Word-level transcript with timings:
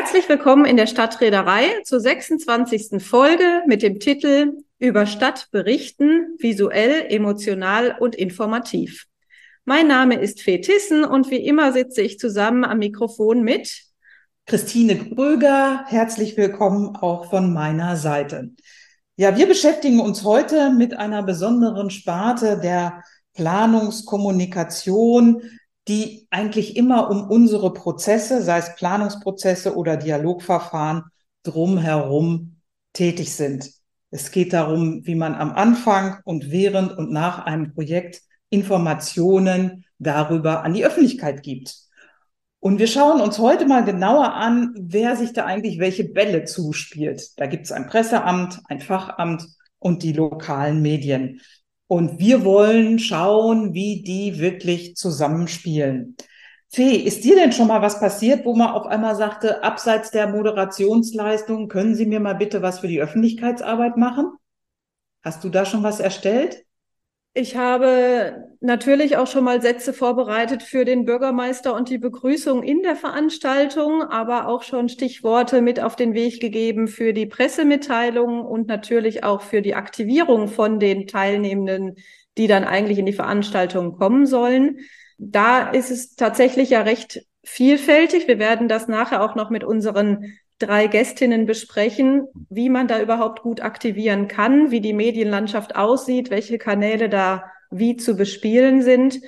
Herzlich 0.00 0.28
willkommen 0.28 0.64
in 0.64 0.76
der 0.76 0.86
Stadtreederei 0.86 1.82
zur 1.82 1.98
26. 1.98 3.04
Folge 3.04 3.64
mit 3.66 3.82
dem 3.82 3.98
Titel 3.98 4.52
Über 4.78 5.06
Stadt 5.06 5.48
berichten, 5.50 6.36
visuell, 6.38 7.06
emotional 7.08 7.96
und 7.98 8.14
informativ. 8.14 9.06
Mein 9.64 9.88
Name 9.88 10.14
ist 10.14 10.40
Fee 10.40 10.60
Tissen 10.60 11.02
und 11.02 11.32
wie 11.32 11.44
immer 11.44 11.72
sitze 11.72 12.02
ich 12.02 12.20
zusammen 12.20 12.64
am 12.64 12.78
Mikrofon 12.78 13.42
mit 13.42 13.86
Christine 14.46 14.94
Gröger. 14.94 15.84
Herzlich 15.88 16.36
willkommen 16.36 16.94
auch 16.94 17.28
von 17.28 17.52
meiner 17.52 17.96
Seite. 17.96 18.50
Ja, 19.16 19.36
wir 19.36 19.48
beschäftigen 19.48 19.98
uns 19.98 20.22
heute 20.22 20.70
mit 20.70 20.96
einer 20.96 21.24
besonderen 21.24 21.90
Sparte 21.90 22.60
der 22.60 23.02
Planungskommunikation, 23.34 25.42
die 25.88 26.26
eigentlich 26.30 26.76
immer 26.76 27.10
um 27.10 27.30
unsere 27.30 27.72
Prozesse, 27.72 28.42
sei 28.42 28.58
es 28.58 28.76
Planungsprozesse 28.76 29.76
oder 29.76 29.96
Dialogverfahren, 29.96 31.04
drumherum 31.42 32.60
tätig 32.92 33.34
sind. 33.34 33.70
Es 34.10 34.30
geht 34.30 34.52
darum, 34.52 35.06
wie 35.06 35.14
man 35.14 35.34
am 35.34 35.52
Anfang 35.52 36.20
und 36.24 36.50
während 36.50 36.96
und 36.96 37.10
nach 37.10 37.44
einem 37.44 37.74
Projekt 37.74 38.22
Informationen 38.50 39.84
darüber 39.98 40.62
an 40.62 40.74
die 40.74 40.84
Öffentlichkeit 40.84 41.42
gibt. 41.42 41.76
Und 42.60 42.78
wir 42.78 42.88
schauen 42.88 43.20
uns 43.20 43.38
heute 43.38 43.66
mal 43.66 43.84
genauer 43.84 44.34
an, 44.34 44.74
wer 44.78 45.16
sich 45.16 45.32
da 45.32 45.44
eigentlich 45.44 45.78
welche 45.78 46.04
Bälle 46.04 46.44
zuspielt. 46.44 47.38
Da 47.38 47.46
gibt 47.46 47.66
es 47.66 47.72
ein 47.72 47.86
Presseamt, 47.86 48.60
ein 48.68 48.80
Fachamt 48.80 49.46
und 49.78 50.02
die 50.02 50.12
lokalen 50.12 50.82
Medien. 50.82 51.40
Und 51.88 52.18
wir 52.18 52.44
wollen 52.44 52.98
schauen, 52.98 53.72
wie 53.72 54.02
die 54.02 54.38
wirklich 54.38 54.94
zusammenspielen. 54.94 56.16
Fee, 56.70 56.96
ist 56.96 57.24
dir 57.24 57.34
denn 57.34 57.52
schon 57.52 57.68
mal 57.68 57.80
was 57.80 57.98
passiert, 57.98 58.44
wo 58.44 58.54
man 58.54 58.68
auf 58.68 58.86
einmal 58.86 59.16
sagte, 59.16 59.64
abseits 59.64 60.10
der 60.10 60.28
Moderationsleistung, 60.28 61.68
können 61.68 61.94
Sie 61.94 62.04
mir 62.04 62.20
mal 62.20 62.34
bitte 62.34 62.60
was 62.60 62.80
für 62.80 62.88
die 62.88 63.00
Öffentlichkeitsarbeit 63.00 63.96
machen? 63.96 64.32
Hast 65.22 65.42
du 65.44 65.48
da 65.48 65.64
schon 65.64 65.82
was 65.82 65.98
erstellt? 65.98 66.67
Ich 67.38 67.56
habe 67.56 68.48
natürlich 68.58 69.16
auch 69.16 69.28
schon 69.28 69.44
mal 69.44 69.62
Sätze 69.62 69.92
vorbereitet 69.92 70.64
für 70.64 70.84
den 70.84 71.04
Bürgermeister 71.04 71.72
und 71.72 71.88
die 71.88 71.98
Begrüßung 71.98 72.64
in 72.64 72.82
der 72.82 72.96
Veranstaltung, 72.96 74.02
aber 74.02 74.48
auch 74.48 74.64
schon 74.64 74.88
Stichworte 74.88 75.62
mit 75.62 75.78
auf 75.78 75.94
den 75.94 76.14
Weg 76.14 76.40
gegeben 76.40 76.88
für 76.88 77.12
die 77.12 77.26
Pressemitteilung 77.26 78.44
und 78.44 78.66
natürlich 78.66 79.22
auch 79.22 79.42
für 79.42 79.62
die 79.62 79.76
Aktivierung 79.76 80.48
von 80.48 80.80
den 80.80 81.06
Teilnehmenden, 81.06 81.94
die 82.38 82.48
dann 82.48 82.64
eigentlich 82.64 82.98
in 82.98 83.06
die 83.06 83.12
Veranstaltung 83.12 83.96
kommen 83.96 84.26
sollen. 84.26 84.80
Da 85.16 85.70
ist 85.70 85.92
es 85.92 86.16
tatsächlich 86.16 86.70
ja 86.70 86.80
recht 86.80 87.24
vielfältig. 87.44 88.26
Wir 88.26 88.40
werden 88.40 88.66
das 88.66 88.88
nachher 88.88 89.22
auch 89.22 89.36
noch 89.36 89.50
mit 89.50 89.62
unseren 89.62 90.24
drei 90.58 90.86
Gästinnen 90.86 91.46
besprechen, 91.46 92.26
wie 92.48 92.68
man 92.68 92.88
da 92.88 93.00
überhaupt 93.00 93.42
gut 93.42 93.60
aktivieren 93.60 94.28
kann, 94.28 94.70
wie 94.70 94.80
die 94.80 94.92
Medienlandschaft 94.92 95.76
aussieht, 95.76 96.30
welche 96.30 96.58
Kanäle 96.58 97.08
da 97.08 97.44
wie 97.70 97.96
zu 97.96 98.16
bespielen 98.16 98.82
sind. 98.82 99.20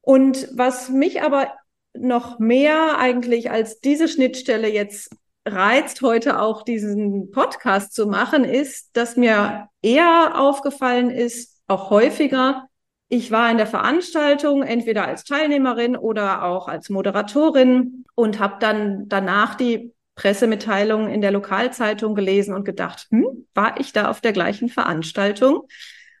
Und 0.00 0.48
was 0.54 0.88
mich 0.88 1.22
aber 1.22 1.52
noch 1.94 2.38
mehr 2.38 2.98
eigentlich 2.98 3.50
als 3.50 3.80
diese 3.80 4.08
Schnittstelle 4.08 4.68
jetzt 4.68 5.10
reizt, 5.46 6.02
heute 6.02 6.40
auch 6.40 6.62
diesen 6.62 7.30
Podcast 7.30 7.94
zu 7.94 8.06
machen, 8.06 8.44
ist, 8.44 8.90
dass 8.96 9.16
mir 9.16 9.68
eher 9.82 10.32
aufgefallen 10.38 11.10
ist, 11.10 11.60
auch 11.66 11.90
häufiger, 11.90 12.68
ich 13.10 13.30
war 13.30 13.50
in 13.50 13.56
der 13.56 13.66
Veranstaltung, 13.66 14.62
entweder 14.62 15.06
als 15.06 15.24
Teilnehmerin 15.24 15.96
oder 15.96 16.44
auch 16.44 16.68
als 16.68 16.90
Moderatorin 16.90 18.04
und 18.14 18.38
habe 18.38 18.56
dann 18.60 19.08
danach 19.08 19.54
die 19.54 19.94
Pressemitteilungen 20.18 21.08
in 21.08 21.20
der 21.20 21.30
Lokalzeitung 21.30 22.16
gelesen 22.16 22.52
und 22.52 22.64
gedacht, 22.64 23.06
hm, 23.10 23.46
war 23.54 23.78
ich 23.78 23.92
da 23.92 24.10
auf 24.10 24.20
der 24.20 24.32
gleichen 24.32 24.68
Veranstaltung? 24.68 25.68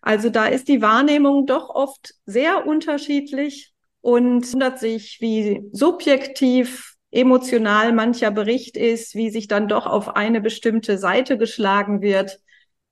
Also 0.02 0.30
da 0.30 0.46
ist 0.46 0.68
die 0.68 0.80
Wahrnehmung 0.80 1.46
doch 1.46 1.68
oft 1.68 2.14
sehr 2.24 2.64
unterschiedlich 2.64 3.72
und 4.00 4.50
wundert 4.52 4.78
sich, 4.78 5.18
wie 5.20 5.62
subjektiv, 5.72 6.94
emotional 7.10 7.92
mancher 7.92 8.30
Bericht 8.30 8.76
ist, 8.76 9.14
wie 9.14 9.30
sich 9.30 9.48
dann 9.48 9.66
doch 9.66 9.86
auf 9.86 10.14
eine 10.14 10.40
bestimmte 10.40 10.98
Seite 10.98 11.36
geschlagen 11.36 12.00
wird. 12.00 12.38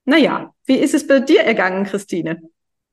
Naja, 0.06 0.54
wie 0.64 0.76
ist 0.76 0.94
es 0.94 1.06
bei 1.06 1.20
dir 1.20 1.42
ergangen, 1.42 1.84
Christine? 1.84 2.40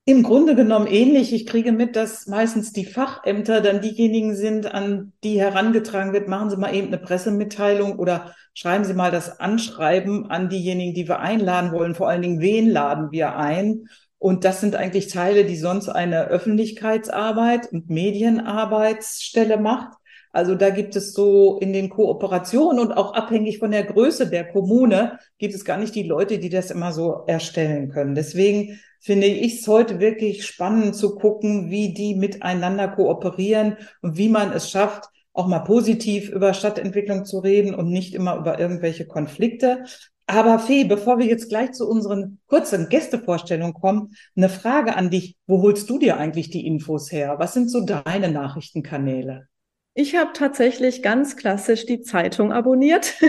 Im 0.05 0.23
Grunde 0.23 0.53
genommen 0.53 0.87
ähnlich. 0.87 1.31
Ich 1.31 1.45
kriege 1.45 1.71
mit, 1.71 1.95
dass 1.95 2.27
meistens 2.27 2.73
die 2.73 2.85
Fachämter 2.85 3.61
dann 3.61 3.79
diejenigen 3.79 4.35
sind, 4.35 4.65
an 4.65 5.13
die 5.23 5.39
herangetragen 5.39 6.11
wird, 6.11 6.27
machen 6.27 6.49
Sie 6.49 6.57
mal 6.57 6.75
eben 6.75 6.87
eine 6.87 6.97
Pressemitteilung 6.97 7.97
oder 7.97 8.35
schreiben 8.53 8.83
Sie 8.83 8.93
mal 8.93 9.11
das 9.11 9.39
Anschreiben 9.39 10.29
an 10.29 10.49
diejenigen, 10.49 10.93
die 10.93 11.07
wir 11.07 11.19
einladen 11.19 11.71
wollen. 11.71 11.95
Vor 11.95 12.09
allen 12.09 12.21
Dingen, 12.21 12.41
wen 12.41 12.69
laden 12.69 13.11
wir 13.11 13.37
ein? 13.37 13.85
Und 14.17 14.43
das 14.43 14.59
sind 14.59 14.75
eigentlich 14.75 15.07
Teile, 15.07 15.45
die 15.45 15.55
sonst 15.55 15.87
eine 15.87 16.25
Öffentlichkeitsarbeit 16.27 17.71
und 17.71 17.89
Medienarbeitsstelle 17.89 19.57
macht. 19.57 19.97
Also 20.33 20.55
da 20.55 20.69
gibt 20.69 20.97
es 20.97 21.13
so 21.13 21.59
in 21.59 21.71
den 21.71 21.89
Kooperationen 21.89 22.79
und 22.79 22.91
auch 22.91 23.13
abhängig 23.13 23.59
von 23.59 23.71
der 23.71 23.83
Größe 23.85 24.29
der 24.29 24.51
Kommune 24.51 25.19
gibt 25.37 25.53
es 25.53 25.63
gar 25.63 25.77
nicht 25.77 25.95
die 25.95 26.03
Leute, 26.03 26.39
die 26.39 26.49
das 26.49 26.71
immer 26.71 26.91
so 26.91 27.23
erstellen 27.27 27.89
können. 27.89 28.15
Deswegen 28.15 28.79
finde 29.03 29.27
ich 29.27 29.59
es 29.59 29.67
heute 29.67 29.99
wirklich 29.99 30.45
spannend 30.45 30.95
zu 30.95 31.15
gucken, 31.15 31.69
wie 31.69 31.93
die 31.93 32.15
miteinander 32.15 32.87
kooperieren 32.87 33.77
und 34.01 34.17
wie 34.17 34.29
man 34.29 34.53
es 34.53 34.71
schafft, 34.71 35.09
auch 35.33 35.47
mal 35.47 35.59
positiv 35.59 36.29
über 36.29 36.53
Stadtentwicklung 36.53 37.25
zu 37.25 37.39
reden 37.39 37.75
und 37.75 37.89
nicht 37.89 38.13
immer 38.13 38.37
über 38.37 38.59
irgendwelche 38.59 39.05
Konflikte. 39.05 39.83
Aber 40.25 40.57
Fee, 40.57 40.85
bevor 40.85 41.19
wir 41.19 41.25
jetzt 41.25 41.49
gleich 41.49 41.73
zu 41.73 41.87
unseren 41.87 42.39
kurzen 42.47 42.87
Gästevorstellungen 42.87 43.73
kommen, 43.73 44.15
eine 44.37 44.47
Frage 44.47 44.95
an 44.95 45.09
dich. 45.09 45.35
Wo 45.47 45.61
holst 45.61 45.89
du 45.89 45.99
dir 45.99 46.17
eigentlich 46.17 46.49
die 46.49 46.65
Infos 46.65 47.11
her? 47.11 47.35
Was 47.39 47.53
sind 47.53 47.69
so 47.69 47.85
deine 47.85 48.31
Nachrichtenkanäle? 48.31 49.47
Ich 49.95 50.15
habe 50.15 50.31
tatsächlich 50.33 51.03
ganz 51.03 51.35
klassisch 51.35 51.85
die 51.85 52.01
Zeitung 52.01 52.51
abonniert. 52.51 53.13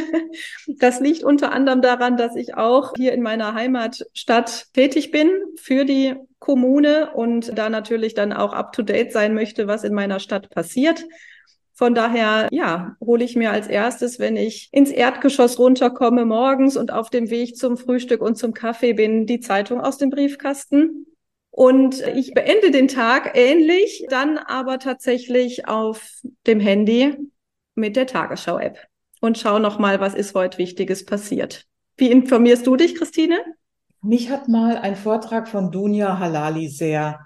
Das 0.66 0.98
liegt 0.98 1.22
unter 1.22 1.52
anderem 1.52 1.80
daran, 1.80 2.16
dass 2.16 2.34
ich 2.34 2.56
auch 2.56 2.94
hier 2.96 3.12
in 3.12 3.22
meiner 3.22 3.54
Heimatstadt 3.54 4.72
tätig 4.72 5.10
bin 5.10 5.30
für 5.56 5.84
die 5.84 6.16
Kommune 6.38 7.12
und 7.14 7.56
da 7.56 7.68
natürlich 7.68 8.14
dann 8.14 8.32
auch 8.32 8.52
up-to-date 8.52 9.12
sein 9.12 9.34
möchte, 9.34 9.68
was 9.68 9.84
in 9.84 9.94
meiner 9.94 10.18
Stadt 10.18 10.50
passiert. 10.50 11.04
Von 11.72 11.94
daher, 11.94 12.48
ja, 12.50 12.96
hole 13.00 13.24
ich 13.24 13.36
mir 13.36 13.50
als 13.50 13.68
erstes, 13.68 14.18
wenn 14.18 14.36
ich 14.36 14.68
ins 14.72 14.90
Erdgeschoss 14.90 15.58
runterkomme 15.58 16.24
morgens 16.24 16.76
und 16.76 16.92
auf 16.92 17.10
dem 17.10 17.30
Weg 17.30 17.56
zum 17.56 17.76
Frühstück 17.76 18.20
und 18.20 18.36
zum 18.36 18.54
Kaffee 18.54 18.94
bin, 18.94 19.26
die 19.26 19.40
Zeitung 19.40 19.80
aus 19.80 19.98
dem 19.98 20.10
Briefkasten 20.10 21.06
und 21.56 22.00
ich 22.00 22.34
beende 22.34 22.72
den 22.72 22.88
Tag 22.88 23.36
ähnlich, 23.36 24.04
dann 24.10 24.38
aber 24.38 24.80
tatsächlich 24.80 25.68
auf 25.68 26.10
dem 26.48 26.58
Handy 26.58 27.14
mit 27.76 27.94
der 27.94 28.08
Tagesschau-App 28.08 28.76
und 29.20 29.38
schau 29.38 29.60
noch 29.60 29.78
mal, 29.78 30.00
was 30.00 30.14
ist 30.14 30.34
heute 30.34 30.58
Wichtiges 30.58 31.04
passiert. 31.04 31.68
Wie 31.96 32.10
informierst 32.10 32.66
du 32.66 32.74
dich, 32.74 32.96
Christine? 32.96 33.38
Mich 34.02 34.30
hat 34.30 34.48
mal 34.48 34.78
ein 34.78 34.96
Vortrag 34.96 35.46
von 35.46 35.70
Dunja 35.70 36.18
Halali 36.18 36.66
sehr 36.66 37.20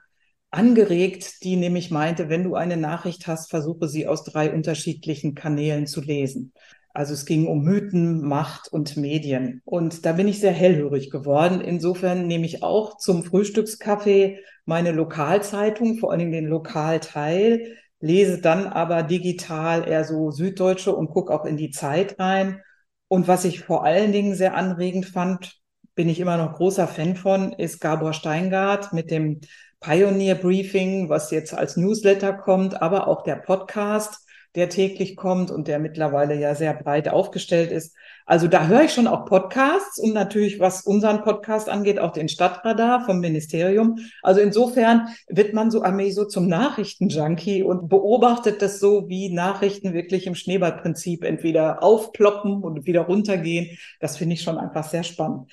angeregt, 0.50 1.42
die 1.42 1.56
nämlich 1.56 1.90
meinte, 1.90 2.28
wenn 2.28 2.44
du 2.44 2.54
eine 2.54 2.76
Nachricht 2.76 3.26
hast, 3.28 3.48
versuche 3.48 3.88
sie 3.88 4.06
aus 4.06 4.24
drei 4.24 4.52
unterschiedlichen 4.52 5.34
Kanälen 5.36 5.86
zu 5.86 6.02
lesen. 6.02 6.52
Also 6.98 7.14
es 7.14 7.26
ging 7.26 7.46
um 7.46 7.62
Mythen, 7.62 8.22
Macht 8.22 8.72
und 8.72 8.96
Medien. 8.96 9.62
Und 9.64 10.04
da 10.04 10.14
bin 10.14 10.26
ich 10.26 10.40
sehr 10.40 10.50
hellhörig 10.50 11.10
geworden. 11.10 11.60
Insofern 11.60 12.26
nehme 12.26 12.44
ich 12.44 12.64
auch 12.64 12.96
zum 12.96 13.22
Frühstückskaffee 13.22 14.40
meine 14.64 14.90
Lokalzeitung, 14.90 15.98
vor 15.98 16.10
allen 16.10 16.18
Dingen 16.18 16.32
den 16.32 16.48
Lokalteil, 16.48 17.76
lese 18.00 18.40
dann 18.40 18.66
aber 18.66 19.04
digital 19.04 19.88
eher 19.88 20.02
so 20.02 20.32
Süddeutsche 20.32 20.92
und 20.92 21.10
gucke 21.10 21.32
auch 21.32 21.44
in 21.44 21.56
die 21.56 21.70
Zeit 21.70 22.18
rein. 22.18 22.62
Und 23.06 23.28
was 23.28 23.44
ich 23.44 23.60
vor 23.60 23.84
allen 23.84 24.10
Dingen 24.10 24.34
sehr 24.34 24.56
anregend 24.56 25.06
fand, 25.06 25.54
bin 25.94 26.08
ich 26.08 26.18
immer 26.18 26.36
noch 26.36 26.54
großer 26.54 26.88
Fan 26.88 27.14
von, 27.14 27.52
ist 27.52 27.80
Gabor 27.80 28.12
Steingart 28.12 28.92
mit 28.92 29.12
dem 29.12 29.40
Pioneer 29.78 30.34
Briefing, 30.34 31.08
was 31.08 31.30
jetzt 31.30 31.54
als 31.54 31.76
Newsletter 31.76 32.32
kommt, 32.32 32.82
aber 32.82 33.06
auch 33.06 33.22
der 33.22 33.36
Podcast 33.36 34.27
der 34.54 34.68
täglich 34.68 35.16
kommt 35.16 35.50
und 35.50 35.68
der 35.68 35.78
mittlerweile 35.78 36.34
ja 36.34 36.54
sehr 36.54 36.74
breit 36.74 37.08
aufgestellt 37.08 37.70
ist. 37.70 37.94
Also 38.26 38.48
da 38.48 38.66
höre 38.66 38.82
ich 38.82 38.92
schon 38.92 39.06
auch 39.06 39.24
Podcasts 39.24 39.98
und 39.98 40.12
natürlich, 40.12 40.60
was 40.60 40.82
unseren 40.82 41.22
Podcast 41.22 41.68
angeht, 41.68 41.98
auch 41.98 42.12
den 42.12 42.28
Stadtradar 42.28 43.04
vom 43.04 43.20
Ministerium. 43.20 43.98
Also 44.22 44.40
insofern 44.40 45.08
wird 45.28 45.54
man 45.54 45.70
so 45.70 45.82
Armee 45.82 46.10
so 46.10 46.24
zum 46.24 46.46
Nachrichtenjunkie 46.46 47.62
und 47.62 47.88
beobachtet 47.88 48.60
das 48.60 48.80
so, 48.80 49.08
wie 49.08 49.32
Nachrichten 49.32 49.92
wirklich 49.92 50.26
im 50.26 50.34
Schneeballprinzip 50.34 51.24
entweder 51.24 51.82
aufploppen 51.82 52.62
und 52.62 52.86
wieder 52.86 53.02
runtergehen. 53.02 53.78
Das 54.00 54.16
finde 54.16 54.34
ich 54.34 54.42
schon 54.42 54.58
einfach 54.58 54.84
sehr 54.84 55.04
spannend. 55.04 55.50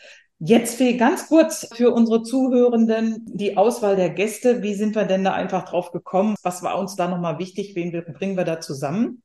Jetzt 0.47 0.75
Fee, 0.75 0.95
ganz 0.95 1.27
kurz 1.27 1.67
für 1.73 1.89
unsere 1.89 2.21
Zuhörenden 2.21 3.25
die 3.25 3.57
Auswahl 3.57 3.95
der 3.95 4.11
Gäste. 4.11 4.61
Wie 4.61 4.75
sind 4.75 4.93
wir 4.93 5.05
denn 5.05 5.23
da 5.23 5.33
einfach 5.33 5.65
drauf 5.65 5.91
gekommen? 5.91 6.35
Was 6.43 6.61
war 6.61 6.77
uns 6.77 6.95
da 6.95 7.07
nochmal 7.07 7.39
wichtig? 7.39 7.73
Wen 7.73 7.91
bringen 8.13 8.37
wir 8.37 8.43
da 8.43 8.61
zusammen? 8.61 9.23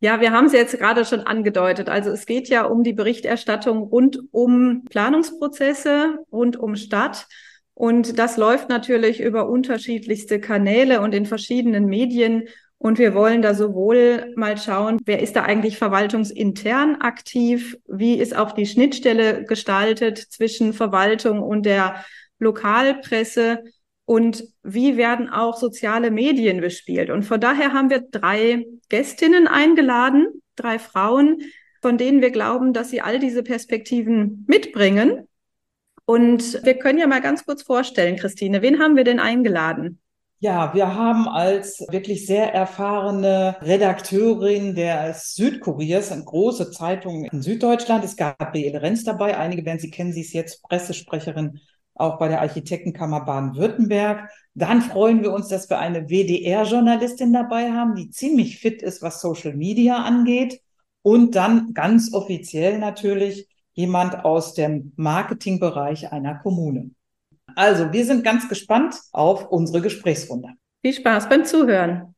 Ja, 0.00 0.20
wir 0.20 0.32
haben 0.32 0.44
es 0.44 0.52
jetzt 0.52 0.78
gerade 0.78 1.06
schon 1.06 1.20
angedeutet. 1.20 1.88
Also 1.88 2.10
es 2.10 2.26
geht 2.26 2.50
ja 2.50 2.64
um 2.66 2.82
die 2.82 2.92
Berichterstattung 2.92 3.84
rund 3.84 4.18
um 4.32 4.84
Planungsprozesse, 4.84 6.18
rund 6.30 6.58
um 6.58 6.76
Stadt. 6.76 7.26
Und 7.72 8.18
das 8.18 8.36
läuft 8.36 8.68
natürlich 8.68 9.20
über 9.20 9.48
unterschiedlichste 9.48 10.40
Kanäle 10.40 11.00
und 11.00 11.14
in 11.14 11.24
verschiedenen 11.24 11.86
Medien. 11.86 12.48
Und 12.82 12.98
wir 12.98 13.14
wollen 13.14 13.42
da 13.42 13.52
sowohl 13.52 14.32
mal 14.36 14.56
schauen, 14.56 15.00
wer 15.04 15.20
ist 15.20 15.36
da 15.36 15.42
eigentlich 15.42 15.76
verwaltungsintern 15.76 16.96
aktiv, 17.02 17.76
wie 17.86 18.14
ist 18.14 18.34
auch 18.34 18.52
die 18.52 18.64
Schnittstelle 18.64 19.44
gestaltet 19.44 20.16
zwischen 20.16 20.72
Verwaltung 20.72 21.42
und 21.42 21.66
der 21.66 22.02
Lokalpresse 22.38 23.64
und 24.06 24.44
wie 24.62 24.96
werden 24.96 25.28
auch 25.28 25.58
soziale 25.58 26.10
Medien 26.10 26.62
bespielt. 26.62 27.10
Und 27.10 27.24
von 27.24 27.38
daher 27.38 27.74
haben 27.74 27.90
wir 27.90 28.00
drei 28.00 28.64
Gästinnen 28.88 29.46
eingeladen, 29.46 30.42
drei 30.56 30.78
Frauen, 30.78 31.42
von 31.82 31.98
denen 31.98 32.22
wir 32.22 32.30
glauben, 32.30 32.72
dass 32.72 32.88
sie 32.88 33.02
all 33.02 33.18
diese 33.18 33.42
Perspektiven 33.42 34.46
mitbringen. 34.48 35.28
Und 36.06 36.64
wir 36.64 36.78
können 36.78 36.98
ja 36.98 37.06
mal 37.06 37.20
ganz 37.20 37.44
kurz 37.44 37.62
vorstellen, 37.62 38.16
Christine, 38.16 38.62
wen 38.62 38.80
haben 38.80 38.96
wir 38.96 39.04
denn 39.04 39.20
eingeladen? 39.20 40.00
Ja, 40.42 40.72
wir 40.72 40.94
haben 40.94 41.28
als 41.28 41.84
wirklich 41.90 42.24
sehr 42.24 42.54
erfahrene 42.54 43.56
Redakteurin 43.60 44.74
des 44.74 45.34
Südkuriers, 45.34 46.10
eine 46.12 46.24
große 46.24 46.70
Zeitung 46.70 47.26
in 47.26 47.42
Süddeutschland, 47.42 48.04
ist 48.04 48.16
Gabriele 48.16 48.80
Renz 48.80 49.04
dabei. 49.04 49.36
Einige 49.36 49.66
werden 49.66 49.80
sie 49.80 49.90
kennen, 49.90 50.14
sie 50.14 50.22
ist 50.22 50.32
jetzt 50.32 50.62
Pressesprecherin 50.62 51.60
auch 51.94 52.18
bei 52.18 52.28
der 52.28 52.40
Architektenkammer 52.40 53.26
Baden-Württemberg. 53.26 54.30
Dann 54.54 54.80
freuen 54.80 55.22
wir 55.22 55.34
uns, 55.34 55.48
dass 55.48 55.68
wir 55.68 55.78
eine 55.78 56.08
WDR-Journalistin 56.08 57.34
dabei 57.34 57.72
haben, 57.72 57.94
die 57.94 58.08
ziemlich 58.08 58.60
fit 58.60 58.80
ist, 58.80 59.02
was 59.02 59.20
Social 59.20 59.54
Media 59.54 59.96
angeht. 59.96 60.62
Und 61.02 61.34
dann 61.36 61.74
ganz 61.74 62.14
offiziell 62.14 62.78
natürlich 62.78 63.46
jemand 63.74 64.24
aus 64.24 64.54
dem 64.54 64.94
Marketingbereich 64.96 66.10
einer 66.12 66.36
Kommune. 66.36 66.92
Also, 67.56 67.92
wir 67.92 68.04
sind 68.04 68.24
ganz 68.24 68.48
gespannt 68.48 68.94
auf 69.12 69.50
unsere 69.50 69.80
Gesprächsrunde. 69.80 70.50
Viel 70.82 70.94
Spaß 70.94 71.28
beim 71.28 71.44
Zuhören. 71.44 72.14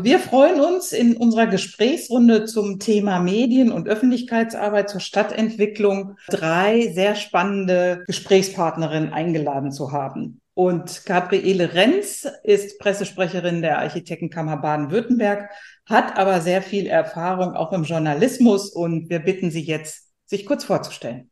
Wir 0.00 0.20
freuen 0.20 0.60
uns 0.60 0.92
in 0.92 1.16
unserer 1.16 1.46
Gesprächsrunde 1.48 2.46
zum 2.46 2.78
Thema 2.78 3.20
Medien 3.20 3.70
und 3.70 3.88
Öffentlichkeitsarbeit 3.88 4.88
zur 4.88 5.00
Stadtentwicklung 5.00 6.16
drei 6.28 6.90
sehr 6.94 7.14
spannende 7.14 8.04
Gesprächspartnerinnen 8.06 9.12
eingeladen 9.12 9.70
zu 9.70 9.92
haben. 9.92 10.40
Und 10.58 11.06
Gabriele 11.06 11.72
Renz 11.74 12.26
ist 12.42 12.80
Pressesprecherin 12.80 13.62
der 13.62 13.78
Architektenkammer 13.78 14.56
Baden-Württemberg, 14.56 15.50
hat 15.86 16.18
aber 16.18 16.40
sehr 16.40 16.62
viel 16.62 16.88
Erfahrung 16.88 17.52
auch 17.54 17.72
im 17.72 17.84
Journalismus 17.84 18.68
und 18.70 19.08
wir 19.08 19.20
bitten 19.20 19.52
Sie 19.52 19.62
jetzt, 19.62 20.08
sich 20.26 20.46
kurz 20.46 20.64
vorzustellen. 20.64 21.30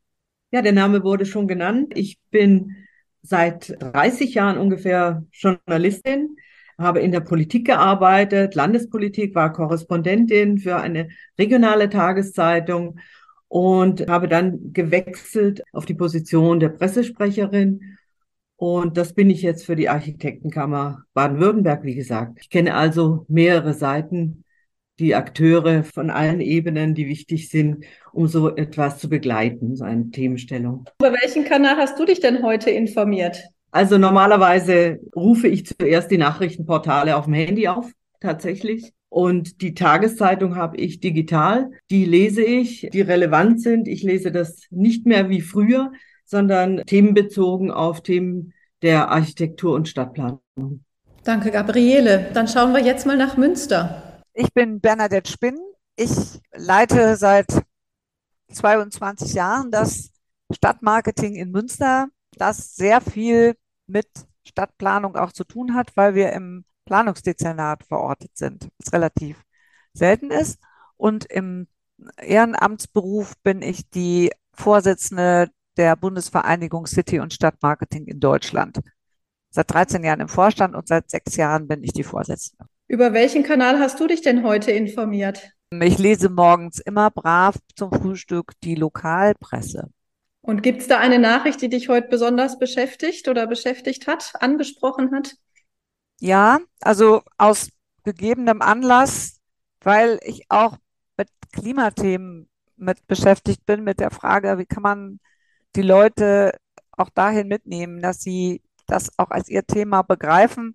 Ja, 0.52 0.62
der 0.62 0.70
Name 0.70 1.02
wurde 1.02 1.26
schon 1.26 1.48
genannt. 1.48 1.92
Ich 1.96 2.20
bin 2.30 2.76
seit 3.22 3.74
30 3.80 4.32
Jahren 4.34 4.58
ungefähr 4.58 5.24
Journalistin 5.32 6.36
habe 6.78 7.00
in 7.00 7.10
der 7.10 7.18
Politik 7.18 7.66
gearbeitet, 7.66 8.54
Landespolitik, 8.54 9.34
war 9.34 9.52
Korrespondentin 9.52 10.58
für 10.58 10.76
eine 10.76 11.08
regionale 11.36 11.90
Tageszeitung 11.90 13.00
und 13.48 14.08
habe 14.08 14.28
dann 14.28 14.72
gewechselt 14.72 15.64
auf 15.72 15.84
die 15.84 15.94
Position 15.94 16.60
der 16.60 16.68
Pressesprecherin. 16.68 17.95
Und 18.56 18.96
das 18.96 19.12
bin 19.12 19.28
ich 19.28 19.42
jetzt 19.42 19.66
für 19.66 19.76
die 19.76 19.88
Architektenkammer 19.88 21.04
Baden-Württemberg, 21.12 21.84
wie 21.84 21.94
gesagt. 21.94 22.38
Ich 22.40 22.50
kenne 22.50 22.74
also 22.74 23.26
mehrere 23.28 23.74
Seiten, 23.74 24.44
die 24.98 25.14
Akteure 25.14 25.84
von 25.84 26.08
allen 26.08 26.40
Ebenen, 26.40 26.94
die 26.94 27.06
wichtig 27.06 27.50
sind, 27.50 27.84
um 28.12 28.26
so 28.26 28.56
etwas 28.56 28.98
zu 28.98 29.10
begleiten, 29.10 29.76
so 29.76 29.84
eine 29.84 30.10
Themenstellung. 30.10 30.86
Über 30.98 31.12
welchen 31.12 31.44
Kanal 31.44 31.76
hast 31.76 31.98
du 31.98 32.06
dich 32.06 32.20
denn 32.20 32.42
heute 32.42 32.70
informiert? 32.70 33.44
Also 33.72 33.98
normalerweise 33.98 35.00
rufe 35.14 35.48
ich 35.48 35.66
zuerst 35.66 36.10
die 36.10 36.16
Nachrichtenportale 36.16 37.16
auf 37.16 37.26
dem 37.26 37.34
Handy 37.34 37.68
auf, 37.68 37.90
tatsächlich. 38.20 38.92
Und 39.10 39.60
die 39.60 39.74
Tageszeitung 39.74 40.56
habe 40.56 40.78
ich 40.78 41.00
digital. 41.00 41.70
Die 41.90 42.06
lese 42.06 42.42
ich, 42.42 42.88
die 42.92 43.02
relevant 43.02 43.60
sind. 43.60 43.88
Ich 43.88 44.02
lese 44.02 44.32
das 44.32 44.62
nicht 44.70 45.04
mehr 45.04 45.28
wie 45.28 45.42
früher, 45.42 45.92
sondern 46.26 46.82
themenbezogen 46.84 47.70
auf 47.70 48.02
Themen 48.02 48.52
der 48.82 49.08
Architektur 49.08 49.74
und 49.74 49.88
Stadtplanung. 49.88 50.40
Danke, 51.24 51.50
Gabriele. 51.50 52.30
Dann 52.34 52.46
schauen 52.46 52.72
wir 52.72 52.84
jetzt 52.84 53.06
mal 53.06 53.16
nach 53.16 53.36
Münster. 53.36 54.22
Ich 54.34 54.52
bin 54.52 54.80
Bernadette 54.80 55.30
Spinn. 55.30 55.58
Ich 55.96 56.10
leite 56.54 57.16
seit 57.16 57.46
22 58.52 59.34
Jahren 59.34 59.70
das 59.70 60.10
Stadtmarketing 60.52 61.34
in 61.34 61.50
Münster, 61.50 62.08
das 62.36 62.76
sehr 62.76 63.00
viel 63.00 63.56
mit 63.86 64.06
Stadtplanung 64.46 65.16
auch 65.16 65.32
zu 65.32 65.44
tun 65.44 65.74
hat, 65.74 65.96
weil 65.96 66.14
wir 66.14 66.32
im 66.32 66.64
Planungsdezernat 66.84 67.84
verortet 67.84 68.36
sind, 68.36 68.68
was 68.78 68.92
relativ 68.92 69.42
selten 69.92 70.30
ist. 70.30 70.60
Und 70.96 71.24
im 71.24 71.66
Ehrenamtsberuf 72.18 73.34
bin 73.42 73.62
ich 73.62 73.90
die 73.90 74.30
Vorsitzende 74.52 75.50
der 75.76 75.96
Bundesvereinigung 75.96 76.86
City 76.86 77.20
und 77.20 77.32
Stadtmarketing 77.32 78.06
in 78.06 78.20
Deutschland. 78.20 78.80
Seit 79.50 79.70
13 79.72 80.04
Jahren 80.04 80.20
im 80.20 80.28
Vorstand 80.28 80.74
und 80.74 80.88
seit 80.88 81.10
sechs 81.10 81.36
Jahren 81.36 81.68
bin 81.68 81.82
ich 81.82 81.92
die 81.92 82.02
Vorsitzende. 82.02 82.66
Über 82.88 83.12
welchen 83.12 83.42
Kanal 83.42 83.78
hast 83.78 83.98
du 84.00 84.06
dich 84.06 84.22
denn 84.22 84.44
heute 84.44 84.70
informiert? 84.70 85.50
Ich 85.70 85.98
lese 85.98 86.28
morgens 86.28 86.78
immer 86.78 87.10
brav 87.10 87.56
zum 87.74 87.92
Frühstück 87.92 88.52
die 88.62 88.76
Lokalpresse. 88.76 89.90
Und 90.40 90.62
gibt 90.62 90.82
es 90.82 90.86
da 90.86 90.98
eine 90.98 91.18
Nachricht, 91.18 91.60
die 91.60 91.68
dich 91.68 91.88
heute 91.88 92.08
besonders 92.08 92.58
beschäftigt 92.58 93.26
oder 93.26 93.48
beschäftigt 93.48 94.06
hat, 94.06 94.32
angesprochen 94.38 95.12
hat? 95.12 95.34
Ja, 96.20 96.60
also 96.80 97.22
aus 97.36 97.70
gegebenem 98.04 98.62
Anlass, 98.62 99.40
weil 99.80 100.20
ich 100.22 100.44
auch 100.48 100.76
mit 101.16 101.28
Klimathemen 101.52 102.48
mit 102.76 103.06
beschäftigt 103.08 103.66
bin, 103.66 103.82
mit 103.82 103.98
der 103.98 104.10
Frage, 104.10 104.58
wie 104.58 104.66
kann 104.66 104.82
man 104.82 105.20
die 105.76 105.82
Leute 105.82 106.52
auch 106.92 107.10
dahin 107.10 107.48
mitnehmen, 107.48 108.00
dass 108.02 108.20
sie 108.20 108.62
das 108.86 109.10
auch 109.18 109.30
als 109.30 109.48
ihr 109.48 109.66
Thema 109.66 110.02
begreifen, 110.02 110.74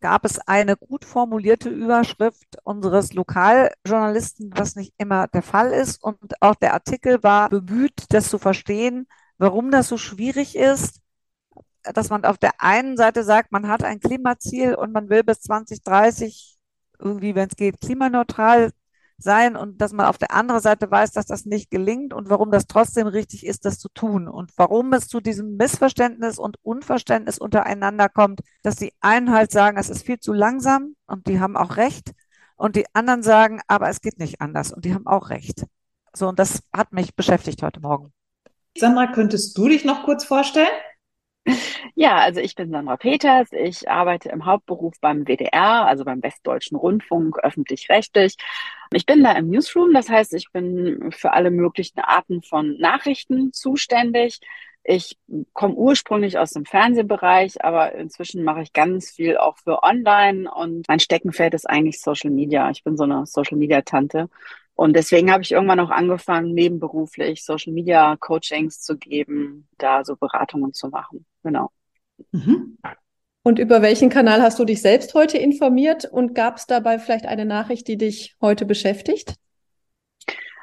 gab 0.00 0.24
es 0.24 0.38
eine 0.38 0.76
gut 0.76 1.04
formulierte 1.04 1.68
Überschrift 1.70 2.58
unseres 2.64 3.12
Lokaljournalisten, 3.14 4.52
was 4.54 4.76
nicht 4.76 4.94
immer 4.98 5.26
der 5.28 5.42
Fall 5.42 5.72
ist. 5.72 6.02
Und 6.02 6.18
auch 6.42 6.54
der 6.54 6.74
Artikel 6.74 7.22
war 7.22 7.48
bemüht, 7.48 8.04
das 8.10 8.28
zu 8.28 8.38
verstehen, 8.38 9.06
warum 9.38 9.70
das 9.70 9.88
so 9.88 9.96
schwierig 9.96 10.54
ist, 10.54 11.00
dass 11.82 12.10
man 12.10 12.24
auf 12.24 12.38
der 12.38 12.60
einen 12.60 12.96
Seite 12.96 13.24
sagt, 13.24 13.52
man 13.52 13.68
hat 13.68 13.84
ein 13.84 14.00
Klimaziel 14.00 14.74
und 14.74 14.92
man 14.92 15.08
will 15.08 15.24
bis 15.24 15.40
2030 15.42 16.58
irgendwie, 16.98 17.34
wenn 17.34 17.48
es 17.48 17.56
geht, 17.56 17.80
klimaneutral 17.80 18.70
sein 19.18 19.56
und 19.56 19.80
dass 19.80 19.92
man 19.92 20.06
auf 20.06 20.18
der 20.18 20.32
anderen 20.32 20.60
Seite 20.60 20.90
weiß, 20.90 21.12
dass 21.12 21.26
das 21.26 21.46
nicht 21.46 21.70
gelingt 21.70 22.12
und 22.12 22.28
warum 22.28 22.50
das 22.50 22.66
trotzdem 22.66 23.06
richtig 23.06 23.46
ist, 23.46 23.64
das 23.64 23.78
zu 23.78 23.88
tun 23.88 24.28
und 24.28 24.52
warum 24.56 24.92
es 24.92 25.08
zu 25.08 25.20
diesem 25.20 25.56
Missverständnis 25.56 26.38
und 26.38 26.58
Unverständnis 26.62 27.38
untereinander 27.38 28.08
kommt, 28.08 28.40
dass 28.62 28.76
die 28.76 28.92
einen 29.00 29.32
halt 29.32 29.50
sagen, 29.50 29.78
es 29.78 29.88
ist 29.88 30.04
viel 30.04 30.18
zu 30.18 30.32
langsam 30.32 30.96
und 31.06 31.26
die 31.26 31.40
haben 31.40 31.56
auch 31.56 31.76
recht 31.76 32.12
und 32.56 32.76
die 32.76 32.86
anderen 32.92 33.22
sagen, 33.22 33.60
aber 33.68 33.88
es 33.88 34.00
geht 34.00 34.18
nicht 34.18 34.40
anders 34.40 34.72
und 34.72 34.84
die 34.84 34.94
haben 34.94 35.06
auch 35.06 35.30
recht. 35.30 35.64
So, 36.14 36.28
und 36.28 36.38
das 36.38 36.62
hat 36.74 36.92
mich 36.92 37.14
beschäftigt 37.14 37.62
heute 37.62 37.80
Morgen. 37.80 38.12
Sandra, 38.76 39.06
könntest 39.06 39.56
du 39.56 39.68
dich 39.68 39.84
noch 39.84 40.04
kurz 40.04 40.24
vorstellen? 40.24 40.68
Ja, 41.94 42.16
also 42.16 42.40
ich 42.40 42.54
bin 42.54 42.70
Sandra 42.70 42.96
Peters. 42.96 43.48
Ich 43.52 43.88
arbeite 43.88 44.28
im 44.28 44.44
Hauptberuf 44.44 44.94
beim 45.00 45.24
WDR, 45.26 45.86
also 45.86 46.04
beim 46.04 46.22
Westdeutschen 46.22 46.76
Rundfunk, 46.76 47.38
öffentlich-rechtlich. 47.38 48.36
Ich 48.92 49.06
bin 49.06 49.22
da 49.22 49.32
im 49.32 49.48
Newsroom, 49.50 49.94
das 49.94 50.08
heißt, 50.08 50.34
ich 50.34 50.50
bin 50.52 51.10
für 51.12 51.32
alle 51.32 51.50
möglichen 51.50 52.00
Arten 52.00 52.42
von 52.42 52.76
Nachrichten 52.78 53.52
zuständig. 53.52 54.40
Ich 54.84 55.18
komme 55.52 55.74
ursprünglich 55.74 56.38
aus 56.38 56.52
dem 56.52 56.64
Fernsehbereich, 56.64 57.64
aber 57.64 57.94
inzwischen 57.94 58.44
mache 58.44 58.62
ich 58.62 58.72
ganz 58.72 59.10
viel 59.10 59.36
auch 59.36 59.56
für 59.58 59.82
Online 59.82 60.52
und 60.52 60.86
mein 60.88 61.00
Steckenpferd 61.00 61.54
ist 61.54 61.68
eigentlich 61.68 62.00
Social 62.00 62.30
Media. 62.30 62.70
Ich 62.70 62.84
bin 62.84 62.96
so 62.96 63.04
eine 63.04 63.26
Social 63.26 63.56
Media 63.58 63.80
Tante 63.82 64.28
und 64.76 64.94
deswegen 64.94 65.32
habe 65.32 65.42
ich 65.42 65.52
irgendwann 65.52 65.80
auch 65.80 65.90
angefangen, 65.90 66.52
nebenberuflich 66.52 67.44
Social 67.44 67.72
Media 67.72 68.14
Coachings 68.20 68.80
zu 68.80 68.96
geben, 68.96 69.66
da 69.78 70.04
so 70.04 70.16
Beratungen 70.16 70.72
zu 70.74 70.88
machen. 70.88 71.24
Genau. 71.46 71.70
Mhm. 72.32 72.76
Und 73.44 73.60
über 73.60 73.80
welchen 73.80 74.10
Kanal 74.10 74.42
hast 74.42 74.58
du 74.58 74.64
dich 74.64 74.82
selbst 74.82 75.14
heute 75.14 75.38
informiert 75.38 76.04
und 76.04 76.34
gab 76.34 76.56
es 76.56 76.66
dabei 76.66 76.98
vielleicht 76.98 77.24
eine 77.24 77.44
Nachricht, 77.44 77.86
die 77.86 77.96
dich 77.96 78.34
heute 78.40 78.66
beschäftigt? 78.66 79.34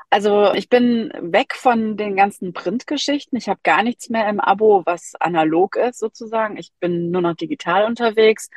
Also 0.10 0.54
ich 0.54 0.68
bin 0.68 1.14
weg 1.22 1.56
von 1.56 1.96
den 1.96 2.18
ganzen 2.18 2.52
Printgeschichten. 2.52 3.38
Ich 3.38 3.48
habe 3.48 3.62
gar 3.64 3.82
nichts 3.82 4.10
mehr 4.10 4.28
im 4.28 4.42
Abo, 4.42 4.84
was 4.86 5.14
analog 5.22 5.78
ist 5.78 6.00
sozusagen. 6.00 6.58
Ich 6.58 6.74
bin 6.82 7.10
nur 7.10 7.22
noch 7.22 7.36
digital 7.36 7.86
unterwegs. 7.86 8.50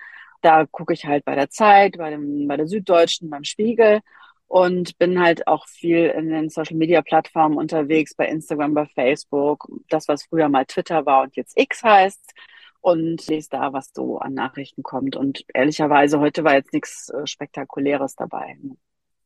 Da 0.43 0.67
gucke 0.67 0.95
ich 0.95 1.07
halt 1.07 1.25
bei 1.25 1.37
der 1.37 1.49
Zeit, 1.49 1.97
bei, 1.97 2.11
dem, 2.11 2.49
bei 2.49 2.57
der 2.57 2.67
Süddeutschen, 2.67 3.31
beim 3.31 3.45
Spiegel 3.45 4.01
und 4.49 4.97
bin 4.99 5.21
halt 5.21 5.47
auch 5.47 5.67
viel 5.67 6.07
in 6.07 6.29
den 6.29 6.49
Social 6.49 6.77
Media 6.77 7.03
Plattformen 7.03 7.59
unterwegs, 7.59 8.15
bei 8.15 8.27
Instagram, 8.27 8.75
bei 8.75 8.87
Facebook, 8.87 9.69
das, 9.89 10.09
was 10.09 10.25
früher 10.25 10.49
mal 10.49 10.65
Twitter 10.65 11.05
war 11.07 11.23
und 11.23 11.37
jetzt 11.37 11.59
X 11.59 11.83
heißt 11.83 12.33
und 12.81 13.27
lese 13.27 13.49
da, 13.51 13.73
was 13.73 13.91
so 13.93 14.19
an 14.19 14.35
Nachrichten 14.35 14.83
kommt. 14.83 15.17
Und 15.17 15.45
ehrlicherweise, 15.53 16.21
heute 16.21 16.45
war 16.45 16.55
jetzt 16.55 16.73
nichts 16.73 17.09
äh, 17.11 17.27
Spektakuläres 17.27 18.15
dabei. 18.15 18.57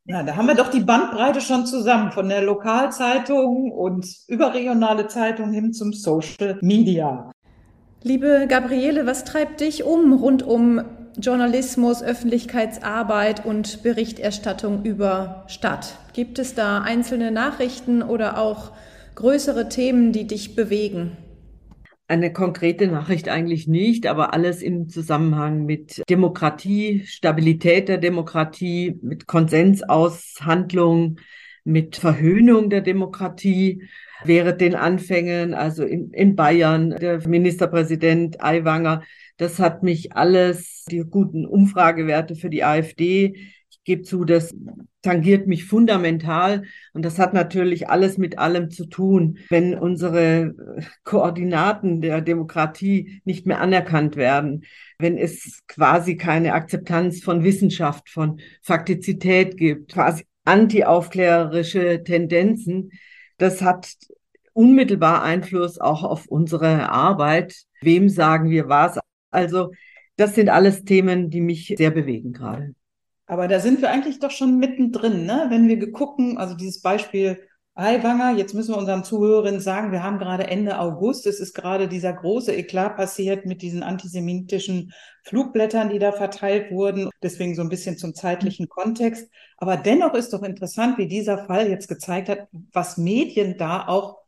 Ja, 0.05 0.23
da 0.23 0.35
haben 0.35 0.47
wir 0.47 0.55
doch 0.55 0.71
die 0.71 0.81
Bandbreite 0.81 1.43
schon 1.43 1.67
zusammen, 1.67 2.11
von 2.11 2.29
der 2.29 2.41
Lokalzeitung 2.41 3.71
und 3.71 4.07
überregionale 4.29 5.09
Zeitung 5.09 5.53
hin 5.53 5.75
zum 5.75 5.93
Social 5.93 6.59
Media. 6.63 7.31
Liebe 8.03 8.47
Gabriele, 8.49 9.05
was 9.05 9.25
treibt 9.25 9.61
dich 9.61 9.85
um 9.85 10.15
rund 10.15 10.43
um 10.43 10.81
Journalismus, 11.19 12.03
Öffentlichkeitsarbeit 12.03 13.45
und 13.45 13.83
Berichterstattung 13.83 14.85
über 14.85 15.45
Stadt? 15.49 15.99
Gibt 16.13 16.39
es 16.39 16.55
da 16.55 16.81
einzelne 16.81 17.31
Nachrichten 17.31 18.03
oder 18.03 18.39
auch 18.39 18.73
größere 19.15 19.69
Themen, 19.69 20.13
die 20.13 20.27
dich 20.27 20.55
bewegen? 20.55 21.17
Eine 22.09 22.33
konkrete 22.33 22.89
Nachricht 22.89 23.29
eigentlich 23.29 23.69
nicht, 23.69 24.07
aber 24.07 24.35
alles 24.35 24.63
im 24.63 24.89
Zusammenhang 24.89 25.65
mit 25.65 26.03
Demokratie, 26.09 27.05
Stabilität 27.07 27.89
der 27.89 27.99
Demokratie, 27.99 28.99
mit 29.03 29.27
Konsensaushandlung, 29.27 31.21
mit 31.65 31.97
Verhöhnung 31.97 32.71
der 32.71 32.81
Demokratie 32.81 33.89
während 34.25 34.61
den 34.61 34.75
Anfängen, 34.75 35.55
also 35.55 35.85
in, 35.85 36.11
in 36.13 36.37
Bayern, 36.37 36.91
der 36.91 37.27
Ministerpräsident 37.27 38.43
Aiwanger, 38.43 39.03
das 39.41 39.59
hat 39.59 39.83
mich 39.83 40.15
alles, 40.15 40.85
die 40.91 40.99
guten 41.01 41.47
Umfragewerte 41.47 42.37
für 42.37 42.51
die 42.51 42.63
AfD, 42.63 43.37
ich 43.71 43.83
gebe 43.85 44.03
zu, 44.03 44.27
das 44.27 44.55
tangiert 45.01 45.47
mich 45.47 45.65
fundamental 45.65 46.65
und 46.93 47.07
das 47.07 47.19
hat 47.19 47.33
natürlich 47.33 47.89
alles 47.89 48.19
mit 48.19 48.39
allem 48.39 48.69
zu 48.69 48.85
tun. 48.85 49.39
Wenn 49.49 49.75
unsere 49.75 50.55
Koordinaten 51.05 52.03
der 52.03 52.21
Demokratie 52.21 53.23
nicht 53.25 53.47
mehr 53.47 53.63
anerkannt 53.63 54.17
werden, 54.17 54.65
wenn 54.99 55.17
es 55.17 55.63
quasi 55.67 56.19
keine 56.19 56.53
Akzeptanz 56.53 57.23
von 57.23 57.43
Wissenschaft, 57.43 58.11
von 58.11 58.41
Faktizität 58.61 59.57
gibt, 59.57 59.93
quasi 59.93 60.25
antiaufklärerische 60.45 62.05
Tendenzen, 62.05 62.91
das 63.39 63.63
hat 63.63 63.95
unmittelbar 64.53 65.23
Einfluss 65.23 65.79
auch 65.79 66.05
auf 66.05 66.27
unsere 66.27 66.91
Arbeit. 66.91 67.57
Wem 67.81 68.11
sagen 68.11 68.51
wir 68.51 68.69
was? 68.69 68.99
Also 69.31 69.71
das 70.17 70.35
sind 70.35 70.49
alles 70.49 70.85
Themen, 70.85 71.31
die 71.31 71.41
mich 71.41 71.75
sehr 71.77 71.91
bewegen 71.91 72.33
gerade. 72.33 72.75
Aber 73.27 73.47
da 73.47 73.61
sind 73.61 73.81
wir 73.81 73.91
eigentlich 73.91 74.19
doch 74.19 74.33
schon 74.33 74.59
mittendrin, 74.59 75.25
ne? 75.25 75.47
Wenn 75.51 75.69
wir 75.69 75.93
gucken, 75.93 76.37
also 76.37 76.55
dieses 76.55 76.83
Beispiel 76.83 77.39
Aiwanger, 77.75 78.37
jetzt 78.37 78.53
müssen 78.53 78.75
wir 78.75 78.79
unseren 78.79 79.05
Zuhörerinnen 79.05 79.61
sagen, 79.61 79.93
wir 79.93 80.03
haben 80.03 80.19
gerade 80.19 80.49
Ende 80.49 80.79
August, 80.81 81.27
es 81.27 81.41
ist 81.41 81.55
gerade 81.55 81.89
dieser 81.89 82.13
große 82.13 82.53
Eklat 82.53 82.97
passiert 82.97 83.47
mit 83.47 83.63
diesen 83.63 83.83
antisemitischen 83.83 84.93
Flugblättern, 85.23 85.89
die 85.89 86.01
da 86.01 86.13
verteilt 86.13 86.73
wurden. 86.73 87.09
Deswegen 87.23 87.55
so 87.55 87.63
ein 87.63 87.69
bisschen 87.69 87.97
zum 87.97 88.15
zeitlichen 88.15 88.69
Kontext. 88.69 89.31
Aber 89.57 89.77
dennoch 89.77 90.15
ist 90.15 90.33
doch 90.33 90.43
interessant, 90.43 90.99
wie 90.99 91.07
dieser 91.07 91.47
Fall 91.47 91.71
jetzt 91.71 91.89
gezeigt 91.89 92.29
hat, 92.29 92.49
was 92.73 92.99
Medien 92.99 93.57
da 93.57 93.87
auch 93.87 94.19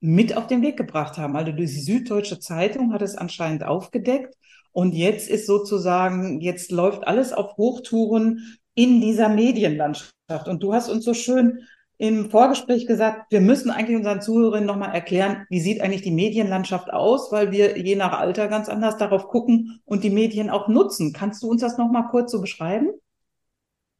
mit 0.00 0.36
auf 0.36 0.46
den 0.46 0.62
Weg 0.62 0.76
gebracht 0.76 1.18
haben. 1.18 1.36
Also 1.36 1.52
die 1.52 1.66
Süddeutsche 1.66 2.40
Zeitung 2.40 2.92
hat 2.92 3.02
es 3.02 3.16
anscheinend 3.16 3.64
aufgedeckt 3.64 4.34
und 4.76 4.94
jetzt 4.94 5.30
ist 5.30 5.46
sozusagen, 5.46 6.42
jetzt 6.42 6.70
läuft 6.70 7.08
alles 7.08 7.32
auf 7.32 7.56
Hochtouren 7.56 8.58
in 8.74 9.00
dieser 9.00 9.30
Medienlandschaft. 9.30 10.12
Und 10.48 10.62
du 10.62 10.74
hast 10.74 10.90
uns 10.90 11.02
so 11.02 11.14
schön 11.14 11.60
im 11.96 12.28
Vorgespräch 12.28 12.86
gesagt, 12.86 13.32
wir 13.32 13.40
müssen 13.40 13.70
eigentlich 13.70 13.96
unseren 13.96 14.20
Zuhörerinnen 14.20 14.66
nochmal 14.66 14.94
erklären, 14.94 15.46
wie 15.48 15.60
sieht 15.60 15.80
eigentlich 15.80 16.02
die 16.02 16.10
Medienlandschaft 16.10 16.92
aus, 16.92 17.32
weil 17.32 17.52
wir 17.52 17.78
je 17.78 17.96
nach 17.96 18.20
Alter 18.20 18.48
ganz 18.48 18.68
anders 18.68 18.98
darauf 18.98 19.28
gucken 19.28 19.80
und 19.86 20.04
die 20.04 20.10
Medien 20.10 20.50
auch 20.50 20.68
nutzen. 20.68 21.14
Kannst 21.14 21.42
du 21.42 21.48
uns 21.48 21.62
das 21.62 21.78
nochmal 21.78 22.08
kurz 22.10 22.30
so 22.30 22.42
beschreiben? 22.42 22.90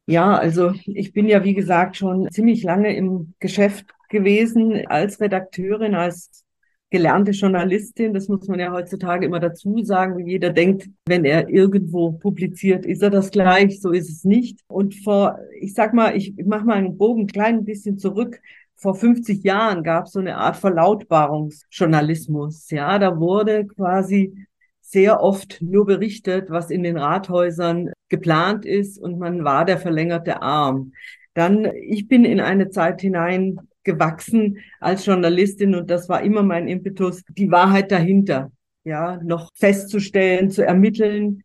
Ja, 0.05 0.37
also 0.37 0.73
ich 0.85 1.11
bin 1.11 1.27
ja, 1.27 1.43
wie 1.43 1.55
gesagt, 1.55 1.97
schon 1.97 2.29
ziemlich 2.29 2.61
lange 2.61 2.95
im 2.95 3.33
Geschäft 3.39 3.87
gewesen 4.09 4.85
als 4.85 5.19
Redakteurin, 5.19 5.95
als 5.95 6.45
gelernte 6.89 7.31
Journalistin, 7.31 8.13
das 8.13 8.29
muss 8.29 8.47
man 8.47 8.59
ja 8.59 8.71
heutzutage 8.71 9.25
immer 9.25 9.39
dazu 9.39 9.83
sagen, 9.83 10.17
wie 10.17 10.31
jeder 10.31 10.51
denkt, 10.51 10.89
wenn 11.05 11.25
er 11.25 11.49
irgendwo 11.49 12.13
publiziert, 12.13 12.85
ist 12.85 13.03
er 13.03 13.09
das 13.09 13.31
gleich, 13.31 13.81
so 13.81 13.91
ist 13.91 14.09
es 14.09 14.23
nicht. 14.23 14.61
Und 14.67 14.95
vor, 14.95 15.39
ich 15.59 15.73
sag 15.73 15.93
mal, 15.93 16.15
ich 16.15 16.33
mache 16.45 16.65
mal 16.65 16.77
einen 16.77 16.97
Bogen 16.97 17.23
ein 17.23 17.27
klein 17.27 17.65
bisschen 17.65 17.97
zurück. 17.97 18.39
Vor 18.75 18.95
50 18.95 19.43
Jahren 19.43 19.83
gab 19.83 20.05
es 20.05 20.13
so 20.13 20.19
eine 20.19 20.37
Art 20.37 20.55
Verlautbarungsjournalismus. 20.57 22.69
Ja, 22.69 22.99
da 22.99 23.19
wurde 23.19 23.65
quasi 23.65 24.45
sehr 24.81 25.21
oft 25.21 25.61
nur 25.61 25.85
berichtet, 25.85 26.49
was 26.49 26.69
in 26.69 26.83
den 26.83 26.97
Rathäusern 26.97 27.91
geplant 28.07 28.65
ist 28.65 28.97
und 28.97 29.19
man 29.19 29.43
war 29.43 29.65
der 29.65 29.77
verlängerte 29.77 30.41
Arm. 30.41 30.93
Dann, 31.33 31.65
ich 31.65 32.07
bin 32.07 32.23
in 32.23 32.39
eine 32.39 32.69
Zeit 32.69 33.01
hinein 33.01 33.59
gewachsen 33.87 34.59
als 34.79 35.05
Journalistin 35.05 35.73
und 35.73 35.89
das 35.89 36.07
war 36.09 36.21
immer 36.21 36.43
mein 36.43 36.67
Impetus, 36.67 37.23
die 37.29 37.49
Wahrheit 37.49 37.91
dahinter, 37.91 38.51
ja, 38.83 39.19
noch 39.23 39.49
festzustellen, 39.55 40.51
zu 40.51 40.63
ermitteln. 40.63 41.43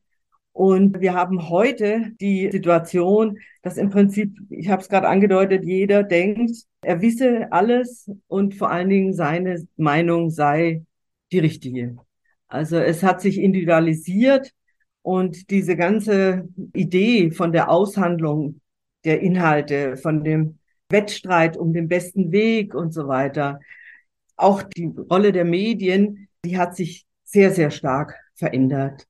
Und 0.53 1.01
wir 1.01 1.15
haben 1.15 1.49
heute 1.49 2.11
die 2.21 2.51
Situation, 2.51 3.39
dass 3.63 3.79
im 3.79 3.89
Prinzip, 3.89 4.37
ich 4.51 4.69
habe 4.69 4.83
es 4.83 4.89
gerade 4.91 5.09
angedeutet, 5.09 5.65
jeder 5.65 6.03
denkt, 6.03 6.51
er 6.83 7.01
wisse 7.01 7.51
alles 7.51 8.11
und 8.27 8.55
vor 8.55 8.71
allen 8.71 8.91
Dingen 8.91 9.15
seine 9.15 9.67
Meinung 9.77 10.29
sei 10.31 10.83
die 11.31 11.39
richtige. 11.39 11.97
Also 12.49 12.77
es 12.77 13.03
hat 13.03 13.23
sich 13.23 13.39
individualisiert 13.39 14.53
und 15.01 15.49
diese 15.51 15.77
ganze 15.77 16.49
Idee 16.75 17.31
von 17.31 17.53
der 17.53 17.71
Aushandlung 17.71 18.61
der 19.05 19.21
Inhalte, 19.21 19.97
von 19.97 20.23
dem 20.23 20.59
Wettstreit 20.93 21.57
um 21.57 21.73
den 21.73 21.89
besten 21.89 22.33
Weg 22.33 22.75
und 22.75 22.93
so 22.93 23.09
weiter. 23.09 23.61
Auch 24.37 24.63
die 24.63 24.87
Rolle 25.11 25.33
der 25.33 25.45
Medien, 25.45 26.29
die 26.45 26.59
hat 26.59 26.77
sich 26.77 27.07
sehr, 27.25 27.51
sehr 27.53 27.71
stark 27.71 28.15
verändert. 28.35 29.07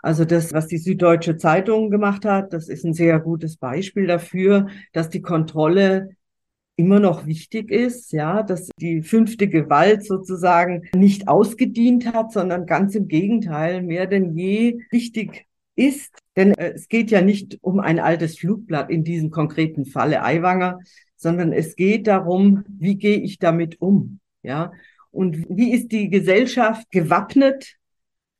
Also 0.00 0.24
das, 0.24 0.52
was 0.52 0.66
die 0.66 0.78
Süddeutsche 0.78 1.36
Zeitung 1.38 1.90
gemacht 1.90 2.24
hat, 2.24 2.52
das 2.52 2.68
ist 2.68 2.84
ein 2.84 2.92
sehr 2.92 3.18
gutes 3.20 3.56
Beispiel 3.56 4.06
dafür, 4.06 4.68
dass 4.92 5.08
die 5.08 5.22
Kontrolle 5.22 6.10
immer 6.76 7.00
noch 7.00 7.26
wichtig 7.26 7.70
ist, 7.70 8.12
ja, 8.12 8.42
dass 8.42 8.68
die 8.78 9.02
fünfte 9.02 9.48
Gewalt 9.48 10.04
sozusagen 10.04 10.82
nicht 10.94 11.28
ausgedient 11.28 12.12
hat, 12.12 12.32
sondern 12.32 12.66
ganz 12.66 12.94
im 12.94 13.08
Gegenteil 13.08 13.82
mehr 13.82 14.06
denn 14.06 14.36
je 14.36 14.80
wichtig 14.90 15.46
ist. 15.76 16.14
Denn 16.36 16.52
äh, 16.54 16.72
es 16.74 16.88
geht 16.88 17.10
ja 17.10 17.22
nicht 17.22 17.58
um 17.62 17.80
ein 17.80 18.00
altes 18.00 18.38
Flugblatt 18.38 18.90
in 18.90 19.04
diesem 19.04 19.30
konkreten 19.30 19.86
Falle 19.86 20.22
Aiwanger, 20.22 20.80
sondern 21.24 21.52
es 21.54 21.74
geht 21.74 22.06
darum, 22.06 22.64
wie 22.68 22.96
gehe 22.96 23.16
ich 23.16 23.38
damit 23.38 23.80
um? 23.80 24.20
Ja, 24.42 24.72
und 25.10 25.46
wie 25.48 25.72
ist 25.72 25.90
die 25.90 26.10
Gesellschaft 26.10 26.90
gewappnet, 26.90 27.78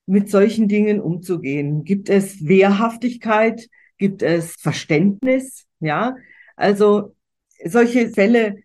mit 0.07 0.29
solchen 0.29 0.69
Dingen 0.69 1.01
umzugehen? 1.01 1.85
Gibt 1.85 2.11
es 2.11 2.47
Wehrhaftigkeit? 2.47 3.71
Gibt 3.97 4.23
es 4.23 4.55
Verständnis? 4.61 5.65
Ja, 5.81 6.17
also 6.57 7.15
solche 7.65 8.11
Fälle, 8.11 8.57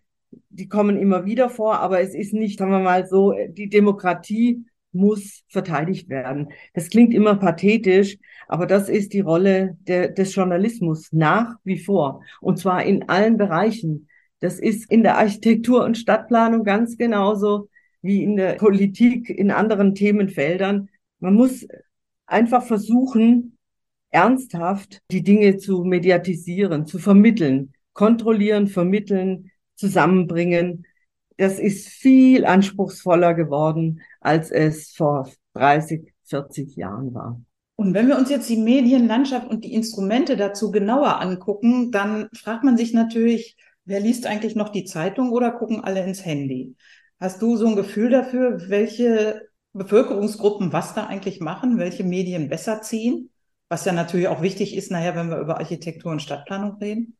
die 0.50 0.68
kommen 0.68 0.98
immer 0.98 1.24
wieder 1.24 1.48
vor, 1.48 1.78
aber 1.78 2.00
es 2.02 2.14
ist 2.14 2.34
nicht, 2.34 2.58
sagen 2.58 2.72
wir 2.72 2.80
mal 2.80 3.06
so, 3.06 3.34
die 3.48 3.70
Demokratie 3.70 4.66
muss 4.92 5.44
verteidigt 5.48 6.10
werden. 6.10 6.48
Das 6.74 6.90
klingt 6.90 7.14
immer 7.14 7.36
pathetisch, 7.36 8.18
aber 8.50 8.66
das 8.66 8.88
ist 8.88 9.12
die 9.12 9.20
Rolle 9.20 9.78
der, 9.86 10.08
des 10.08 10.34
Journalismus 10.34 11.12
nach 11.12 11.54
wie 11.62 11.78
vor. 11.78 12.24
Und 12.40 12.58
zwar 12.58 12.82
in 12.82 13.08
allen 13.08 13.36
Bereichen. 13.36 14.08
Das 14.40 14.58
ist 14.58 14.90
in 14.90 15.04
der 15.04 15.18
Architektur 15.18 15.84
und 15.84 15.96
Stadtplanung 15.96 16.64
ganz 16.64 16.96
genauso 16.96 17.68
wie 18.02 18.24
in 18.24 18.34
der 18.34 18.54
Politik, 18.54 19.30
in 19.30 19.52
anderen 19.52 19.94
Themenfeldern. 19.94 20.88
Man 21.20 21.34
muss 21.34 21.64
einfach 22.26 22.64
versuchen, 22.64 23.56
ernsthaft 24.10 24.98
die 25.12 25.22
Dinge 25.22 25.58
zu 25.58 25.84
mediatisieren, 25.84 26.86
zu 26.86 26.98
vermitteln, 26.98 27.72
kontrollieren, 27.92 28.66
vermitteln, 28.66 29.52
zusammenbringen. 29.76 30.86
Das 31.36 31.60
ist 31.60 31.86
viel 31.86 32.44
anspruchsvoller 32.44 33.34
geworden, 33.34 34.00
als 34.18 34.50
es 34.50 34.90
vor 34.92 35.30
30, 35.54 36.12
40 36.24 36.74
Jahren 36.74 37.14
war. 37.14 37.40
Und 37.80 37.94
wenn 37.94 38.08
wir 38.08 38.18
uns 38.18 38.28
jetzt 38.28 38.50
die 38.50 38.58
Medienlandschaft 38.58 39.48
und 39.48 39.64
die 39.64 39.72
Instrumente 39.72 40.36
dazu 40.36 40.70
genauer 40.70 41.18
angucken, 41.20 41.90
dann 41.90 42.28
fragt 42.34 42.62
man 42.62 42.76
sich 42.76 42.92
natürlich, 42.92 43.56
Wer 43.90 43.98
liest 43.98 44.24
eigentlich 44.24 44.54
noch 44.54 44.68
die 44.68 44.84
Zeitung 44.84 45.32
oder 45.32 45.50
gucken 45.50 45.82
alle 45.82 46.04
ins 46.04 46.24
Handy? 46.24 46.76
Hast 47.18 47.42
du 47.42 47.56
so 47.56 47.66
ein 47.66 47.74
Gefühl 47.74 48.10
dafür, 48.10 48.68
welche 48.68 49.48
Bevölkerungsgruppen 49.72 50.72
was 50.72 50.94
da 50.94 51.06
eigentlich 51.06 51.40
machen, 51.40 51.76
welche 51.76 52.04
Medien 52.04 52.48
besser 52.48 52.82
ziehen? 52.82 53.30
Was 53.68 53.84
ja 53.84 53.92
natürlich 53.92 54.28
auch 54.28 54.42
wichtig 54.42 54.76
ist, 54.76 54.92
nachher, 54.92 55.16
wenn 55.16 55.28
wir 55.28 55.38
über 55.38 55.58
Architektur 55.58 56.12
und 56.12 56.22
Stadtplanung 56.22 56.76
reden. 56.76 57.16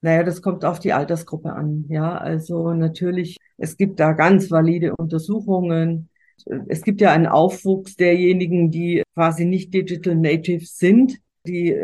Naja, 0.00 0.22
das 0.22 0.40
kommt 0.40 0.64
auf 0.64 0.78
die 0.78 0.94
Altersgruppe 0.94 1.52
an. 1.52 1.84
Ja, 1.90 2.16
also 2.16 2.72
natürlich, 2.72 3.36
es 3.58 3.76
gibt 3.76 4.00
da 4.00 4.12
ganz 4.12 4.50
valide 4.50 4.94
Untersuchungen. 4.96 6.08
Es 6.68 6.82
gibt 6.82 7.00
ja 7.00 7.12
einen 7.12 7.26
Aufwuchs 7.26 7.96
derjenigen, 7.96 8.70
die 8.70 9.02
quasi 9.14 9.44
nicht 9.44 9.74
Digital 9.74 10.14
Natives 10.14 10.76
sind, 10.76 11.18
die 11.46 11.76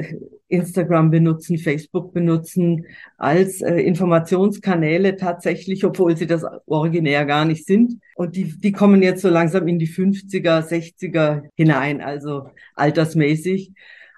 Instagram 0.49 1.11
benutzen, 1.11 1.57
Facebook 1.57 2.13
benutzen 2.13 2.85
als 3.17 3.63
äh, 3.63 3.77
Informationskanäle 3.77 5.17
tatsächlich, 5.17 5.85
obwohl 5.85 6.17
sie 6.17 6.27
das 6.27 6.45
originär 6.67 7.25
gar 7.25 7.45
nicht 7.45 7.65
sind. 7.65 7.95
Und 8.17 8.37
die, 8.37 8.59
die 8.59 8.73
kommen 8.73 9.03
jetzt 9.03 9.23
so 9.23 9.31
langsam 9.31 9.67
in 9.69 9.79
die 9.79 9.89
50er, 9.89 10.67
60er 10.67 11.45
hinein, 11.57 12.01
also 12.03 12.51
altersmäßig 12.75 13.73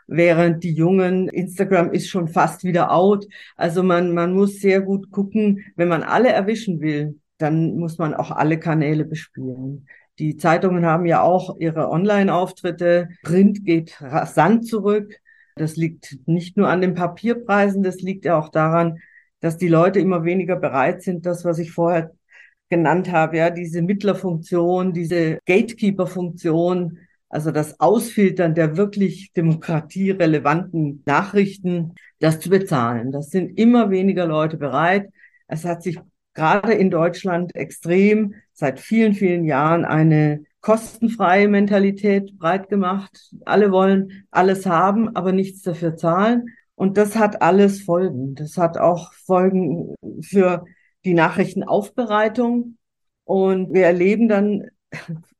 während 0.06 0.62
die 0.64 0.72
Jungen, 0.74 1.28
Instagram 1.28 1.92
ist 1.92 2.08
schon 2.08 2.28
fast 2.28 2.64
wieder 2.64 2.92
out. 2.92 3.26
Also 3.56 3.82
man, 3.82 4.12
man 4.12 4.34
muss 4.34 4.60
sehr 4.60 4.80
gut 4.80 5.10
gucken, 5.10 5.64
wenn 5.76 5.88
man 5.88 6.02
alle 6.02 6.30
erwischen 6.30 6.80
will, 6.80 7.18
dann 7.38 7.76
muss 7.76 7.98
man 7.98 8.14
auch 8.14 8.30
alle 8.30 8.58
Kanäle 8.58 9.04
bespielen. 9.04 9.86
Die 10.18 10.36
Zeitungen 10.36 10.86
haben 10.86 11.06
ja 11.06 11.22
auch 11.22 11.56
ihre 11.58 11.90
Online-Auftritte. 11.90 13.08
Print 13.22 13.64
geht 13.64 14.00
rasant 14.00 14.66
zurück. 14.66 15.20
Das 15.56 15.76
liegt 15.76 16.18
nicht 16.26 16.56
nur 16.56 16.68
an 16.68 16.80
den 16.80 16.94
Papierpreisen, 16.94 17.82
das 17.82 18.00
liegt 18.00 18.24
ja 18.24 18.38
auch 18.38 18.48
daran, 18.48 18.98
dass 19.40 19.56
die 19.56 19.68
Leute 19.68 20.00
immer 20.00 20.24
weniger 20.24 20.56
bereit 20.56 21.02
sind, 21.02 21.26
das, 21.26 21.44
was 21.44 21.58
ich 21.58 21.70
vorher 21.70 22.12
genannt 22.70 23.12
habe, 23.12 23.36
ja, 23.36 23.50
diese 23.50 23.82
Mittlerfunktion, 23.82 24.92
diese 24.92 25.38
Gatekeeper-Funktion 25.46 26.98
also 27.34 27.50
das 27.50 27.80
Ausfiltern 27.80 28.54
der 28.54 28.76
wirklich 28.76 29.32
demokratierelevanten 29.32 31.02
Nachrichten, 31.04 31.94
das 32.20 32.38
zu 32.38 32.48
bezahlen. 32.48 33.10
Das 33.10 33.30
sind 33.30 33.58
immer 33.58 33.90
weniger 33.90 34.24
Leute 34.24 34.56
bereit. 34.56 35.10
Es 35.48 35.64
hat 35.64 35.82
sich 35.82 35.98
gerade 36.34 36.72
in 36.72 36.90
Deutschland 36.90 37.54
extrem 37.54 38.34
seit 38.52 38.80
vielen, 38.80 39.14
vielen 39.14 39.44
Jahren 39.44 39.84
eine 39.84 40.44
kostenfreie 40.60 41.48
Mentalität 41.48 42.38
breit 42.38 42.68
gemacht. 42.68 43.32
Alle 43.44 43.70
wollen 43.70 44.26
alles 44.30 44.66
haben, 44.66 45.14
aber 45.14 45.32
nichts 45.32 45.62
dafür 45.62 45.96
zahlen. 45.96 46.48
Und 46.74 46.96
das 46.96 47.16
hat 47.16 47.42
alles 47.42 47.82
Folgen. 47.82 48.34
Das 48.34 48.56
hat 48.56 48.78
auch 48.78 49.12
Folgen 49.12 49.94
für 50.20 50.64
die 51.04 51.14
Nachrichtenaufbereitung. 51.14 52.76
Und 53.24 53.72
wir 53.72 53.84
erleben 53.84 54.28
dann 54.28 54.68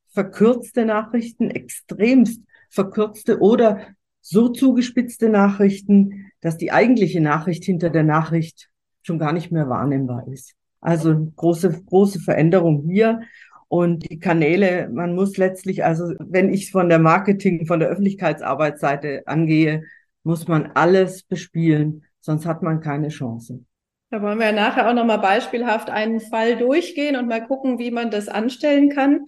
verkürzte 0.09 0.85
Nachrichten, 0.85 1.51
extremst 1.51 2.43
verkürzte 2.71 3.41
oder 3.41 3.81
so 4.21 4.49
zugespitzte 4.49 5.29
Nachrichten, 5.29 6.31
dass 6.41 6.57
die 6.57 6.73
eigentliche 6.73 7.21
Nachricht 7.21 7.65
hinter 7.65 7.91
der 7.91 8.05
Nachricht 8.05 8.71
schon 9.03 9.19
gar 9.19 9.33
nicht 9.33 9.51
mehr 9.53 9.69
wahrnehmbar 9.69 10.27
ist. 10.29 10.55
Also 10.85 11.33
große, 11.37 11.83
große 11.87 12.21
Veränderung 12.21 12.85
hier. 12.87 13.23
Und 13.69 14.09
die 14.09 14.21
Kanäle, 14.21 14.89
man 14.93 15.15
muss 15.15 15.39
letztlich, 15.39 15.83
also 15.83 16.13
wenn 16.21 16.53
ich 16.53 16.71
von 16.71 16.91
der 16.91 16.99
Marketing, 16.99 17.67
von 17.67 17.81
der 17.81 17.89
Öffentlichkeitsarbeitsseite 17.89 19.23
angehe, 19.27 19.85
muss 20.23 20.47
man 20.47 20.73
alles 20.75 21.23
bespielen, 21.23 22.05
sonst 22.21 22.45
hat 22.45 22.63
man 22.63 22.81
keine 22.81 23.09
Chance. 23.09 23.65
Da 24.11 24.21
wollen 24.21 24.39
wir 24.39 24.53
nachher 24.53 24.89
auch 24.89 24.95
nochmal 24.95 25.19
beispielhaft 25.19 25.89
einen 25.89 26.21
Fall 26.21 26.57
durchgehen 26.57 27.17
und 27.17 27.29
mal 27.29 27.45
gucken, 27.45 27.79
wie 27.79 27.91
man 27.91 28.11
das 28.11 28.29
anstellen 28.29 28.91
kann. 28.91 29.25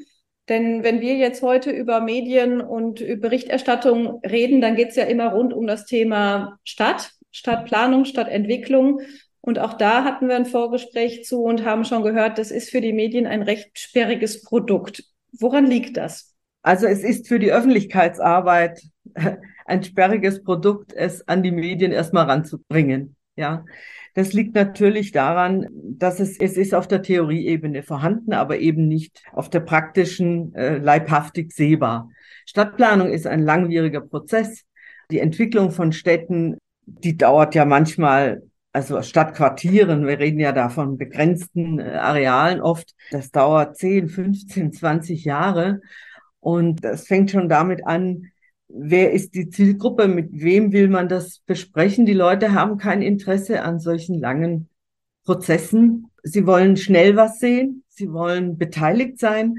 Denn 0.50 0.84
wenn 0.84 1.00
wir 1.00 1.16
jetzt 1.16 1.42
heute 1.42 1.70
über 1.70 2.00
Medien 2.00 2.60
und 2.60 2.98
Berichterstattung 3.20 4.20
reden, 4.24 4.60
dann 4.60 4.76
geht 4.76 4.90
es 4.90 4.96
ja 4.96 5.04
immer 5.04 5.32
rund 5.32 5.54
um 5.54 5.66
das 5.66 5.86
Thema 5.86 6.58
Stadt, 6.64 7.12
Stadtplanung, 7.32 8.04
Stadtentwicklung. 8.04 9.00
Und 9.46 9.60
auch 9.60 9.74
da 9.74 10.02
hatten 10.02 10.26
wir 10.26 10.34
ein 10.34 10.44
Vorgespräch 10.44 11.24
zu 11.24 11.44
und 11.44 11.64
haben 11.64 11.84
schon 11.84 12.02
gehört, 12.02 12.36
das 12.36 12.50
ist 12.50 12.68
für 12.68 12.80
die 12.80 12.92
Medien 12.92 13.28
ein 13.28 13.42
recht 13.42 13.78
sperriges 13.78 14.42
Produkt. 14.42 15.04
Woran 15.38 15.66
liegt 15.66 15.96
das? 15.96 16.34
Also 16.62 16.86
es 16.86 17.04
ist 17.04 17.28
für 17.28 17.38
die 17.38 17.52
Öffentlichkeitsarbeit 17.52 18.82
ein 19.66 19.84
sperriges 19.84 20.42
Produkt, 20.42 20.92
es 20.92 21.28
an 21.28 21.44
die 21.44 21.52
Medien 21.52 21.92
erstmal 21.92 22.24
ranzubringen. 22.24 23.14
Ja, 23.36 23.64
das 24.14 24.32
liegt 24.32 24.56
natürlich 24.56 25.12
daran, 25.12 25.68
dass 25.70 26.18
es, 26.18 26.40
es 26.40 26.56
ist 26.56 26.74
auf 26.74 26.88
der 26.88 27.02
Theorieebene 27.02 27.84
vorhanden, 27.84 28.32
aber 28.32 28.58
eben 28.58 28.88
nicht 28.88 29.22
auf 29.30 29.48
der 29.48 29.60
praktischen, 29.60 30.52
äh, 30.56 30.78
leibhaftig 30.78 31.52
sehbar. 31.52 32.10
Stadtplanung 32.46 33.10
ist 33.10 33.28
ein 33.28 33.44
langwieriger 33.44 34.00
Prozess. 34.00 34.64
Die 35.12 35.20
Entwicklung 35.20 35.70
von 35.70 35.92
Städten, 35.92 36.58
die 36.84 37.16
dauert 37.16 37.54
ja 37.54 37.64
manchmal 37.64 38.42
also 38.76 39.00
Stadtquartieren, 39.00 40.06
wir 40.06 40.18
reden 40.18 40.38
ja 40.38 40.52
da 40.52 40.68
von 40.68 40.98
begrenzten 40.98 41.78
äh, 41.78 41.92
Arealen 41.94 42.60
oft, 42.60 42.94
das 43.10 43.30
dauert 43.30 43.78
10, 43.78 44.10
15, 44.10 44.70
20 44.70 45.24
Jahre. 45.24 45.80
Und 46.40 46.84
das 46.84 47.06
fängt 47.06 47.30
schon 47.30 47.48
damit 47.48 47.86
an, 47.86 48.26
wer 48.68 49.12
ist 49.12 49.34
die 49.34 49.48
Zielgruppe, 49.48 50.08
mit 50.08 50.28
wem 50.30 50.72
will 50.72 50.88
man 50.88 51.08
das 51.08 51.38
besprechen. 51.46 52.04
Die 52.04 52.12
Leute 52.12 52.52
haben 52.52 52.76
kein 52.76 53.00
Interesse 53.00 53.62
an 53.62 53.80
solchen 53.80 54.20
langen 54.20 54.68
Prozessen. 55.24 56.10
Sie 56.22 56.46
wollen 56.46 56.76
schnell 56.76 57.16
was 57.16 57.38
sehen, 57.38 57.82
sie 57.88 58.12
wollen 58.12 58.58
beteiligt 58.58 59.18
sein, 59.18 59.56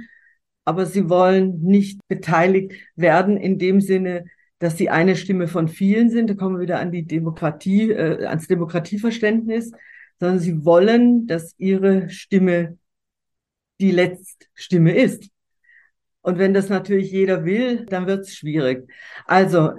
aber 0.63 0.86
sie 0.86 1.10
wollen 1.10 1.63
nicht 1.63 1.99
beteiligt 2.08 2.73
werden 2.95 3.36
in 3.36 3.58
dem 3.58 3.82
Sinne, 3.82 4.25
dass 4.60 4.78
sie 4.78 4.89
eine 4.89 5.15
Stimme 5.15 5.48
von 5.48 5.67
vielen 5.67 6.10
sind. 6.10 6.30
Da 6.30 6.34
kommen 6.34 6.56
wir 6.56 6.62
wieder 6.63 6.80
an 6.80 6.91
die 6.91 7.06
Demokratie, 7.06 7.91
äh, 7.91 8.26
ans 8.26 8.48
Demokratieverständnis, 8.48 9.72
sondern 10.20 10.39
sie 10.39 10.65
wollen, 10.65 11.28
dass 11.28 11.54
ihre 11.58 12.10
Stimme 12.10 12.78
die 13.80 13.91
Letztstimme 13.91 14.96
ist. 14.96 15.30
Und 16.22 16.39
wenn 16.39 16.54
das 16.54 16.70
natürlich 16.70 17.12
jeder 17.12 17.46
will, 17.46 17.86
dann 17.86 18.08
wird 18.08 18.22
es 18.22 18.36
schwierig. 18.36 18.89
Also 19.26 19.72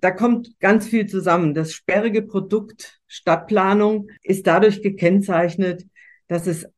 da 0.00 0.10
kommt 0.10 0.60
ganz 0.60 0.86
viel 0.86 1.06
zusammen. 1.06 1.54
Das 1.54 1.72
sperrige 1.72 2.22
Produkt 2.22 3.00
Stadtplanung 3.08 4.10
ist 4.22 4.46
dadurch 4.46 4.82
gekennzeichnet, 4.82 5.86
dass 6.28 6.46
es 6.46 6.68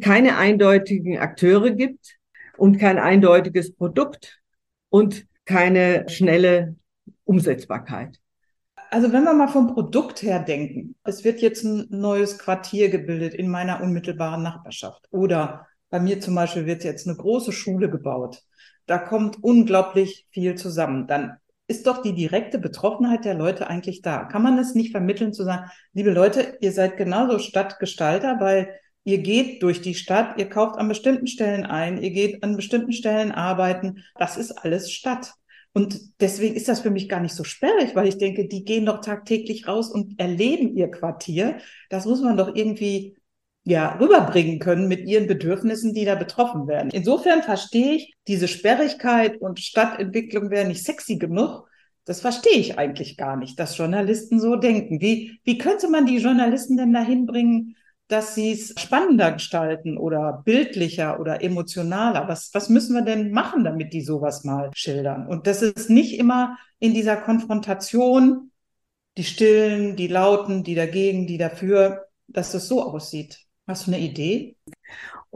keine 0.00 0.36
eindeutigen 0.36 1.18
Akteure 1.18 1.70
gibt 1.70 2.18
und 2.56 2.78
kein 2.78 2.98
eindeutiges 2.98 3.74
Produkt 3.74 4.40
und 4.88 5.26
keine 5.44 6.08
schnelle 6.08 6.76
Umsetzbarkeit. 7.24 8.18
Also 8.90 9.12
wenn 9.12 9.24
wir 9.24 9.34
mal 9.34 9.48
vom 9.48 9.74
Produkt 9.74 10.22
her 10.22 10.38
denken, 10.38 10.94
es 11.04 11.24
wird 11.24 11.40
jetzt 11.40 11.64
ein 11.64 11.86
neues 11.90 12.38
Quartier 12.38 12.90
gebildet 12.90 13.34
in 13.34 13.48
meiner 13.48 13.82
unmittelbaren 13.82 14.42
Nachbarschaft 14.42 15.08
oder 15.10 15.66
bei 15.90 16.00
mir 16.00 16.20
zum 16.20 16.34
Beispiel 16.34 16.66
wird 16.66 16.84
jetzt 16.84 17.06
eine 17.06 17.16
große 17.16 17.52
Schule 17.52 17.90
gebaut. 17.90 18.42
Da 18.86 18.98
kommt 18.98 19.42
unglaublich 19.42 20.26
viel 20.30 20.54
zusammen. 20.56 21.06
Dann 21.06 21.36
ist 21.66 21.86
doch 21.86 22.02
die 22.02 22.14
direkte 22.14 22.58
Betroffenheit 22.58 23.24
der 23.24 23.34
Leute 23.34 23.68
eigentlich 23.68 24.02
da. 24.02 24.24
Kann 24.24 24.42
man 24.42 24.58
es 24.58 24.74
nicht 24.74 24.92
vermitteln 24.92 25.32
zu 25.32 25.44
sagen, 25.44 25.70
liebe 25.92 26.10
Leute, 26.10 26.58
ihr 26.60 26.72
seid 26.72 26.96
genauso 26.96 27.38
Stadtgestalter, 27.38 28.38
weil 28.40 28.74
ihr 29.04 29.18
geht 29.18 29.62
durch 29.62 29.80
die 29.82 29.94
Stadt, 29.94 30.38
ihr 30.38 30.48
kauft 30.48 30.76
an 30.76 30.88
bestimmten 30.88 31.26
Stellen 31.26 31.64
ein, 31.64 32.02
ihr 32.02 32.10
geht 32.10 32.42
an 32.42 32.56
bestimmten 32.56 32.92
Stellen 32.92 33.32
arbeiten. 33.32 34.04
Das 34.18 34.36
ist 34.36 34.52
alles 34.52 34.90
Stadt. 34.90 35.34
Und 35.72 36.00
deswegen 36.20 36.54
ist 36.54 36.68
das 36.68 36.80
für 36.80 36.90
mich 36.90 37.08
gar 37.08 37.20
nicht 37.20 37.34
so 37.34 37.42
sperrig, 37.42 37.94
weil 37.94 38.06
ich 38.06 38.16
denke, 38.16 38.46
die 38.46 38.64
gehen 38.64 38.86
doch 38.86 39.00
tagtäglich 39.00 39.66
raus 39.66 39.90
und 39.90 40.20
erleben 40.20 40.76
ihr 40.76 40.88
Quartier. 40.88 41.58
Das 41.90 42.06
muss 42.06 42.22
man 42.22 42.36
doch 42.36 42.54
irgendwie 42.54 43.16
ja, 43.64 43.96
rüberbringen 43.98 44.58
können 44.58 44.88
mit 44.88 45.06
ihren 45.08 45.26
Bedürfnissen, 45.26 45.94
die 45.94 46.04
da 46.04 46.14
betroffen 46.14 46.68
werden. 46.68 46.90
Insofern 46.92 47.42
verstehe 47.42 47.94
ich 47.94 48.14
diese 48.28 48.46
Sperrigkeit 48.46 49.40
und 49.40 49.58
Stadtentwicklung 49.58 50.50
wäre 50.50 50.68
nicht 50.68 50.84
sexy 50.84 51.16
genug. 51.16 51.66
Das 52.04 52.20
verstehe 52.20 52.58
ich 52.58 52.78
eigentlich 52.78 53.16
gar 53.16 53.36
nicht, 53.36 53.58
dass 53.58 53.78
Journalisten 53.78 54.38
so 54.38 54.56
denken. 54.56 55.00
Wie, 55.00 55.40
wie 55.44 55.58
könnte 55.58 55.88
man 55.88 56.04
die 56.04 56.18
Journalisten 56.18 56.76
denn 56.76 56.92
dahin 56.92 57.24
bringen, 57.24 57.76
dass 58.08 58.34
sie 58.34 58.52
es 58.52 58.74
spannender 58.78 59.32
gestalten 59.32 59.96
oder 59.96 60.42
bildlicher 60.44 61.20
oder 61.20 61.42
emotionaler? 61.42 62.28
Was, 62.28 62.50
was 62.52 62.68
müssen 62.68 62.94
wir 62.94 63.02
denn 63.02 63.30
machen, 63.30 63.64
damit 63.64 63.92
die 63.92 64.02
sowas 64.02 64.44
mal 64.44 64.70
schildern? 64.74 65.26
Und 65.26 65.46
das 65.46 65.62
ist 65.62 65.90
nicht 65.90 66.18
immer 66.18 66.58
in 66.78 66.92
dieser 66.92 67.16
Konfrontation, 67.16 68.50
die 69.16 69.24
Stillen, 69.24 69.96
die 69.96 70.08
Lauten, 70.08 70.64
die 70.64 70.74
dagegen, 70.74 71.26
die 71.26 71.38
dafür, 71.38 72.06
dass 72.26 72.52
es 72.54 72.68
so 72.68 72.82
aussieht. 72.82 73.40
Hast 73.66 73.86
du 73.86 73.92
eine 73.92 74.00
Idee? 74.00 74.56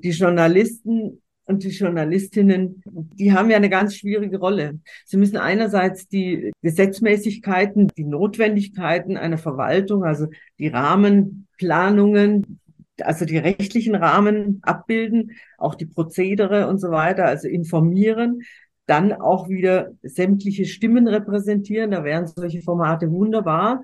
Die 0.02 0.10
Journalisten 0.10 1.22
und 1.48 1.64
die 1.64 1.70
Journalistinnen, 1.70 2.82
die 2.86 3.32
haben 3.32 3.50
ja 3.50 3.56
eine 3.56 3.70
ganz 3.70 3.96
schwierige 3.96 4.38
Rolle. 4.38 4.78
Sie 5.06 5.16
müssen 5.16 5.38
einerseits 5.38 6.06
die 6.06 6.52
Gesetzmäßigkeiten, 6.62 7.88
die 7.96 8.04
Notwendigkeiten 8.04 9.16
einer 9.16 9.38
Verwaltung, 9.38 10.04
also 10.04 10.26
die 10.58 10.68
Rahmenplanungen 10.68 12.60
also 13.00 13.24
die 13.24 13.38
rechtlichen 13.38 13.94
Rahmen 13.94 14.58
abbilden, 14.62 15.36
auch 15.56 15.76
die 15.76 15.86
Prozedere 15.86 16.66
und 16.66 16.78
so 16.78 16.90
weiter, 16.90 17.26
also 17.26 17.46
informieren, 17.46 18.42
dann 18.86 19.12
auch 19.12 19.48
wieder 19.48 19.92
sämtliche 20.02 20.64
Stimmen 20.64 21.06
repräsentieren. 21.06 21.90
Da 21.90 22.04
wären 22.04 22.26
solche 22.26 22.62
Formate 22.62 23.10
wunderbar. 23.10 23.82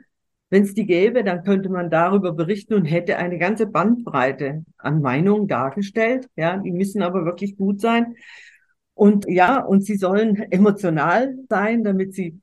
Wenn 0.54 0.62
es 0.62 0.72
die 0.72 0.86
gäbe, 0.86 1.24
dann 1.24 1.42
könnte 1.42 1.68
man 1.68 1.90
darüber 1.90 2.30
berichten 2.30 2.74
und 2.74 2.84
hätte 2.84 3.16
eine 3.16 3.38
ganze 3.38 3.66
Bandbreite 3.66 4.64
an 4.78 5.00
Meinungen 5.02 5.48
dargestellt. 5.48 6.28
Ja, 6.36 6.58
die 6.58 6.70
müssen 6.70 7.02
aber 7.02 7.24
wirklich 7.24 7.56
gut 7.56 7.80
sein. 7.80 8.14
Und 8.94 9.26
ja, 9.26 9.58
und 9.58 9.84
sie 9.84 9.96
sollen 9.96 10.36
emotional 10.52 11.34
sein, 11.48 11.82
damit 11.82 12.14
sie 12.14 12.38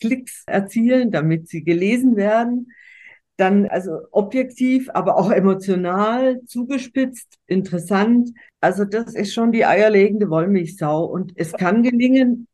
Klicks 0.00 0.44
erzielen, 0.46 1.10
damit 1.10 1.48
sie 1.48 1.64
gelesen 1.64 2.14
werden. 2.14 2.70
Dann 3.36 3.66
also 3.66 3.98
objektiv, 4.12 4.88
aber 4.94 5.18
auch 5.18 5.32
emotional, 5.32 6.40
zugespitzt, 6.44 7.34
interessant. 7.48 8.30
Also 8.60 8.84
das 8.84 9.12
ist 9.16 9.34
schon 9.34 9.50
die 9.50 9.66
eierlegende 9.66 10.30
Wollmilchsau. 10.30 11.04
Und 11.04 11.32
es 11.34 11.52
kann 11.52 11.82
gelingen, 11.82 12.46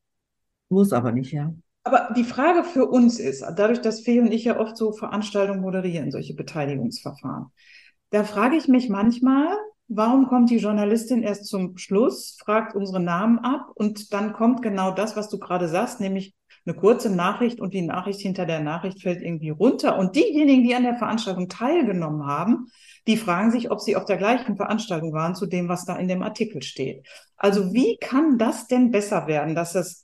muss 0.71 0.91
aber 0.95 1.13
nicht, 1.13 1.33
ja. 1.33 1.53
Aber 1.85 2.11
die 2.15 2.25
Frage 2.25 2.65
für 2.65 2.87
uns 2.87 3.19
ist, 3.19 3.45
dadurch, 3.57 3.81
dass 3.81 4.03
Fee 4.03 4.21
und 4.21 4.33
ich 4.33 4.45
ja 4.45 4.59
oft 4.61 4.77
so 4.77 4.93
Veranstaltungen 4.93 5.61
moderieren, 5.61 6.13
solche 6.13 6.35
Beteiligungsverfahren, 6.35 7.47
da 8.11 8.25
frage 8.25 8.57
ich 8.57 8.69
mich 8.69 8.89
manchmal, 8.89 9.57
warum 9.89 10.27
kommt 10.29 10.51
die 10.51 10.59
Journalistin 10.59 11.23
erst 11.23 11.47
zum 11.47 11.77
Schluss, 11.77 12.37
fragt 12.41 12.77
unsere 12.77 13.01
Namen 13.01 13.39
ab 13.41 13.71
und 13.75 14.13
dann 14.13 14.33
kommt 14.33 14.63
genau 14.63 14.93
das, 14.93 15.17
was 15.17 15.29
du 15.29 15.39
gerade 15.39 15.69
sagst, 15.69 16.01
nämlich 16.01 16.35
eine 16.65 16.77
kurze 16.77 17.11
Nachricht 17.11 17.61
und 17.61 17.75
die 17.75 17.83
Nachricht 17.83 18.21
hinter 18.21 18.47
der 18.47 18.61
Nachricht 18.61 19.03
fällt 19.03 19.21
irgendwie 19.21 19.51
runter. 19.51 19.99
Und 19.99 20.15
diejenigen, 20.15 20.63
die 20.63 20.75
an 20.75 20.85
der 20.85 20.95
Veranstaltung 20.95 21.49
teilgenommen 21.49 22.27
haben, 22.27 22.69
die 23.09 23.17
fragen 23.17 23.51
sich, 23.51 23.71
ob 23.71 23.81
sie 23.81 23.97
auf 23.97 24.05
der 24.05 24.17
gleichen 24.17 24.57
Veranstaltung 24.57 25.13
waren 25.13 25.35
zu 25.35 25.47
dem, 25.47 25.69
was 25.69 25.85
da 25.85 25.97
in 25.97 26.07
dem 26.07 26.23
Artikel 26.23 26.63
steht. 26.63 27.07
Also 27.37 27.73
wie 27.73 27.97
kann 27.97 28.39
das 28.39 28.69
denn 28.69 28.93
besser 28.93 29.27
werden, 29.27 29.57
dass 29.57 29.75
es 29.75 30.02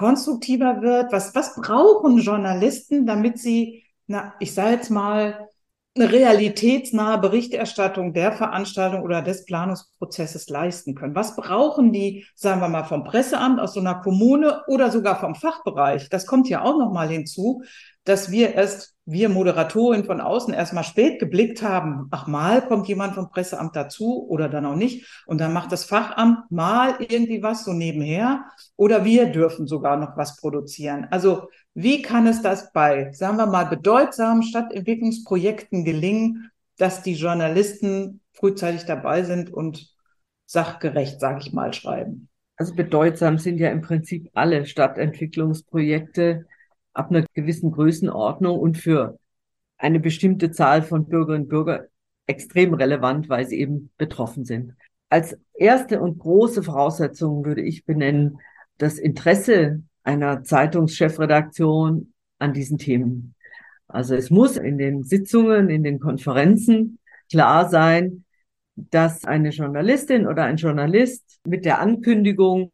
konstruktiver 0.00 0.80
wird? 0.80 1.12
Was, 1.12 1.34
was 1.34 1.54
brauchen 1.54 2.18
Journalisten, 2.20 3.04
damit 3.04 3.38
sie, 3.38 3.84
na, 4.06 4.32
ich 4.40 4.54
sage 4.54 4.76
jetzt 4.76 4.90
mal, 4.90 5.46
eine 5.94 6.10
realitätsnahe 6.10 7.18
Berichterstattung 7.18 8.14
der 8.14 8.32
Veranstaltung 8.32 9.02
oder 9.02 9.20
des 9.20 9.44
Planungsprozesses 9.44 10.48
leisten 10.48 10.94
können. 10.94 11.14
Was 11.14 11.36
brauchen 11.36 11.92
die, 11.92 12.24
sagen 12.34 12.62
wir 12.62 12.68
mal, 12.68 12.84
vom 12.84 13.04
Presseamt 13.04 13.60
aus 13.60 13.74
so 13.74 13.80
einer 13.80 13.96
Kommune 13.96 14.62
oder 14.68 14.90
sogar 14.90 15.20
vom 15.20 15.34
Fachbereich? 15.34 16.08
Das 16.08 16.26
kommt 16.26 16.48
ja 16.48 16.62
auch 16.62 16.78
noch 16.78 16.92
mal 16.92 17.08
hinzu, 17.08 17.62
dass 18.04 18.30
wir 18.30 18.54
erst, 18.54 18.94
wir 19.04 19.28
Moderatorin 19.28 20.04
von 20.04 20.20
außen 20.20 20.54
erstmal 20.54 20.84
spät 20.84 21.18
geblickt 21.20 21.62
haben. 21.62 22.08
Ach, 22.10 22.26
mal 22.26 22.62
kommt 22.66 22.88
jemand 22.88 23.14
vom 23.14 23.30
Presseamt 23.30 23.76
dazu 23.76 24.26
oder 24.28 24.48
dann 24.48 24.66
auch 24.66 24.76
nicht. 24.76 25.06
Und 25.26 25.40
dann 25.40 25.52
macht 25.52 25.72
das 25.72 25.84
Fachamt 25.84 26.50
mal 26.50 26.94
irgendwie 26.98 27.42
was 27.42 27.64
so 27.64 27.72
nebenher 27.72 28.44
oder 28.76 29.04
wir 29.04 29.26
dürfen 29.26 29.66
sogar 29.66 29.96
noch 29.96 30.16
was 30.16 30.36
produzieren. 30.36 31.08
Also 31.10 31.48
wie 31.74 32.02
kann 32.02 32.26
es 32.26 32.42
das 32.42 32.72
bei, 32.72 33.12
sagen 33.12 33.36
wir 33.36 33.46
mal, 33.46 33.66
bedeutsamen 33.66 34.42
Stadtentwicklungsprojekten 34.42 35.84
gelingen, 35.84 36.50
dass 36.78 37.02
die 37.02 37.14
Journalisten 37.14 38.20
frühzeitig 38.32 38.86
dabei 38.86 39.22
sind 39.22 39.52
und 39.52 39.94
sachgerecht, 40.46 41.20
sage 41.20 41.40
ich 41.40 41.52
mal, 41.52 41.72
schreiben? 41.72 42.28
Also 42.56 42.74
bedeutsam 42.74 43.38
sind 43.38 43.58
ja 43.58 43.70
im 43.70 43.82
Prinzip 43.82 44.30
alle 44.34 44.66
Stadtentwicklungsprojekte 44.66 46.46
ab 46.92 47.10
einer 47.10 47.24
gewissen 47.34 47.72
Größenordnung 47.72 48.58
und 48.58 48.78
für 48.78 49.18
eine 49.78 50.00
bestimmte 50.00 50.50
Zahl 50.50 50.82
von 50.82 51.06
Bürgerinnen 51.06 51.44
und 51.44 51.48
Bürgern 51.48 51.86
extrem 52.26 52.74
relevant, 52.74 53.28
weil 53.28 53.46
sie 53.46 53.58
eben 53.58 53.90
betroffen 53.96 54.44
sind. 54.44 54.74
Als 55.08 55.36
erste 55.54 56.00
und 56.00 56.18
große 56.18 56.62
Voraussetzung 56.62 57.44
würde 57.44 57.62
ich 57.62 57.84
benennen, 57.84 58.38
das 58.78 58.98
Interesse 58.98 59.82
einer 60.04 60.42
Zeitungschefredaktion 60.44 62.12
an 62.38 62.52
diesen 62.52 62.78
Themen. 62.78 63.34
Also 63.88 64.14
es 64.14 64.30
muss 64.30 64.56
in 64.56 64.78
den 64.78 65.02
Sitzungen, 65.02 65.68
in 65.68 65.82
den 65.82 65.98
Konferenzen 65.98 66.98
klar 67.28 67.68
sein, 67.68 68.24
dass 68.76 69.24
eine 69.24 69.50
Journalistin 69.50 70.26
oder 70.26 70.44
ein 70.44 70.56
Journalist 70.56 71.40
mit 71.44 71.64
der 71.64 71.80
Ankündigung, 71.80 72.70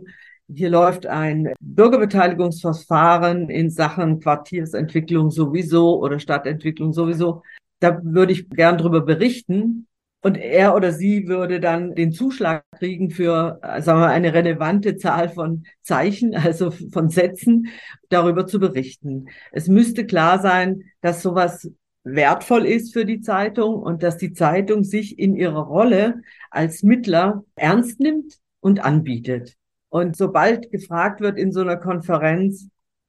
hier 0.53 0.71
läuft 0.71 1.07
ein 1.07 1.53
Bürgerbeteiligungsverfahren 1.61 3.51
in 3.51 3.71
Sachen 3.71 4.21
Quartiersentwicklung 4.21 5.31
sowieso 5.31 6.01
oder 6.01 6.19
Stadtentwicklung 6.19 6.93
sowieso, 6.93 7.43
da 7.81 8.01
würde 8.03 8.33
ich 8.33 8.49
gern 8.49 8.79
drüber 8.79 9.03
berichten, 9.03 9.87
und 10.27 10.39
er 10.39 10.75
oder 10.75 10.91
sie 10.91 11.29
würde 11.29 11.61
dann 11.61 11.95
den 11.95 12.11
Zuschlag 12.11 12.65
kriegen 12.79 13.11
für, 13.11 13.61
sagen 13.79 14.01
wir, 14.01 14.09
eine 14.09 14.35
relevante 14.35 14.97
Zahl 14.97 15.29
von 15.29 15.65
Zeichen, 15.83 16.35
also 16.35 16.73
von 16.73 17.11
Sätzen, 17.11 17.69
darüber 18.09 18.45
zu 18.45 18.59
berichten. 18.59 19.27
Es 19.53 19.69
müsste 19.69 20.05
klar 20.05 20.41
sein, 20.41 20.83
dass 21.01 21.23
sowas 21.23 21.71
wertvoll 22.03 22.67
ist 22.67 22.93
für 22.93 23.05
die 23.05 23.21
Zeitung 23.21 23.77
und 23.77 24.03
dass 24.03 24.17
die 24.17 24.33
Zeitung 24.33 24.83
sich 24.83 25.17
in 25.17 25.37
ihrer 25.37 25.63
Rolle 25.63 26.23
als 26.51 26.83
Mittler 26.83 27.45
ernst 27.55 28.01
nimmt 28.01 28.39
und 28.59 28.85
anbietet. 28.85 29.55
Und 29.89 30.17
sobald 30.17 30.71
gefragt 30.71 31.21
wird 31.21 31.39
in 31.39 31.53
so 31.53 31.61
einer 31.61 31.77
Konferenz, 31.77 32.69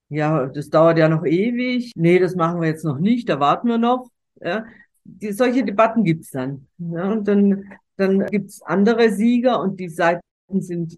ja, 0.10 0.46
das 0.46 0.70
dauert 0.70 0.98
ja 0.98 1.10
noch 1.10 1.26
ewig, 1.26 1.92
nee, 1.96 2.20
das 2.20 2.36
machen 2.36 2.62
wir 2.62 2.70
jetzt 2.70 2.86
noch 2.86 3.00
nicht, 3.00 3.28
da 3.30 3.40
warten 3.40 3.68
wir 3.68 3.78
noch, 3.78 4.10
ja, 4.42 4.66
die, 5.04 5.32
solche 5.32 5.64
Debatten 5.64 6.04
gibt's 6.04 6.32
dann. 6.32 6.68
Ja, 6.78 7.12
und 7.12 7.28
dann, 7.28 7.66
dann 7.96 8.26
gibt's 8.26 8.62
andere 8.62 9.12
Sieger 9.12 9.60
und 9.60 9.80
die 9.80 9.90
Seiten 9.90 10.22
sind 10.50 10.98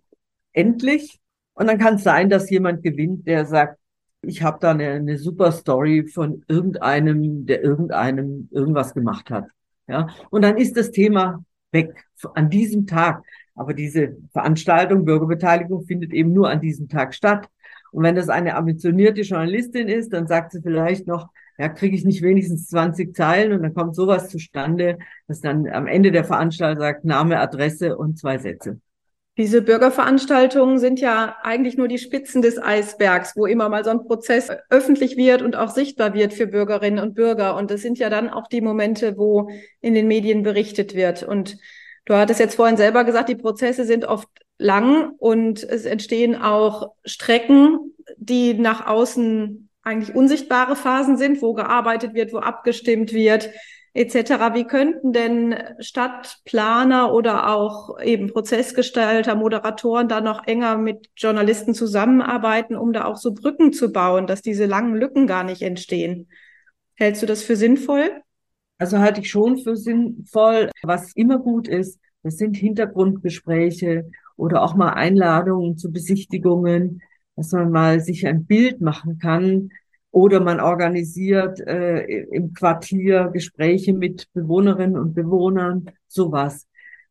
endlich. 0.53 1.19
Und 1.53 1.67
dann 1.67 1.77
kann 1.77 1.95
es 1.95 2.03
sein, 2.03 2.29
dass 2.29 2.49
jemand 2.49 2.83
gewinnt, 2.83 3.27
der 3.27 3.45
sagt, 3.45 3.79
ich 4.21 4.43
habe 4.43 4.57
da 4.59 4.71
eine, 4.71 4.91
eine 4.91 5.17
super 5.17 5.51
Story 5.51 6.07
von 6.07 6.43
irgendeinem, 6.47 7.45
der 7.45 7.63
irgendeinem 7.63 8.49
irgendwas 8.51 8.93
gemacht 8.93 9.29
hat. 9.29 9.45
Ja, 9.87 10.07
und 10.29 10.43
dann 10.43 10.57
ist 10.57 10.77
das 10.77 10.91
Thema 10.91 11.43
weg 11.71 12.05
an 12.33 12.49
diesem 12.49 12.85
Tag. 12.85 13.23
Aber 13.59 13.73
diese 13.73 14.15
Veranstaltung, 14.31 15.03
Bürgerbeteiligung, 15.03 15.83
findet 15.83 16.13
eben 16.13 16.31
nur 16.31 16.49
an 16.49 16.61
diesem 16.61 16.87
Tag 16.87 17.13
statt. 17.13 17.49
Und 17.91 18.03
wenn 18.03 18.15
das 18.15 18.29
eine 18.29 18.55
ambitionierte 18.55 19.21
Journalistin 19.21 19.89
ist, 19.89 20.13
dann 20.13 20.27
sagt 20.27 20.53
sie 20.53 20.61
vielleicht 20.61 21.07
noch, 21.07 21.27
ja, 21.57 21.67
kriege 21.67 21.93
ich 21.93 22.05
nicht 22.05 22.21
wenigstens 22.21 22.67
20 22.67 23.13
Zeilen 23.13 23.51
und 23.51 23.61
dann 23.61 23.73
kommt 23.73 23.97
sowas 23.97 24.29
zustande, 24.29 24.97
dass 25.27 25.41
dann 25.41 25.67
am 25.67 25.87
Ende 25.87 26.13
der 26.13 26.23
Veranstaltung 26.23 26.79
sagt 26.79 27.03
Name, 27.03 27.37
Adresse 27.37 27.97
und 27.97 28.17
zwei 28.17 28.37
Sätze. 28.37 28.79
Diese 29.37 29.61
Bürgerveranstaltungen 29.61 30.79
sind 30.79 31.01
ja 31.01 31.35
eigentlich 31.43 31.75
nur 31.75 31.89
die 31.89 31.97
Spitzen 31.97 32.41
des 32.41 32.61
Eisbergs, 32.61 33.35
wo 33.35 33.45
immer 33.45 33.67
mal 33.67 33.83
so 33.83 33.89
ein 33.89 34.05
Prozess 34.05 34.49
öffentlich 34.69 35.17
wird 35.17 35.41
und 35.41 35.57
auch 35.57 35.69
sichtbar 35.69 36.13
wird 36.13 36.33
für 36.33 36.47
Bürgerinnen 36.47 36.99
und 36.99 37.13
Bürger. 37.13 37.57
Und 37.57 37.71
das 37.71 37.81
sind 37.81 37.99
ja 37.99 38.09
dann 38.09 38.29
auch 38.29 38.47
die 38.47 38.61
Momente, 38.61 39.17
wo 39.17 39.49
in 39.81 39.95
den 39.95 40.07
Medien 40.07 40.43
berichtet 40.43 40.95
wird. 40.95 41.23
Und 41.23 41.57
du 42.09 42.17
hattest 42.17 42.39
jetzt 42.39 42.55
vorhin 42.55 42.75
selber 42.75 43.03
gesagt, 43.03 43.29
die 43.29 43.35
Prozesse 43.35 43.85
sind 43.85 44.03
oft 44.03 44.27
lang 44.57 45.11
und 45.19 45.63
es 45.63 45.85
entstehen 45.85 46.35
auch 46.35 46.95
Strecken, 47.05 47.93
die 48.17 48.55
nach 48.55 48.87
außen 48.87 49.69
eigentlich 49.83 50.15
unsichtbare 50.15 50.75
Phasen 50.75 51.17
sind, 51.17 51.41
wo 51.41 51.53
gearbeitet 51.53 52.15
wird, 52.15 52.33
wo 52.33 52.39
abgestimmt 52.39 53.13
wird, 53.13 53.51
etc. 53.93 54.53
Wie 54.53 54.65
könnten 54.65 55.13
denn 55.13 55.55
Stadtplaner 55.79 57.13
oder 57.13 57.49
auch 57.55 57.99
eben 58.01 58.31
Prozessgestalter, 58.31 59.35
Moderatoren 59.35 60.07
da 60.07 60.19
noch 60.19 60.47
enger 60.47 60.77
mit 60.77 61.09
Journalisten 61.15 61.75
zusammenarbeiten, 61.75 62.75
um 62.75 62.91
da 62.91 63.05
auch 63.05 63.17
so 63.17 63.33
Brücken 63.33 63.71
zu 63.71 63.91
bauen, 63.91 64.25
dass 64.25 64.41
diese 64.41 64.65
langen 64.65 64.95
Lücken 64.95 65.27
gar 65.27 65.43
nicht 65.43 65.61
entstehen? 65.61 66.27
Hältst 66.95 67.21
du 67.21 67.27
das 67.27 67.43
für 67.43 67.55
sinnvoll? 67.55 68.23
Also 68.79 68.97
halte 68.97 69.21
ich 69.21 69.29
schon 69.29 69.57
für 69.57 69.75
sinnvoll. 69.75 70.71
Was 70.81 71.13
immer 71.13 71.37
gut 71.37 71.67
ist, 71.67 71.99
das 72.23 72.37
sind 72.37 72.57
Hintergrundgespräche 72.57 74.09
oder 74.35 74.63
auch 74.63 74.75
mal 74.75 74.93
Einladungen 74.93 75.77
zu 75.77 75.91
Besichtigungen, 75.91 77.01
dass 77.35 77.51
man 77.51 77.71
mal 77.71 77.99
sich 77.99 78.25
ein 78.25 78.45
Bild 78.45 78.81
machen 78.81 79.19
kann, 79.19 79.69
oder 80.11 80.39
man 80.39 80.59
organisiert 80.59 81.59
äh, 81.59 82.03
im 82.31 82.53
Quartier 82.53 83.29
Gespräche 83.31 83.93
mit 83.93 84.27
Bewohnerinnen 84.33 84.97
und 84.97 85.13
Bewohnern, 85.13 85.91
sowas. 86.07 86.67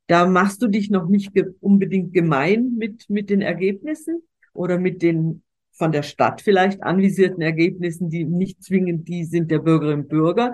Da 0.08 0.26
machst 0.26 0.62
du 0.62 0.68
dich 0.68 0.90
noch 0.90 1.08
nicht 1.08 1.32
ge 1.32 1.46
unbedingt 1.60 2.12
gemein 2.12 2.74
mit, 2.76 3.08
mit 3.08 3.30
den 3.30 3.42
Ergebnissen 3.42 4.22
oder 4.52 4.78
mit 4.78 5.02
den 5.02 5.42
von 5.72 5.92
der 5.92 6.02
Stadt 6.02 6.40
vielleicht 6.40 6.82
anvisierten 6.82 7.40
Ergebnissen, 7.40 8.10
die 8.10 8.24
nicht 8.24 8.64
zwingend 8.64 9.06
die 9.06 9.24
sind 9.24 9.50
der 9.50 9.60
Bürgerinnen 9.60 10.02
und 10.02 10.08
Bürger. 10.08 10.52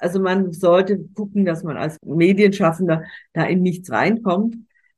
Also 0.00 0.18
man 0.20 0.52
sollte 0.52 0.98
gucken, 1.14 1.44
dass 1.44 1.62
man 1.62 1.76
als 1.76 1.96
Medienschaffender 2.04 3.04
da 3.32 3.44
in 3.44 3.62
nichts 3.62 3.90
reinkommt, 3.90 4.56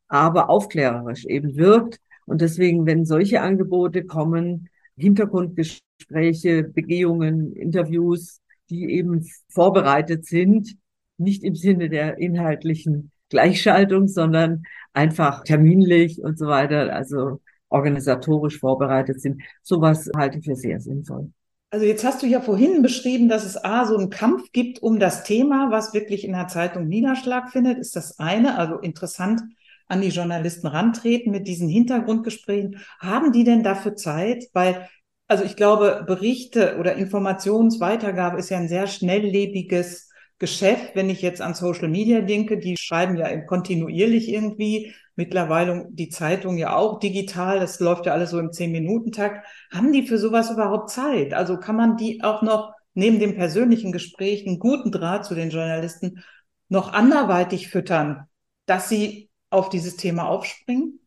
aber 0.08 0.48
aufklärerisch 0.48 1.24
eben 1.26 1.56
wirkt. 1.56 2.00
Und 2.24 2.40
deswegen, 2.40 2.86
wenn 2.86 3.04
solche 3.04 3.40
Angebote 3.40 4.04
kommen, 4.04 4.68
Hintergrundgespräche, 4.96 6.64
Begehungen, 6.64 7.52
Interviews, 7.52 8.40
die 8.70 8.84
eben 8.92 9.26
vorbereitet 9.48 10.24
sind, 10.26 10.76
nicht 11.18 11.42
im 11.42 11.56
Sinne 11.56 11.88
der 11.88 12.18
inhaltlichen 12.18 13.10
Gleichschaltung, 13.28 14.08
sondern 14.08 14.62
einfach 14.92 15.42
terminlich 15.42 16.22
und 16.22 16.38
so 16.38 16.46
weiter, 16.46 16.94
also 16.94 17.40
organisatorisch 17.68 18.58
vorbereitet 18.60 19.20
sind. 19.20 19.42
Sowas 19.62 20.10
halte 20.16 20.38
ich 20.38 20.44
für 20.44 20.54
sehr 20.54 20.80
sinnvoll. 20.80 21.32
Also 21.72 21.86
jetzt 21.86 22.04
hast 22.04 22.22
du 22.22 22.26
ja 22.26 22.42
vorhin 22.42 22.82
beschrieben, 22.82 23.30
dass 23.30 23.46
es 23.46 23.56
A, 23.64 23.86
so 23.86 23.96
einen 23.96 24.10
Kampf 24.10 24.52
gibt 24.52 24.82
um 24.82 24.98
das 24.98 25.24
Thema, 25.24 25.70
was 25.70 25.94
wirklich 25.94 26.24
in 26.24 26.32
der 26.32 26.46
Zeitung 26.46 26.86
Niederschlag 26.86 27.50
findet, 27.50 27.78
ist 27.78 27.96
das 27.96 28.18
eine. 28.18 28.58
Also 28.58 28.78
interessant 28.78 29.40
an 29.88 30.02
die 30.02 30.10
Journalisten 30.10 30.66
rantreten 30.66 31.30
mit 31.32 31.48
diesen 31.48 31.70
Hintergrundgesprächen. 31.70 32.78
Haben 33.00 33.32
die 33.32 33.44
denn 33.44 33.62
dafür 33.62 33.96
Zeit? 33.96 34.44
Weil, 34.52 34.86
also 35.28 35.44
ich 35.44 35.56
glaube, 35.56 36.04
Berichte 36.06 36.76
oder 36.78 36.96
Informationsweitergabe 36.96 38.38
ist 38.38 38.50
ja 38.50 38.58
ein 38.58 38.68
sehr 38.68 38.86
schnelllebiges 38.86 40.10
Geschäft. 40.38 40.94
Wenn 40.94 41.08
ich 41.08 41.22
jetzt 41.22 41.40
an 41.40 41.54
Social 41.54 41.88
Media 41.88 42.20
denke, 42.20 42.58
die 42.58 42.76
schreiben 42.76 43.16
ja 43.16 43.34
kontinuierlich 43.46 44.28
irgendwie 44.28 44.92
mittlerweile 45.16 45.86
die 45.90 46.08
Zeitung 46.08 46.56
ja 46.56 46.74
auch 46.76 46.98
digital, 46.98 47.60
das 47.60 47.80
läuft 47.80 48.06
ja 48.06 48.12
alles 48.12 48.30
so 48.30 48.38
im 48.38 48.52
Zehn-Minuten-Takt. 48.52 49.46
Haben 49.70 49.92
die 49.92 50.06
für 50.06 50.18
sowas 50.18 50.50
überhaupt 50.50 50.90
Zeit? 50.90 51.34
Also 51.34 51.58
kann 51.58 51.76
man 51.76 51.96
die 51.96 52.22
auch 52.22 52.42
noch 52.42 52.72
neben 52.94 53.18
dem 53.18 53.34
persönlichen 53.34 53.92
Gespräch 53.92 54.46
einen 54.46 54.58
guten 54.58 54.90
Draht 54.90 55.24
zu 55.24 55.34
den 55.34 55.50
Journalisten 55.50 56.22
noch 56.68 56.92
anderweitig 56.92 57.68
füttern, 57.68 58.24
dass 58.66 58.88
sie 58.88 59.28
auf 59.50 59.68
dieses 59.68 59.96
Thema 59.96 60.28
aufspringen? 60.28 61.00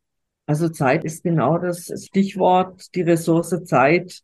Also 0.46 0.70
Zeit 0.70 1.04
ist 1.04 1.24
genau 1.24 1.58
das 1.58 1.92
Stichwort. 2.06 2.94
Die 2.94 3.02
Ressource 3.02 3.64
Zeit 3.66 4.22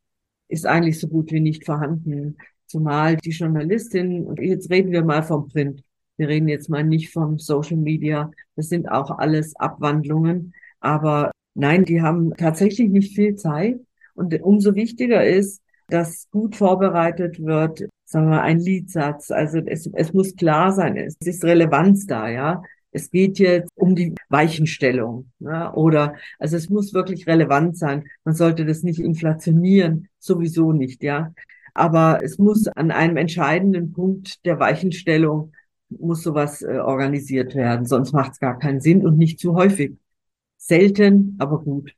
ist 0.48 0.65
eigentlich 0.65 1.00
so 1.00 1.08
gut 1.08 1.32
wie 1.32 1.39
nicht 1.39 1.65
vorhanden. 1.65 2.38
Zumal 2.67 3.17
die 3.17 3.32
Journalistin, 3.32 4.26
und 4.26 4.39
jetzt 4.39 4.70
reden 4.70 4.91
wir 4.91 5.04
mal 5.04 5.24
vom 5.24 5.48
Print, 5.48 5.84
wir 6.21 6.27
reden 6.27 6.47
jetzt 6.47 6.69
mal 6.69 6.84
nicht 6.84 7.12
vom 7.12 7.39
Social 7.39 7.77
Media. 7.77 8.29
Das 8.55 8.69
sind 8.69 8.88
auch 8.88 9.17
alles 9.17 9.55
Abwandlungen. 9.55 10.53
Aber 10.79 11.31
nein, 11.55 11.84
die 11.84 12.03
haben 12.03 12.36
tatsächlich 12.38 12.91
nicht 12.91 13.15
viel 13.15 13.36
Zeit. 13.36 13.79
Und 14.13 14.39
umso 14.43 14.75
wichtiger 14.75 15.25
ist, 15.25 15.63
dass 15.88 16.29
gut 16.29 16.55
vorbereitet 16.55 17.43
wird, 17.43 17.88
sagen 18.05 18.29
wir 18.29 18.43
ein 18.43 18.60
Liedsatz. 18.60 19.31
Also 19.31 19.57
es, 19.65 19.89
es 19.93 20.13
muss 20.13 20.36
klar 20.36 20.71
sein, 20.73 20.95
es 20.95 21.15
ist 21.25 21.43
Relevanz 21.43 22.05
da, 22.05 22.29
ja. 22.29 22.62
Es 22.91 23.10
geht 23.10 23.39
jetzt 23.39 23.71
um 23.73 23.95
die 23.95 24.13
Weichenstellung, 24.29 25.31
ja, 25.39 25.73
oder, 25.73 26.15
also 26.38 26.57
es 26.57 26.69
muss 26.69 26.93
wirklich 26.93 27.25
relevant 27.25 27.77
sein. 27.77 28.03
Man 28.25 28.36
sollte 28.36 28.65
das 28.65 28.84
nicht 28.84 28.99
inflationieren, 28.99 30.10
sowieso 30.19 30.71
nicht, 30.71 31.01
ja. 31.01 31.34
Aber 31.73 32.19
es 32.21 32.38
muss 32.38 32.67
an 32.67 32.91
einem 32.91 33.17
entscheidenden 33.17 33.91
Punkt 33.91 34.45
der 34.45 34.60
Weichenstellung 34.60 35.53
muss 35.99 36.23
sowas 36.23 36.62
äh, 36.62 36.77
organisiert 36.77 37.56
werden, 37.56 37.86
sonst 37.86 38.13
macht 38.13 38.34
es 38.34 38.39
gar 38.39 38.58
keinen 38.58 38.82
Sinn 38.82 39.06
und 39.06 39.17
nicht 39.17 39.39
zu 39.39 39.56
häufig. 39.56 39.93
Selten, 40.58 41.36
aber 41.39 41.60
gut. 41.62 41.95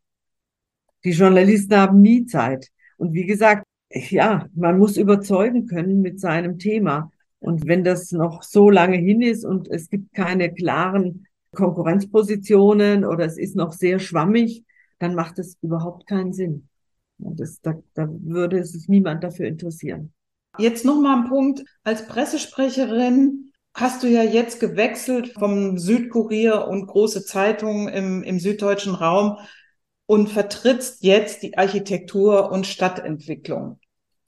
Die 1.04 1.12
Journalisten 1.12 1.76
haben 1.76 2.02
nie 2.02 2.26
Zeit. 2.26 2.70
Und 2.98 3.14
wie 3.14 3.26
gesagt, 3.26 3.66
ja, 3.90 4.48
man 4.56 4.78
muss 4.78 4.98
überzeugen 4.98 5.68
können 5.68 6.02
mit 6.02 6.20
seinem 6.20 6.58
Thema. 6.58 7.12
Und 7.40 7.68
wenn 7.68 7.84
das 7.84 8.12
noch 8.12 8.42
so 8.42 8.70
lange 8.70 8.98
hin 8.98 9.22
ist 9.22 9.44
und 9.44 9.68
es 9.70 9.90
gibt 9.90 10.14
keine 10.14 10.54
klaren 10.54 11.28
Konkurrenzpositionen 11.54 13.06
oder 13.06 13.26
es 13.26 13.38
ist 13.38 13.56
noch 13.56 13.74
sehr 13.74 14.00
schwammig, 14.00 14.64
dann 15.00 15.14
macht 15.14 15.40
es 15.40 15.58
überhaupt 15.62 16.08
keinen 16.08 16.34
Sinn. 16.34 16.70
Das, 17.18 17.62
da, 17.62 17.76
da 17.94 18.08
würde 18.10 18.64
sich 18.64 18.88
niemand 18.88 19.24
dafür 19.24 19.48
interessieren. 19.48 20.14
Jetzt 20.58 20.86
noch 20.86 21.02
mal 21.02 21.24
ein 21.24 21.30
Punkt. 21.30 21.64
Als 21.84 22.08
Pressesprecherin 22.08 23.52
hast 23.74 24.04
du 24.04 24.08
ja 24.08 24.24
jetzt 24.24 24.60
gewechselt 24.60 25.34
vom 25.38 25.78
Südkurier 25.78 26.68
und 26.68 26.88
große 26.88 27.26
Zeitungen 27.26 27.88
im, 27.88 28.24
im 28.24 28.40
süddeutschen 28.40 28.96
Raum 28.96 29.38
und 30.06 30.30
vertrittst 30.30 31.04
jetzt 31.04 31.44
die 31.44 31.58
Architektur 31.58 32.52
und 32.52 32.68
Stadtentwicklung. 32.68 33.80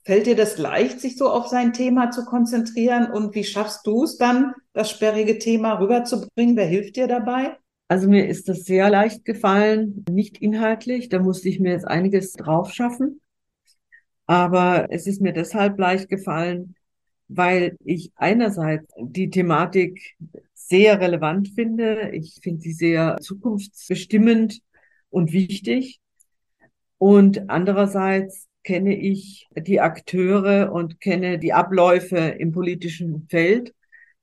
Fällt 0.04 0.26
dir 0.26 0.36
das 0.36 0.56
leicht, 0.56 1.00
sich 1.00 1.16
so 1.16 1.28
auf 1.28 1.48
sein 1.48 1.72
Thema 1.72 2.10
zu 2.10 2.24
konzentrieren? 2.24 3.10
Und 3.10 3.34
wie 3.34 3.44
schaffst 3.44 3.86
du 3.86 4.04
es 4.04 4.16
dann, 4.16 4.54
das 4.72 4.90
sperrige 4.90 5.38
Thema 5.38 5.80
rüberzubringen? 5.80 6.56
Wer 6.56 6.66
hilft 6.66 6.96
dir 6.96 7.08
dabei? 7.08 7.56
Also 7.88 8.08
mir 8.08 8.28
ist 8.28 8.48
das 8.48 8.64
sehr 8.64 8.88
leicht 8.88 9.24
gefallen, 9.24 10.04
nicht 10.08 10.38
inhaltlich. 10.38 11.08
Da 11.08 11.18
musste 11.18 11.48
ich 11.48 11.60
mir 11.60 11.72
jetzt 11.72 11.86
einiges 11.86 12.32
drauf 12.32 12.72
schaffen. 12.72 13.20
Aber 14.26 14.86
es 14.90 15.06
ist 15.06 15.20
mir 15.20 15.32
deshalb 15.32 15.78
leicht 15.78 16.08
gefallen, 16.08 16.74
weil 17.28 17.76
ich 17.84 18.12
einerseits 18.16 18.92
die 19.00 19.30
Thematik 19.30 20.16
sehr 20.54 21.00
relevant 21.00 21.48
finde. 21.54 22.10
Ich 22.12 22.40
finde 22.42 22.60
sie 22.60 22.72
sehr 22.72 23.18
zukunftsbestimmend 23.20 24.60
und 25.10 25.32
wichtig. 25.32 26.00
Und 26.98 27.50
andererseits 27.50 28.48
kenne 28.64 28.96
ich 28.96 29.46
die 29.56 29.80
Akteure 29.80 30.72
und 30.72 31.00
kenne 31.00 31.38
die 31.38 31.52
Abläufe 31.52 32.18
im 32.18 32.52
politischen 32.52 33.26
Feld, 33.28 33.74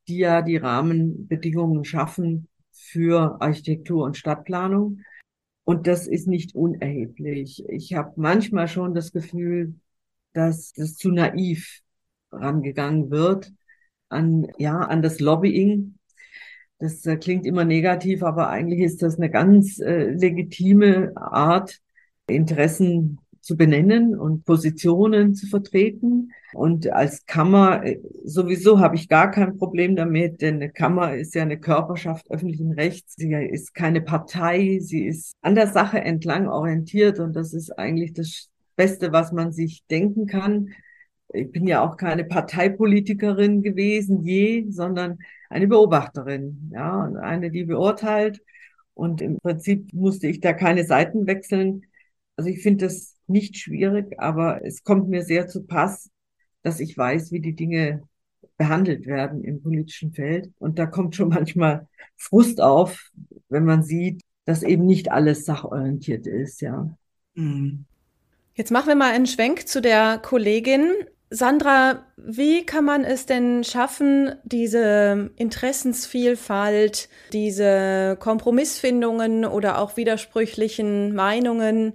die 0.07 0.17
ja 0.17 0.41
die 0.41 0.57
Rahmenbedingungen 0.57 1.85
schaffen 1.85 2.47
für 2.71 3.41
Architektur 3.41 4.03
und 4.03 4.17
Stadtplanung. 4.17 4.99
Und 5.63 5.87
das 5.87 6.07
ist 6.07 6.27
nicht 6.27 6.55
unerheblich. 6.55 7.63
Ich 7.69 7.93
habe 7.93 8.11
manchmal 8.17 8.67
schon 8.67 8.93
das 8.93 9.13
Gefühl, 9.13 9.75
dass 10.33 10.73
das 10.73 10.95
zu 10.97 11.09
naiv 11.09 11.82
rangegangen 12.33 13.11
wird 13.11 13.51
an, 14.09 14.47
ja, 14.57 14.79
an 14.79 15.01
das 15.01 15.19
Lobbying. 15.19 15.95
Das 16.79 17.05
äh, 17.05 17.17
klingt 17.17 17.45
immer 17.45 17.65
negativ, 17.65 18.23
aber 18.23 18.49
eigentlich 18.49 18.81
ist 18.81 19.01
das 19.01 19.17
eine 19.17 19.29
ganz 19.29 19.79
äh, 19.79 20.11
legitime 20.11 21.13
Art, 21.15 21.79
Interessen 22.27 23.19
zu 23.41 23.57
benennen 23.57 24.17
und 24.17 24.45
Positionen 24.45 25.35
zu 25.35 25.47
vertreten. 25.47 26.31
Und 26.53 26.91
als 26.91 27.25
Kammer 27.25 27.85
äh, 27.85 27.99
sowieso 28.23 28.79
habe 28.79 28.95
ich 28.95 29.09
gar 29.09 29.31
kein 29.31 29.57
Problem 29.57 29.95
damit, 29.95 30.41
denn 30.41 30.55
eine 30.55 30.71
Kammer 30.71 31.15
ist 31.15 31.35
ja 31.35 31.41
eine 31.41 31.59
Körperschaft 31.59 32.29
öffentlichen 32.31 32.71
Rechts. 32.71 33.15
Sie 33.17 33.33
ist 33.33 33.73
keine 33.73 34.01
Partei, 34.01 34.79
sie 34.81 35.05
ist 35.05 35.33
an 35.41 35.55
der 35.55 35.67
Sache 35.67 35.99
entlang 35.99 36.47
orientiert 36.47 37.19
und 37.19 37.35
das 37.35 37.53
ist 37.53 37.71
eigentlich 37.77 38.13
das 38.13 38.49
Beste, 38.75 39.11
was 39.11 39.31
man 39.31 39.51
sich 39.51 39.83
denken 39.89 40.25
kann 40.25 40.69
ich 41.33 41.51
bin 41.51 41.67
ja 41.67 41.83
auch 41.83 41.97
keine 41.97 42.23
Parteipolitikerin 42.23 43.61
gewesen, 43.61 44.23
je, 44.23 44.65
sondern 44.69 45.19
eine 45.49 45.67
Beobachterin, 45.67 46.71
ja, 46.73 47.03
eine, 47.03 47.51
die 47.51 47.63
beurteilt. 47.63 48.41
Und 48.93 49.21
im 49.21 49.37
Prinzip 49.39 49.93
musste 49.93 50.27
ich 50.27 50.39
da 50.39 50.53
keine 50.53 50.85
Seiten 50.85 51.27
wechseln. 51.27 51.85
Also 52.35 52.49
ich 52.49 52.61
finde 52.61 52.85
das 52.85 53.15
nicht 53.27 53.57
schwierig, 53.57 54.19
aber 54.19 54.63
es 54.65 54.83
kommt 54.83 55.09
mir 55.09 55.23
sehr 55.23 55.47
zu 55.47 55.63
Pass, 55.63 56.09
dass 56.61 56.79
ich 56.79 56.97
weiß, 56.97 57.31
wie 57.31 57.39
die 57.39 57.55
Dinge 57.55 58.03
behandelt 58.57 59.05
werden 59.05 59.43
im 59.43 59.61
politischen 59.61 60.13
Feld. 60.13 60.51
Und 60.59 60.79
da 60.79 60.85
kommt 60.85 61.15
schon 61.15 61.29
manchmal 61.37 61.87
Frust 62.17 62.61
auf, 62.61 63.11
wenn 63.49 63.65
man 63.65 63.83
sieht, 63.83 64.21
dass 64.45 64.63
eben 64.63 64.85
nicht 64.85 65.11
alles 65.11 65.45
sachorientiert 65.45 66.27
ist, 66.27 66.61
ja. 66.61 66.95
Mhm. 67.35 67.85
Jetzt 68.55 68.71
machen 68.71 68.89
wir 68.89 68.95
mal 68.95 69.11
einen 69.11 69.25
Schwenk 69.25 69.67
zu 69.67 69.81
der 69.81 70.19
Kollegin. 70.19 70.91
Sandra, 71.35 72.05
wie 72.15 72.63
kann 72.63 72.85
man 72.85 73.03
es 73.03 73.25
denn 73.25 73.63
schaffen, 73.63 74.35
diese 74.43 75.31
Interessensvielfalt, 75.35 77.09
diese 77.31 78.17
Kompromissfindungen 78.19 79.43
oder 79.43 79.79
auch 79.79 79.97
widersprüchlichen 79.97 81.15
Meinungen 81.15 81.93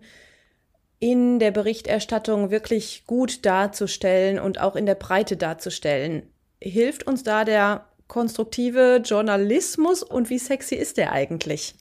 in 0.99 1.39
der 1.39 1.53
Berichterstattung 1.53 2.51
wirklich 2.51 3.05
gut 3.07 3.47
darzustellen 3.47 4.41
und 4.41 4.61
auch 4.61 4.75
in 4.75 4.87
der 4.87 4.97
Breite 4.97 5.37
darzustellen? 5.37 6.25
Hilft 6.61 7.07
uns 7.07 7.23
da 7.23 7.45
der 7.45 7.87
konstruktive 8.09 9.01
Journalismus 9.05 10.03
und 10.03 10.31
wie 10.31 10.39
sexy 10.41 10.75
ist 10.75 10.97
der 10.97 11.13
eigentlich? 11.13 11.77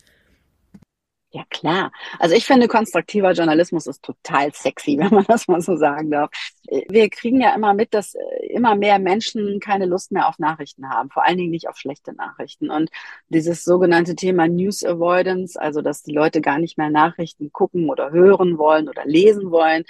Ja, 1.32 1.44
klar. 1.50 1.92
Also 2.20 2.36
ich 2.36 2.46
finde, 2.46 2.68
konstruktiver 2.68 3.34
Journalismus 3.34 3.86
ist 3.86 4.02
total 4.04 4.54
sexy, 4.54 4.98
wenn 5.00 5.14
man 5.14 5.26
das 5.28 5.48
mal 5.48 5.62
so 5.62 5.76
sagen 5.76 6.10
darf. 6.12 6.30
Wir 6.68 7.10
kriegen 7.10 7.42
ja 7.42 7.54
immer 7.56 7.74
mit, 7.74 7.94
dass 7.94 8.16
äh, 8.16 8.48
immer 8.48 8.76
mehr 8.76 9.00
Menschen 9.00 9.60
keine 9.60 9.86
Lust 9.86 10.12
mehr 10.12 10.28
auf 10.28 10.40
Nachrichten 10.40 10.90
haben, 10.90 11.10
vor 11.10 11.26
allen 11.26 11.38
Dingen 11.38 11.52
nicht 11.52 11.70
auf 11.70 11.78
schlechte 11.78 12.14
Nachrichten. 12.14 12.70
Und 12.70 12.90
dieses 13.30 13.64
sogenannte 13.64 14.16
Thema 14.16 14.48
News 14.48 14.84
Avoidance, 14.84 15.60
also 15.60 15.82
dass 15.82 16.04
die 16.04 16.14
Leute 16.14 16.42
gar 16.42 16.60
nicht 16.60 16.78
mehr 16.78 16.90
Nachrichten 16.90 17.52
gucken 17.52 17.90
oder 17.90 18.12
hören 18.12 18.58
wollen 18.58 18.90
oder 18.90 19.06
lesen 19.06 19.52
wollen, 19.52 19.84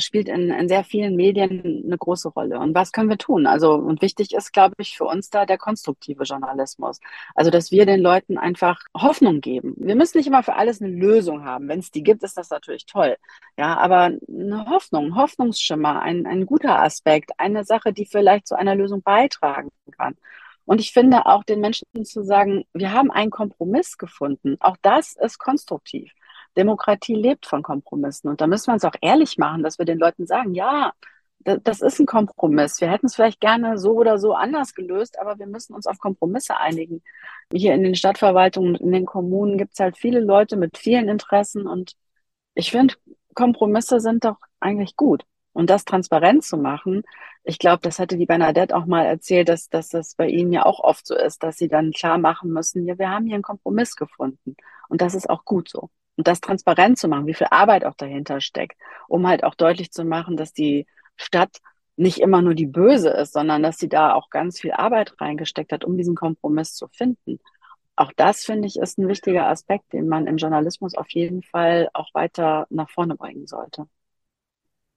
spielt 0.00 0.28
in, 0.28 0.50
in 0.50 0.68
sehr 0.68 0.84
vielen 0.84 1.16
Medien 1.16 1.82
eine 1.84 1.98
große 1.98 2.28
Rolle. 2.28 2.58
Und 2.58 2.74
was 2.74 2.92
können 2.92 3.08
wir 3.08 3.18
tun? 3.18 3.46
Also, 3.46 3.74
und 3.74 4.02
wichtig 4.02 4.34
ist, 4.34 4.52
glaube 4.52 4.74
ich, 4.78 4.96
für 4.96 5.04
uns 5.04 5.30
da 5.30 5.46
der 5.46 5.58
konstruktive 5.58 6.24
Journalismus. 6.24 7.00
Also, 7.34 7.50
dass 7.50 7.70
wir 7.70 7.86
den 7.86 8.00
Leuten 8.00 8.38
einfach 8.38 8.80
Hoffnung 8.96 9.40
geben. 9.40 9.74
Wir 9.76 9.94
müssen 9.94 10.18
nicht 10.18 10.26
immer 10.26 10.42
für 10.42 10.54
alles 10.54 10.80
eine 10.80 10.90
Lösung 10.90 11.44
haben. 11.44 11.68
Wenn 11.68 11.80
es 11.80 11.90
die 11.90 12.02
gibt, 12.02 12.22
ist 12.22 12.36
das 12.36 12.50
natürlich 12.50 12.86
toll. 12.86 13.16
Ja, 13.56 13.76
aber 13.76 14.10
eine 14.28 14.66
Hoffnung, 14.70 15.16
Hoffnungsschimmer, 15.16 16.02
ein, 16.10 16.26
ein 16.26 16.46
guter 16.46 16.80
Aspekt, 16.82 17.32
eine 17.38 17.64
Sache, 17.64 17.92
die 17.92 18.06
vielleicht 18.06 18.46
zu 18.46 18.56
einer 18.56 18.74
Lösung 18.74 19.02
beitragen 19.02 19.70
kann. 19.96 20.16
Und 20.66 20.80
ich 20.80 20.92
finde 20.92 21.26
auch 21.26 21.44
den 21.44 21.60
Menschen 21.60 21.86
zu 22.04 22.22
sagen, 22.22 22.64
wir 22.72 22.92
haben 22.92 23.10
einen 23.10 23.30
Kompromiss 23.30 23.98
gefunden. 23.98 24.56
Auch 24.60 24.76
das 24.82 25.16
ist 25.16 25.38
konstruktiv. 25.38 26.12
Demokratie 26.56 27.14
lebt 27.14 27.46
von 27.46 27.62
Kompromissen. 27.62 28.28
Und 28.28 28.40
da 28.40 28.46
müssen 28.46 28.68
wir 28.68 28.74
uns 28.74 28.84
auch 28.84 28.94
ehrlich 29.00 29.38
machen, 29.38 29.62
dass 29.62 29.78
wir 29.78 29.86
den 29.86 29.98
Leuten 29.98 30.26
sagen, 30.26 30.54
ja, 30.54 30.92
das 31.40 31.80
ist 31.80 31.98
ein 31.98 32.06
Kompromiss. 32.06 32.80
Wir 32.80 32.90
hätten 32.90 33.06
es 33.06 33.14
vielleicht 33.14 33.40
gerne 33.40 33.78
so 33.78 33.92
oder 33.92 34.18
so 34.18 34.34
anders 34.34 34.74
gelöst, 34.74 35.18
aber 35.18 35.38
wir 35.38 35.46
müssen 35.46 35.74
uns 35.74 35.86
auf 35.86 35.98
Kompromisse 35.98 36.56
einigen. 36.58 37.02
Hier 37.52 37.74
in 37.74 37.82
den 37.82 37.94
Stadtverwaltungen, 37.94 38.74
in 38.74 38.92
den 38.92 39.06
Kommunen 39.06 39.56
gibt 39.56 39.72
es 39.72 39.80
halt 39.80 39.96
viele 39.96 40.20
Leute 40.20 40.56
mit 40.56 40.76
vielen 40.76 41.08
Interessen 41.08 41.66
und 41.66 41.94
ich 42.54 42.70
finde, 42.70 42.94
Kompromisse 43.34 44.00
sind 44.00 44.24
doch 44.24 44.36
eigentlich 44.60 44.96
gut. 44.96 45.24
Und 45.52 45.70
das 45.70 45.84
transparent 45.84 46.44
zu 46.44 46.56
machen, 46.56 47.02
ich 47.42 47.58
glaube, 47.58 47.80
das 47.82 47.98
hatte 47.98 48.16
die 48.16 48.26
Bernadette 48.26 48.74
auch 48.76 48.86
mal 48.86 49.04
erzählt, 49.04 49.48
dass, 49.48 49.68
dass 49.68 49.88
das 49.88 50.14
bei 50.14 50.28
Ihnen 50.28 50.52
ja 50.52 50.64
auch 50.64 50.80
oft 50.80 51.06
so 51.06 51.16
ist, 51.16 51.42
dass 51.42 51.56
Sie 51.56 51.68
dann 51.68 51.92
klar 51.92 52.18
machen 52.18 52.52
müssen, 52.52 52.84
ja, 52.86 52.98
wir 52.98 53.10
haben 53.10 53.26
hier 53.26 53.34
einen 53.34 53.42
Kompromiss 53.42 53.96
gefunden. 53.96 54.56
Und 54.88 55.00
das 55.00 55.14
ist 55.14 55.28
auch 55.28 55.44
gut 55.44 55.68
so. 55.68 55.90
Und 56.16 56.28
das 56.28 56.40
transparent 56.40 56.98
zu 56.98 57.08
machen, 57.08 57.26
wie 57.26 57.34
viel 57.34 57.48
Arbeit 57.50 57.84
auch 57.84 57.94
dahinter 57.94 58.40
steckt, 58.40 58.78
um 59.08 59.26
halt 59.26 59.42
auch 59.42 59.54
deutlich 59.54 59.90
zu 59.90 60.04
machen, 60.04 60.36
dass 60.36 60.52
die 60.52 60.86
Stadt 61.16 61.58
nicht 61.96 62.18
immer 62.18 62.42
nur 62.42 62.54
die 62.54 62.66
Böse 62.66 63.10
ist, 63.10 63.32
sondern 63.32 63.62
dass 63.62 63.78
sie 63.78 63.88
da 63.88 64.14
auch 64.14 64.30
ganz 64.30 64.60
viel 64.60 64.72
Arbeit 64.72 65.20
reingesteckt 65.20 65.72
hat, 65.72 65.84
um 65.84 65.96
diesen 65.96 66.14
Kompromiss 66.14 66.74
zu 66.74 66.88
finden. 66.88 67.40
Auch 67.96 68.12
das, 68.16 68.44
finde 68.44 68.66
ich, 68.66 68.76
ist 68.76 68.98
ein 68.98 69.08
wichtiger 69.08 69.48
Aspekt, 69.48 69.92
den 69.92 70.08
man 70.08 70.26
im 70.26 70.38
Journalismus 70.38 70.94
auf 70.94 71.10
jeden 71.10 71.42
Fall 71.42 71.90
auch 71.92 72.08
weiter 72.14 72.66
nach 72.70 72.88
vorne 72.90 73.16
bringen 73.16 73.46
sollte. 73.46 73.86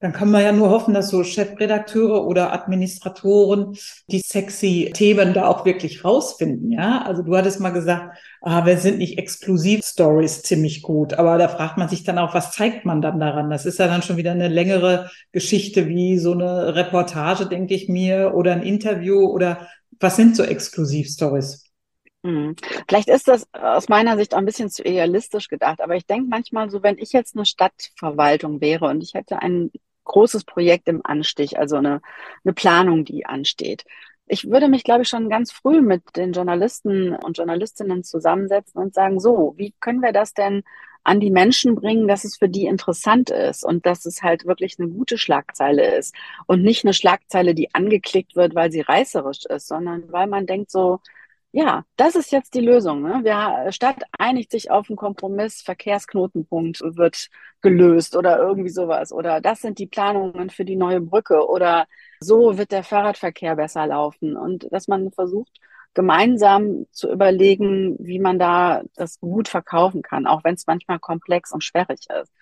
Dann 0.03 0.11
kann 0.11 0.31
man 0.31 0.43
ja 0.43 0.51
nur 0.51 0.69
hoffen, 0.69 0.93
dass 0.93 1.07
so 1.07 1.23
Chefredakteure 1.23 2.27
oder 2.27 2.51
Administratoren 2.51 3.77
die 4.07 4.19
sexy 4.19 4.91
Themen 4.93 5.33
da 5.33 5.47
auch 5.47 5.63
wirklich 5.63 6.03
rausfinden. 6.03 6.73
Ja, 6.73 7.03
also 7.03 7.21
du 7.23 7.37
hattest 7.37 7.61
mal 7.61 7.69
gesagt, 7.69 8.17
ah, 8.41 8.65
wir 8.65 8.77
sind 8.79 8.97
nicht 8.97 9.17
Exklusiv-Stories 9.17 10.43
ziemlich 10.43 10.81
gut. 10.81 11.13
Aber 11.13 11.37
da 11.37 11.47
fragt 11.47 11.77
man 11.77 11.87
sich 11.87 12.03
dann 12.03 12.17
auch, 12.17 12.33
was 12.33 12.51
zeigt 12.51 12.83
man 12.83 13.01
dann 13.01 13.17
daran? 13.17 13.49
Das 13.49 13.65
ist 13.65 13.79
ja 13.79 13.87
dann 13.87 14.01
schon 14.01 14.17
wieder 14.17 14.31
eine 14.31 14.49
längere 14.49 15.09
Geschichte 15.31 15.87
wie 15.87 16.17
so 16.17 16.33
eine 16.33 16.75
Reportage, 16.75 17.45
denke 17.45 17.73
ich 17.73 17.87
mir, 17.87 18.33
oder 18.35 18.51
ein 18.51 18.63
Interview 18.63 19.25
oder 19.25 19.69
was 20.01 20.17
sind 20.17 20.35
so 20.35 20.43
Exklusiv-Stories? 20.43 21.71
Hm. 22.25 22.57
Vielleicht 22.89 23.07
ist 23.07 23.29
das 23.29 23.47
aus 23.53 23.87
meiner 23.87 24.17
Sicht 24.17 24.33
auch 24.33 24.39
ein 24.39 24.45
bisschen 24.45 24.69
zu 24.69 24.83
idealistisch 24.83 25.47
gedacht, 25.47 25.79
aber 25.79 25.95
ich 25.95 26.05
denke 26.05 26.27
manchmal 26.29 26.69
so, 26.69 26.83
wenn 26.83 26.97
ich 26.97 27.13
jetzt 27.13 27.37
eine 27.37 27.45
Stadtverwaltung 27.45 28.59
wäre 28.59 28.87
und 28.87 29.01
ich 29.01 29.13
hätte 29.13 29.41
einen 29.41 29.71
großes 30.03 30.43
Projekt 30.43 30.87
im 30.87 31.01
Anstich, 31.03 31.57
also 31.57 31.77
eine, 31.77 32.01
eine 32.43 32.53
Planung, 32.53 33.05
die 33.05 33.25
ansteht. 33.25 33.85
Ich 34.27 34.49
würde 34.49 34.69
mich, 34.69 34.83
glaube 34.83 35.03
ich, 35.03 35.09
schon 35.09 35.29
ganz 35.29 35.51
früh 35.51 35.81
mit 35.81 36.15
den 36.15 36.31
Journalisten 36.33 37.15
und 37.15 37.37
Journalistinnen 37.37 38.03
zusammensetzen 38.03 38.81
und 38.81 38.93
sagen, 38.93 39.19
so, 39.19 39.53
wie 39.57 39.73
können 39.79 40.01
wir 40.01 40.13
das 40.13 40.33
denn 40.33 40.63
an 41.03 41.19
die 41.19 41.31
Menschen 41.31 41.75
bringen, 41.75 42.07
dass 42.07 42.23
es 42.23 42.37
für 42.37 42.47
die 42.47 42.65
interessant 42.65 43.29
ist 43.29 43.65
und 43.65 43.85
dass 43.85 44.05
es 44.05 44.23
halt 44.23 44.45
wirklich 44.45 44.79
eine 44.79 44.87
gute 44.87 45.17
Schlagzeile 45.17 45.95
ist 45.97 46.15
und 46.47 46.63
nicht 46.63 46.85
eine 46.85 46.93
Schlagzeile, 46.93 47.53
die 47.53 47.73
angeklickt 47.75 48.35
wird, 48.35 48.55
weil 48.55 48.71
sie 48.71 48.81
reißerisch 48.81 49.45
ist, 49.45 49.67
sondern 49.67 50.11
weil 50.11 50.27
man 50.27 50.45
denkt 50.45 50.71
so, 50.71 50.99
ja, 51.55 51.85
das 51.97 52.15
ist 52.15 52.31
jetzt 52.31 52.55
die 52.55 52.61
Lösung. 52.61 53.03
Ne? 53.03 53.21
Wir, 53.23 53.71
Stadt 53.71 54.01
einigt 54.17 54.49
sich 54.49 54.71
auf 54.71 54.89
einen 54.89 54.97
Kompromiss, 54.97 55.61
Verkehrsknotenpunkt 55.61 56.81
wird 56.81 57.29
gelöst 57.61 58.15
oder 58.15 58.39
irgendwie 58.39 58.71
sowas. 58.71 59.11
Oder 59.11 59.39
das 59.39 59.61
sind 59.61 59.77
die 59.77 59.85
Planungen 59.85 60.49
für 60.49 60.65
die 60.65 60.75
neue 60.75 60.99
Brücke 60.99 61.47
oder 61.47 61.85
so 62.19 62.57
wird 62.57 62.71
der 62.71 62.83
Fahrradverkehr 62.83 63.55
besser 63.55 63.85
laufen. 63.85 64.35
Und 64.35 64.67
dass 64.71 64.87
man 64.87 65.11
versucht, 65.11 65.59
gemeinsam 65.93 66.87
zu 66.91 67.11
überlegen, 67.11 67.97
wie 67.99 68.17
man 68.17 68.39
da 68.39 68.81
das 68.95 69.19
gut 69.19 69.47
verkaufen 69.47 70.01
kann, 70.01 70.25
auch 70.25 70.43
wenn 70.43 70.55
es 70.55 70.65
manchmal 70.65 70.97
komplex 70.97 71.51
und 71.51 71.63
sperrig 71.63 72.07
ist 72.19 72.33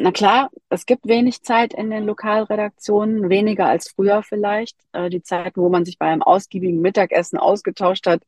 na 0.00 0.12
klar, 0.12 0.50
es 0.68 0.86
gibt 0.86 1.06
wenig 1.06 1.42
Zeit 1.42 1.74
in 1.74 1.90
den 1.90 2.04
Lokalredaktionen, 2.04 3.28
weniger 3.28 3.66
als 3.66 3.90
früher 3.90 4.22
vielleicht. 4.22 4.76
Äh, 4.92 5.10
die 5.10 5.22
Zeiten, 5.22 5.60
wo 5.60 5.68
man 5.68 5.84
sich 5.84 5.98
bei 5.98 6.06
einem 6.06 6.22
ausgiebigen 6.22 6.80
Mittagessen 6.80 7.38
ausgetauscht 7.38 8.06
hat, 8.06 8.22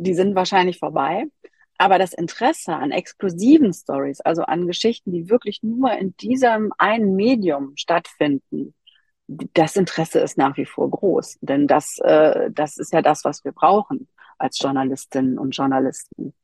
die 0.00 0.14
sind 0.14 0.34
wahrscheinlich 0.34 0.78
vorbei. 0.78 1.24
Aber 1.78 1.98
das 1.98 2.12
Interesse 2.12 2.74
an 2.74 2.90
exklusiven 2.90 3.72
Stories, 3.72 4.20
also 4.20 4.42
an 4.42 4.66
Geschichten, 4.66 5.12
die 5.12 5.28
wirklich 5.28 5.62
nur 5.62 5.92
in 5.92 6.16
diesem 6.16 6.72
einen 6.78 7.16
Medium 7.16 7.72
stattfinden, 7.76 8.74
das 9.28 9.76
Interesse 9.76 10.20
ist 10.20 10.38
nach 10.38 10.56
wie 10.56 10.66
vor 10.66 10.90
groß. 10.90 11.38
Denn 11.40 11.66
das, 11.66 11.98
äh, 11.98 12.50
das 12.52 12.78
ist 12.78 12.92
ja 12.92 13.02
das, 13.02 13.24
was 13.24 13.44
wir 13.44 13.52
brauchen 13.52 14.08
als 14.38 14.58
Journalistinnen 14.58 15.38
und 15.38 15.56
Journalisten. 15.56 16.34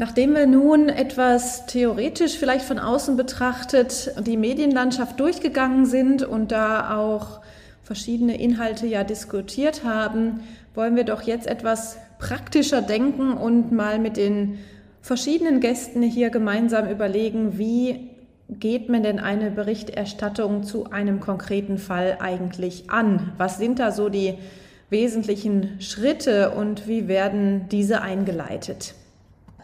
Nachdem 0.00 0.36
wir 0.36 0.46
nun 0.46 0.88
etwas 0.88 1.66
theoretisch 1.66 2.38
vielleicht 2.38 2.64
von 2.64 2.78
außen 2.78 3.16
betrachtet 3.16 4.14
die 4.24 4.36
Medienlandschaft 4.36 5.18
durchgegangen 5.18 5.86
sind 5.86 6.22
und 6.22 6.52
da 6.52 6.96
auch 6.96 7.40
verschiedene 7.82 8.40
Inhalte 8.40 8.86
ja 8.86 9.02
diskutiert 9.02 9.82
haben, 9.82 10.40
wollen 10.76 10.94
wir 10.94 11.02
doch 11.02 11.22
jetzt 11.22 11.48
etwas 11.48 11.96
praktischer 12.20 12.80
denken 12.80 13.32
und 13.32 13.72
mal 13.72 13.98
mit 13.98 14.16
den 14.16 14.60
verschiedenen 15.02 15.58
Gästen 15.58 16.02
hier 16.02 16.30
gemeinsam 16.30 16.88
überlegen, 16.88 17.58
wie 17.58 18.10
geht 18.48 18.88
man 18.88 19.02
denn 19.02 19.18
eine 19.18 19.50
Berichterstattung 19.50 20.62
zu 20.62 20.90
einem 20.92 21.18
konkreten 21.18 21.76
Fall 21.76 22.18
eigentlich 22.20 22.88
an? 22.88 23.32
Was 23.36 23.58
sind 23.58 23.80
da 23.80 23.90
so 23.90 24.08
die 24.10 24.34
wesentlichen 24.90 25.80
Schritte 25.80 26.50
und 26.50 26.86
wie 26.86 27.08
werden 27.08 27.68
diese 27.68 28.00
eingeleitet? 28.00 28.94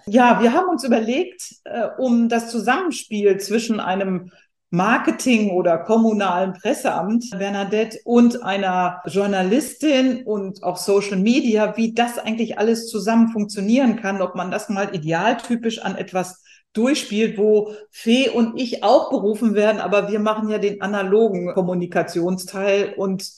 Ja, 0.07 0.43
wir 0.43 0.53
haben 0.53 0.69
uns 0.69 0.85
überlegt, 0.85 1.57
äh, 1.65 1.89
um 1.99 2.29
das 2.29 2.51
Zusammenspiel 2.51 3.39
zwischen 3.39 3.81
einem 3.81 4.31
Marketing 4.71 5.51
oder 5.53 5.79
kommunalen 5.79 6.53
Presseamt, 6.53 7.31
Bernadette, 7.31 7.99
und 8.05 8.43
einer 8.43 9.01
Journalistin 9.07 10.25
und 10.25 10.63
auch 10.65 10.77
Social 10.77 11.17
Media, 11.17 11.77
wie 11.77 11.95
das 11.95 12.19
eigentlich 12.19 12.59
alles 12.59 12.89
zusammen 12.89 13.29
funktionieren 13.29 13.97
kann, 13.97 14.21
ob 14.21 14.35
man 14.35 14.51
das 14.51 14.69
mal 14.69 14.95
idealtypisch 14.95 15.79
an 15.79 15.97
etwas 15.97 16.43
durchspielt, 16.73 17.39
wo 17.39 17.73
Fee 17.91 18.29
und 18.29 18.61
ich 18.61 18.83
auch 18.83 19.11
berufen 19.11 19.55
werden, 19.55 19.81
aber 19.81 20.11
wir 20.11 20.19
machen 20.19 20.49
ja 20.49 20.59
den 20.59 20.83
analogen 20.83 21.55
Kommunikationsteil 21.55 22.95
und 22.97 23.31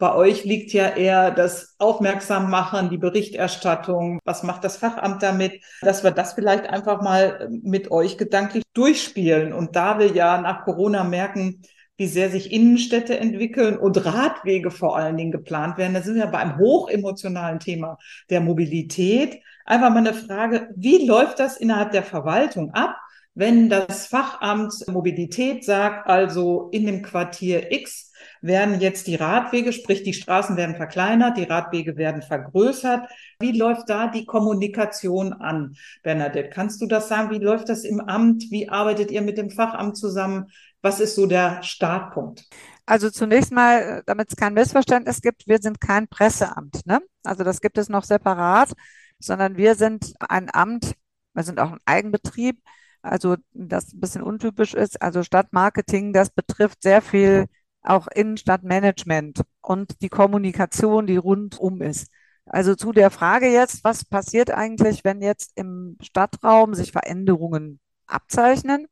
bei 0.00 0.14
euch 0.14 0.44
liegt 0.44 0.72
ja 0.72 0.88
eher 0.88 1.30
das 1.30 1.76
Aufmerksammachen, 1.78 2.88
die 2.88 2.96
Berichterstattung. 2.96 4.18
Was 4.24 4.42
macht 4.42 4.64
das 4.64 4.78
Fachamt 4.78 5.22
damit? 5.22 5.62
Dass 5.82 6.02
wir 6.02 6.10
das 6.10 6.32
vielleicht 6.32 6.66
einfach 6.66 7.02
mal 7.02 7.50
mit 7.62 7.90
euch 7.90 8.16
gedanklich 8.16 8.64
durchspielen. 8.72 9.52
Und 9.52 9.76
da 9.76 9.98
wir 9.98 10.08
ja 10.08 10.40
nach 10.40 10.64
Corona 10.64 11.04
merken, 11.04 11.60
wie 11.98 12.06
sehr 12.06 12.30
sich 12.30 12.50
Innenstädte 12.50 13.18
entwickeln 13.18 13.76
und 13.76 14.02
Radwege 14.06 14.70
vor 14.70 14.96
allen 14.96 15.18
Dingen 15.18 15.32
geplant 15.32 15.76
werden. 15.76 15.92
Da 15.92 16.00
sind 16.00 16.14
wir 16.14 16.26
bei 16.28 16.38
einem 16.38 16.56
hochemotionalen 16.56 17.60
Thema 17.60 17.98
der 18.30 18.40
Mobilität. 18.40 19.42
Einfach 19.66 19.90
mal 19.90 19.98
eine 19.98 20.14
Frage, 20.14 20.70
wie 20.76 21.06
läuft 21.06 21.38
das 21.38 21.58
innerhalb 21.58 21.92
der 21.92 22.04
Verwaltung 22.04 22.72
ab? 22.72 22.96
Wenn 23.34 23.68
das 23.68 24.06
Fachamt 24.06 24.72
Mobilität 24.88 25.62
sagt, 25.62 26.08
also 26.08 26.70
in 26.72 26.86
dem 26.86 27.02
Quartier 27.02 27.70
X 27.70 28.09
werden 28.40 28.80
jetzt 28.80 29.06
die 29.06 29.16
Radwege, 29.16 29.72
sprich 29.72 30.02
die 30.02 30.12
Straßen 30.12 30.56
werden 30.56 30.76
verkleinert, 30.76 31.36
die 31.36 31.44
Radwege 31.44 31.96
werden 31.96 32.22
vergrößert. 32.22 33.08
Wie 33.38 33.52
läuft 33.52 33.88
da 33.88 34.08
die 34.08 34.24
Kommunikation 34.24 35.32
an? 35.32 35.76
Bernadette, 36.02 36.50
kannst 36.50 36.80
du 36.80 36.86
das 36.86 37.08
sagen? 37.08 37.30
Wie 37.30 37.42
läuft 37.42 37.68
das 37.68 37.84
im 37.84 38.00
Amt? 38.00 38.44
Wie 38.50 38.68
arbeitet 38.68 39.10
ihr 39.10 39.22
mit 39.22 39.38
dem 39.38 39.50
Fachamt 39.50 39.96
zusammen? 39.96 40.46
Was 40.82 41.00
ist 41.00 41.14
so 41.14 41.26
der 41.26 41.62
Startpunkt? 41.62 42.44
Also 42.86 43.10
zunächst 43.10 43.52
mal, 43.52 44.02
damit 44.06 44.30
es 44.30 44.36
kein 44.36 44.54
Missverständnis 44.54 45.20
gibt, 45.20 45.46
wir 45.46 45.58
sind 45.58 45.80
kein 45.80 46.08
Presseamt. 46.08 46.86
Ne? 46.86 47.00
Also 47.22 47.44
das 47.44 47.60
gibt 47.60 47.78
es 47.78 47.88
noch 47.88 48.04
separat, 48.04 48.72
sondern 49.18 49.56
wir 49.56 49.74
sind 49.74 50.14
ein 50.18 50.48
Amt, 50.52 50.94
wir 51.34 51.42
sind 51.42 51.60
auch 51.60 51.72
ein 51.72 51.80
Eigenbetrieb 51.84 52.58
also 53.02 53.36
das 53.52 53.92
ein 53.92 54.00
bisschen 54.00 54.22
untypisch 54.22 54.74
ist. 54.74 55.00
Also 55.00 55.22
Stadtmarketing, 55.22 56.12
das 56.12 56.30
betrifft 56.30 56.82
sehr 56.82 57.02
viel 57.02 57.46
auch 57.82 58.06
Innenstadtmanagement 58.08 59.42
und 59.62 60.02
die 60.02 60.08
Kommunikation, 60.08 61.06
die 61.06 61.16
rundum 61.16 61.80
ist. 61.82 62.08
Also 62.46 62.74
zu 62.74 62.92
der 62.92 63.10
Frage 63.10 63.46
jetzt, 63.48 63.84
was 63.84 64.04
passiert 64.04 64.50
eigentlich, 64.50 65.04
wenn 65.04 65.22
jetzt 65.22 65.52
im 65.54 65.96
Stadtraum 66.00 66.74
sich 66.74 66.92
Veränderungen 66.92 67.80
abzeichnen? 68.06 68.86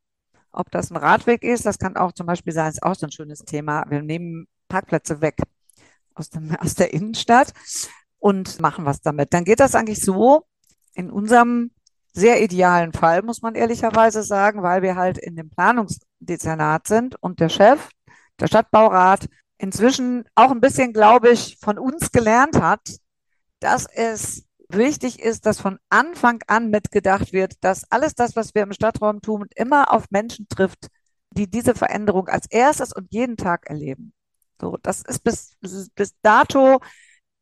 Ob 0.52 0.70
das 0.70 0.90
ein 0.90 0.96
Radweg 0.96 1.42
ist, 1.42 1.66
das 1.66 1.78
kann 1.78 1.96
auch 1.96 2.12
zum 2.12 2.26
Beispiel 2.26 2.52
sein, 2.52 2.70
ist 2.70 2.82
auch 2.82 2.94
so 2.94 3.06
ein 3.06 3.12
schönes 3.12 3.40
Thema. 3.40 3.84
Wir 3.88 4.02
nehmen 4.02 4.46
Parkplätze 4.68 5.20
weg 5.20 5.36
aus, 6.14 6.30
dem, 6.30 6.54
aus 6.60 6.74
der 6.74 6.92
Innenstadt 6.92 7.52
und 8.18 8.60
machen 8.60 8.84
was 8.84 9.00
damit. 9.00 9.34
Dann 9.34 9.44
geht 9.44 9.60
das 9.60 9.74
eigentlich 9.74 10.00
so 10.00 10.44
in 10.94 11.10
unserem 11.10 11.70
sehr 12.12 12.42
idealen 12.42 12.92
Fall, 12.92 13.22
muss 13.22 13.42
man 13.42 13.54
ehrlicherweise 13.54 14.22
sagen, 14.22 14.62
weil 14.62 14.82
wir 14.82 14.96
halt 14.96 15.18
in 15.18 15.36
dem 15.36 15.50
Planungsdezernat 15.50 16.88
sind 16.88 17.16
und 17.22 17.38
der 17.40 17.48
Chef, 17.48 17.88
der 18.40 18.46
Stadtbaurat, 18.46 19.28
inzwischen 19.58 20.24
auch 20.34 20.50
ein 20.50 20.60
bisschen, 20.60 20.92
glaube 20.92 21.30
ich, 21.30 21.58
von 21.60 21.78
uns 21.78 22.12
gelernt 22.12 22.60
hat, 22.60 22.98
dass 23.60 23.86
es 23.86 24.44
wichtig 24.68 25.20
ist, 25.20 25.46
dass 25.46 25.60
von 25.60 25.78
Anfang 25.88 26.42
an 26.46 26.70
mitgedacht 26.70 27.32
wird, 27.32 27.54
dass 27.62 27.90
alles 27.90 28.14
das, 28.14 28.36
was 28.36 28.54
wir 28.54 28.62
im 28.62 28.72
Stadtraum 28.72 29.20
tun, 29.20 29.46
immer 29.56 29.92
auf 29.92 30.10
Menschen 30.10 30.46
trifft, 30.48 30.88
die 31.30 31.50
diese 31.50 31.74
Veränderung 31.74 32.28
als 32.28 32.46
erstes 32.50 32.92
und 32.92 33.12
jeden 33.12 33.36
Tag 33.36 33.68
erleben. 33.68 34.12
So, 34.60 34.76
das 34.82 35.02
ist 35.02 35.20
bis, 35.24 35.56
bis 35.60 36.14
dato, 36.22 36.80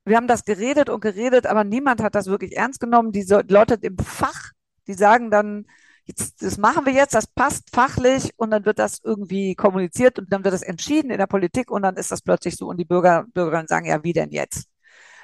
wir 0.04 0.16
haben 0.16 0.28
das 0.28 0.44
geredet 0.44 0.88
und 0.88 1.00
geredet, 1.00 1.46
aber 1.46 1.64
niemand 1.64 2.00
hat 2.00 2.14
das 2.14 2.26
wirklich 2.26 2.56
ernst 2.56 2.78
genommen. 2.78 3.10
Die 3.10 3.24
Leute 3.48 3.74
im 3.80 3.98
Fach, 3.98 4.52
die 4.86 4.94
sagen 4.94 5.30
dann, 5.30 5.66
jetzt, 6.06 6.42
das 6.42 6.58
machen 6.58 6.86
wir 6.86 6.92
jetzt, 6.92 7.14
das 7.14 7.26
passt 7.26 7.70
fachlich 7.74 8.32
und 8.36 8.50
dann 8.50 8.64
wird 8.64 8.78
das 8.78 9.00
irgendwie 9.02 9.54
kommuniziert 9.54 10.18
und 10.18 10.32
dann 10.32 10.44
wird 10.44 10.54
das 10.54 10.62
entschieden 10.62 11.10
in 11.10 11.18
der 11.18 11.26
Politik 11.26 11.70
und 11.70 11.82
dann 11.82 11.96
ist 11.96 12.12
das 12.12 12.22
plötzlich 12.22 12.56
so 12.56 12.68
und 12.68 12.78
die 12.78 12.84
Bürger, 12.84 13.24
Bürgerinnen 13.34 13.68
sagen, 13.68 13.86
ja, 13.86 14.02
wie 14.02 14.12
denn 14.12 14.30
jetzt? 14.30 14.68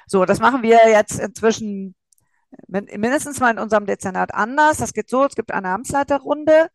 So, 0.07 0.25
das 0.25 0.39
machen 0.39 0.61
wir 0.63 0.79
jetzt 0.89 1.19
inzwischen 1.19 1.95
mindestens 2.67 3.39
mal 3.39 3.51
in 3.51 3.59
unserem 3.59 3.85
Dezernat 3.85 4.33
anders. 4.33 4.77
Das 4.77 4.93
geht 4.93 5.09
so, 5.09 5.25
es 5.25 5.35
gibt 5.35 5.51
eine 5.51 5.69
Amtsleiterrunde, 5.69 6.67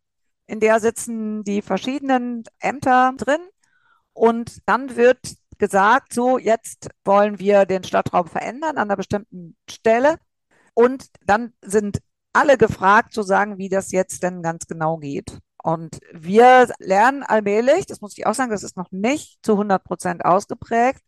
in 0.47 0.61
der 0.61 0.81
sitzen 0.81 1.45
die 1.45 1.63
verschiedenen 1.63 2.45
Ämter 2.59 3.13
drin 3.17 3.41
und 4.15 4.67
dann 4.67 4.97
wird 4.97 5.19
gesagt, 5.59 6.13
so, 6.13 6.39
jetzt 6.39 6.89
wollen 7.05 7.39
wir 7.39 7.67
den 7.67 7.85
Stadtraum 7.85 8.27
verändern 8.27 8.79
an 8.79 8.89
einer 8.89 8.97
bestimmten 8.97 9.57
Stelle. 9.69 10.17
Und 10.75 11.07
dann 11.25 11.53
sind 11.63 11.99
alle 12.33 12.59
gefragt 12.59 13.13
zu 13.13 13.23
sagen, 13.23 13.59
wie 13.59 13.69
das 13.69 13.93
jetzt 13.93 14.23
denn 14.23 14.43
ganz 14.43 14.67
genau 14.67 14.99
geht. 14.99 15.39
Und 15.63 15.99
wir 16.13 16.69
lernen 16.79 17.23
allmählich, 17.23 17.87
das 17.87 18.01
muss 18.01 18.17
ich 18.17 18.27
auch 18.27 18.35
sagen, 18.35 18.51
das 18.51 18.63
ist 18.63 18.77
noch 18.77 18.91
nicht 18.91 19.39
zu 19.43 19.53
100 19.53 19.83
Prozent 19.85 20.25
ausgeprägt, 20.25 21.03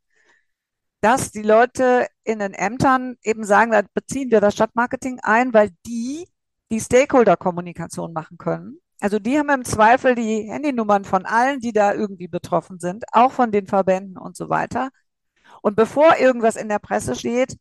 dass 1.00 1.30
die 1.30 1.42
Leute 1.42 2.06
in 2.24 2.40
den 2.40 2.52
Ämtern 2.52 3.16
eben 3.22 3.44
sagen, 3.44 3.70
da 3.72 3.82
beziehen 3.94 4.30
wir 4.30 4.40
das 4.40 4.54
Stadtmarketing 4.54 5.20
ein, 5.22 5.54
weil 5.54 5.70
die 5.86 6.26
die 6.70 6.80
Stakeholder-Kommunikation 6.80 8.12
machen 8.12 8.38
können. 8.38 8.80
Also 9.00 9.18
die 9.18 9.38
haben 9.38 9.48
im 9.48 9.64
Zweifel 9.64 10.14
die 10.14 10.50
Handynummern 10.50 11.04
von 11.04 11.24
allen, 11.24 11.60
die 11.60 11.72
da 11.72 11.94
irgendwie 11.94 12.28
betroffen 12.28 12.78
sind, 12.78 13.04
auch 13.12 13.32
von 13.32 13.50
den 13.50 13.66
Verbänden 13.66 14.18
und 14.18 14.36
so 14.36 14.50
weiter. 14.50 14.90
Und 15.62 15.74
bevor 15.74 16.16
irgendwas 16.18 16.56
in 16.56 16.68
der 16.68 16.78
Presse 16.78 17.14
steht, 17.14 17.56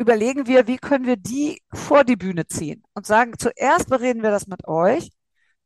überlegen 0.00 0.46
wir, 0.46 0.66
wie 0.66 0.78
können 0.78 1.04
wir 1.04 1.16
die 1.16 1.62
vor 1.74 2.04
die 2.04 2.16
Bühne 2.16 2.46
ziehen 2.46 2.82
und 2.94 3.06
sagen, 3.06 3.34
zuerst 3.38 3.90
bereden 3.90 4.22
wir 4.22 4.30
das 4.30 4.46
mit 4.46 4.66
euch, 4.66 5.10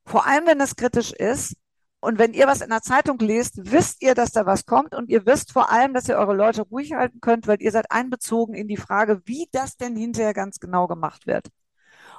vor 0.05 0.27
allem 0.27 0.47
wenn 0.47 0.61
es 0.61 0.75
kritisch 0.75 1.13
ist. 1.13 1.57
Und 2.01 2.19
wenn 2.19 2.35
ihr 2.35 2.49
was 2.49 2.61
in 2.61 2.69
der 2.69 2.83
Zeitung 2.83 3.19
lest, 3.21 3.71
wisst 3.71 4.03
ihr, 4.03 4.15
dass 4.15 4.33
da 4.33 4.45
was 4.45 4.67
kommt 4.67 4.95
und 4.95 5.09
ihr 5.09 5.25
wisst 5.25 5.53
vor 5.53 5.71
allem, 5.71 5.95
dass 5.95 6.09
ihr 6.09 6.17
eure 6.17 6.35
Leute 6.35 6.63
ruhig 6.63 6.93
halten 6.95 7.21
könnt, 7.21 7.47
weil 7.47 7.63
ihr 7.63 7.71
seid 7.71 7.91
einbezogen 7.91 8.55
in 8.55 8.69
die 8.69 8.77
Frage, 8.77 9.23
wie 9.25 9.49
das 9.53 9.77
denn 9.77 9.97
hinterher 9.97 10.35
ganz 10.35 10.59
genau 10.59 10.89
gemacht 10.89 11.27
wird. 11.27 11.47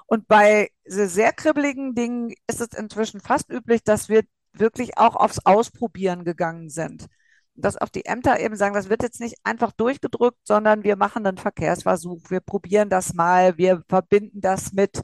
Und 0.07 0.27
bei 0.27 0.69
sehr 0.85 1.33
kribbeligen 1.33 1.95
Dingen 1.95 2.33
ist 2.47 2.61
es 2.61 2.69
inzwischen 2.77 3.19
fast 3.19 3.51
üblich, 3.51 3.83
dass 3.83 4.07
wir 4.09 4.23
wirklich 4.53 4.97
auch 4.97 5.15
aufs 5.15 5.45
Ausprobieren 5.45 6.23
gegangen 6.23 6.69
sind 6.69 7.07
dass 7.55 7.77
auch 7.77 7.89
die 7.89 8.05
Ämter 8.05 8.39
eben 8.39 8.55
sagen, 8.55 8.75
das 8.75 8.89
wird 8.89 9.03
jetzt 9.03 9.19
nicht 9.19 9.35
einfach 9.43 9.71
durchgedrückt, 9.71 10.39
sondern 10.43 10.83
wir 10.83 10.95
machen 10.95 11.25
einen 11.25 11.37
Verkehrsversuch, 11.37 12.29
wir 12.29 12.41
probieren 12.41 12.89
das 12.89 13.13
mal, 13.13 13.57
wir 13.57 13.83
verbinden 13.87 14.41
das 14.41 14.73
mit 14.73 15.01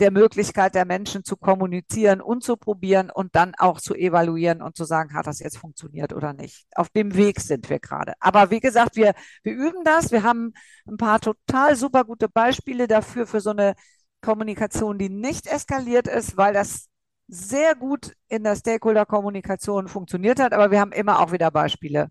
der 0.00 0.10
Möglichkeit 0.10 0.74
der 0.74 0.86
Menschen 0.86 1.24
zu 1.24 1.36
kommunizieren 1.36 2.20
und 2.20 2.42
zu 2.42 2.56
probieren 2.56 3.10
und 3.10 3.36
dann 3.36 3.52
auch 3.58 3.80
zu 3.80 3.94
evaluieren 3.94 4.62
und 4.62 4.74
zu 4.76 4.84
sagen, 4.84 5.14
hat 5.14 5.26
das 5.26 5.40
jetzt 5.40 5.58
funktioniert 5.58 6.12
oder 6.14 6.32
nicht. 6.32 6.66
Auf 6.74 6.88
dem 6.88 7.14
Weg 7.14 7.38
sind 7.40 7.68
wir 7.68 7.78
gerade. 7.78 8.14
Aber 8.18 8.50
wie 8.50 8.60
gesagt, 8.60 8.96
wir, 8.96 9.14
wir 9.42 9.52
üben 9.52 9.84
das. 9.84 10.10
Wir 10.10 10.22
haben 10.22 10.54
ein 10.86 10.96
paar 10.96 11.20
total 11.20 11.76
super 11.76 12.04
gute 12.04 12.28
Beispiele 12.28 12.88
dafür, 12.88 13.26
für 13.26 13.40
so 13.40 13.50
eine 13.50 13.74
Kommunikation, 14.22 14.98
die 14.98 15.10
nicht 15.10 15.46
eskaliert 15.46 16.08
ist, 16.08 16.36
weil 16.36 16.54
das 16.54 16.88
sehr 17.30 17.76
gut 17.76 18.12
in 18.28 18.42
der 18.42 18.56
Stakeholder-Kommunikation 18.56 19.86
funktioniert 19.88 20.40
hat, 20.40 20.52
aber 20.52 20.70
wir 20.70 20.80
haben 20.80 20.92
immer 20.92 21.20
auch 21.20 21.30
wieder 21.30 21.50
Beispiele, 21.50 22.10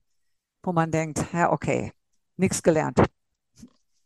wo 0.63 0.71
man 0.71 0.91
denkt, 0.91 1.25
ja, 1.33 1.51
okay, 1.51 1.91
nichts 2.37 2.63
gelernt. 2.63 2.99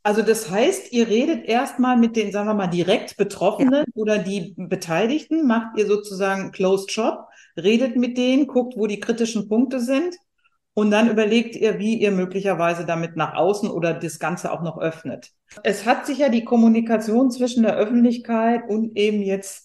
Also 0.02 0.22
das 0.22 0.50
heißt, 0.50 0.92
ihr 0.92 1.08
redet 1.08 1.46
erstmal 1.46 1.96
mit 1.98 2.18
den, 2.18 2.32
sagen 2.32 2.48
wir 2.48 2.56
mal, 2.56 2.68
direkt 2.68 3.16
Betroffenen 3.16 3.86
ja. 3.88 3.94
oder 3.94 4.18
die 4.18 4.54
Beteiligten, 4.58 5.48
macht 5.48 5.78
ihr 5.78 5.88
sozusagen 5.88 6.52
Closed 6.52 6.92
Shop, 6.92 7.28
redet 7.56 7.96
mit 7.96 8.18
denen, 8.18 8.48
guckt, 8.48 8.74
wo 8.76 8.88
die 8.88 9.00
kritischen 9.00 9.48
Punkte 9.48 9.80
sind 9.80 10.16
und 10.74 10.92
dann 10.92 11.10
überlegt 11.10 11.56
ihr, 11.56 11.80
wie 11.80 12.00
ihr 12.02 12.12
möglicherweise 12.12 12.86
damit 12.86 13.16
nach 13.16 13.36
außen 13.36 13.70
oder 13.70 13.94
das 13.94 14.20
Ganze 14.20 14.52
auch 14.52 14.62
noch 14.62 14.78
öffnet. 14.78 15.32
Es 15.64 15.86
hat 15.86 16.06
sich 16.06 16.18
ja 16.18 16.30
die 16.30 16.44
Kommunikation 16.44 17.32
zwischen 17.32 17.64
der 17.64 17.76
Öffentlichkeit 17.76 18.64
und 18.68 18.98
eben 18.98 19.22
jetzt 19.22 19.63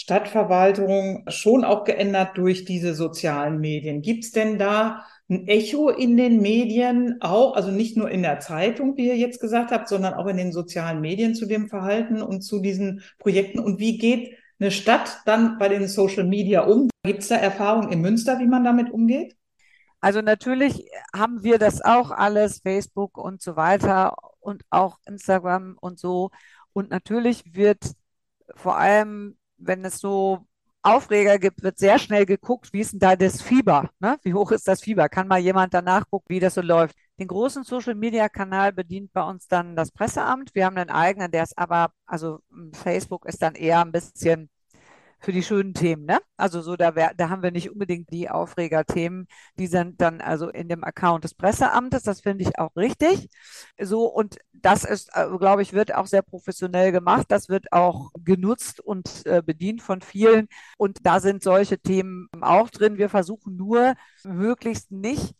Stadtverwaltung 0.00 1.24
schon 1.28 1.62
auch 1.62 1.84
geändert 1.84 2.38
durch 2.38 2.64
diese 2.64 2.94
sozialen 2.94 3.60
Medien. 3.60 4.00
Gibt 4.00 4.24
es 4.24 4.32
denn 4.32 4.58
da 4.58 5.04
ein 5.28 5.46
Echo 5.46 5.90
in 5.90 6.16
den 6.16 6.40
Medien 6.40 7.18
auch, 7.20 7.54
also 7.54 7.70
nicht 7.70 7.98
nur 7.98 8.10
in 8.10 8.22
der 8.22 8.40
Zeitung, 8.40 8.96
wie 8.96 9.08
ihr 9.08 9.18
jetzt 9.18 9.42
gesagt 9.42 9.70
habt, 9.70 9.90
sondern 9.90 10.14
auch 10.14 10.26
in 10.26 10.38
den 10.38 10.52
sozialen 10.52 11.02
Medien 11.02 11.34
zu 11.34 11.44
dem 11.44 11.68
Verhalten 11.68 12.22
und 12.22 12.40
zu 12.40 12.60
diesen 12.60 13.02
Projekten? 13.18 13.58
Und 13.58 13.78
wie 13.78 13.98
geht 13.98 14.38
eine 14.58 14.70
Stadt 14.70 15.18
dann 15.26 15.58
bei 15.58 15.68
den 15.68 15.86
Social 15.86 16.24
Media 16.24 16.62
um? 16.62 16.88
Gibt 17.04 17.20
es 17.20 17.28
da 17.28 17.36
Erfahrungen 17.36 17.92
in 17.92 18.00
Münster, 18.00 18.38
wie 18.38 18.46
man 18.46 18.64
damit 18.64 18.90
umgeht? 18.90 19.36
Also 20.00 20.22
natürlich 20.22 20.88
haben 21.14 21.42
wir 21.42 21.58
das 21.58 21.82
auch 21.82 22.10
alles, 22.10 22.60
Facebook 22.60 23.18
und 23.18 23.42
so 23.42 23.54
weiter 23.54 24.14
und 24.40 24.62
auch 24.70 24.96
Instagram 25.06 25.76
und 25.78 25.98
so. 25.98 26.30
Und 26.72 26.88
natürlich 26.88 27.54
wird 27.54 27.84
vor 28.56 28.78
allem 28.78 29.36
wenn 29.60 29.84
es 29.84 29.98
so 29.98 30.46
Aufreger 30.82 31.38
gibt, 31.38 31.62
wird 31.62 31.78
sehr 31.78 31.98
schnell 31.98 32.24
geguckt, 32.24 32.72
wie 32.72 32.80
ist 32.80 32.92
denn 32.92 33.00
da 33.00 33.14
das 33.14 33.42
Fieber? 33.42 33.90
Ne? 34.00 34.18
Wie 34.22 34.32
hoch 34.32 34.50
ist 34.50 34.66
das 34.66 34.80
Fieber? 34.80 35.08
Kann 35.10 35.28
mal 35.28 35.38
jemand 35.38 35.74
danach 35.74 36.08
gucken, 36.08 36.34
wie 36.34 36.40
das 36.40 36.54
so 36.54 36.62
läuft? 36.62 36.96
Den 37.18 37.28
großen 37.28 37.64
Social-Media-Kanal 37.64 38.72
bedient 38.72 39.12
bei 39.12 39.22
uns 39.22 39.46
dann 39.46 39.76
das 39.76 39.90
Presseamt. 39.92 40.54
Wir 40.54 40.64
haben 40.64 40.78
einen 40.78 40.88
eigenen, 40.88 41.30
der 41.30 41.42
ist 41.42 41.58
aber, 41.58 41.92
also 42.06 42.40
Facebook 42.72 43.26
ist 43.26 43.42
dann 43.42 43.56
eher 43.56 43.82
ein 43.82 43.92
bisschen 43.92 44.48
für 45.20 45.32
die 45.32 45.42
schönen 45.42 45.74
Themen, 45.74 46.04
ne? 46.06 46.18
Also 46.36 46.62
so, 46.62 46.76
da, 46.76 46.94
wär, 46.94 47.12
da 47.14 47.28
haben 47.28 47.42
wir 47.42 47.50
nicht 47.50 47.70
unbedingt 47.70 48.10
die 48.10 48.30
Aufregerthemen, 48.30 49.26
die 49.58 49.66
sind 49.66 50.00
dann 50.00 50.20
also 50.20 50.48
in 50.48 50.68
dem 50.68 50.82
Account 50.84 51.24
des 51.24 51.34
Presseamtes, 51.34 52.02
das 52.02 52.20
finde 52.20 52.44
ich 52.44 52.58
auch 52.58 52.74
richtig. 52.76 53.28
So, 53.78 54.06
und 54.06 54.38
das 54.52 54.84
ist, 54.84 55.10
äh, 55.14 55.26
glaube 55.38 55.62
ich, 55.62 55.72
wird 55.72 55.94
auch 55.94 56.06
sehr 56.06 56.22
professionell 56.22 56.92
gemacht. 56.92 57.26
Das 57.28 57.48
wird 57.48 57.72
auch 57.72 58.10
genutzt 58.24 58.80
und 58.80 59.26
äh, 59.26 59.42
bedient 59.44 59.82
von 59.82 60.00
vielen. 60.00 60.48
Und 60.78 60.98
da 61.02 61.20
sind 61.20 61.42
solche 61.42 61.78
Themen 61.78 62.28
auch 62.40 62.70
drin. 62.70 62.98
Wir 62.98 63.08
versuchen 63.08 63.56
nur 63.56 63.94
möglichst 64.24 64.90
nicht 64.90 65.34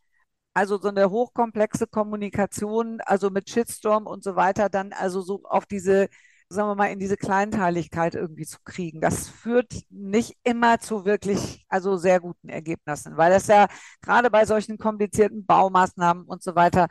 also 0.55 0.79
so 0.79 0.89
eine 0.89 1.11
hochkomplexe 1.11 1.87
Kommunikation, 1.87 3.01
also 3.03 3.31
mit 3.31 3.49
Shitstorm 3.51 4.07
und 4.07 4.25
so 4.25 4.37
weiter, 4.37 4.69
dann 4.69 4.93
also 4.93 5.21
so 5.23 5.43
auf 5.45 5.67
diese 5.67 6.09
sagen 6.51 6.69
wir 6.69 6.75
mal, 6.75 6.87
in 6.91 6.99
diese 6.99 7.17
Kleinteiligkeit 7.17 8.15
irgendwie 8.15 8.45
zu 8.45 8.59
kriegen. 8.65 9.01
Das 9.01 9.29
führt 9.29 9.73
nicht 9.89 10.37
immer 10.43 10.81
zu 10.81 11.05
wirklich, 11.05 11.65
also 11.69 11.97
sehr 11.97 12.21
guten 12.21 12.49
Ergebnissen, 12.49 13.17
weil 13.17 13.31
das 13.31 13.47
ja 13.47 13.69
gerade 14.03 14.31
bei 14.31 14.45
solchen 14.45 14.77
komplizierten 14.77 15.47
Baumaßnahmen 15.47 16.25
und 16.25 16.43
so 16.43 16.55
weiter 16.57 16.89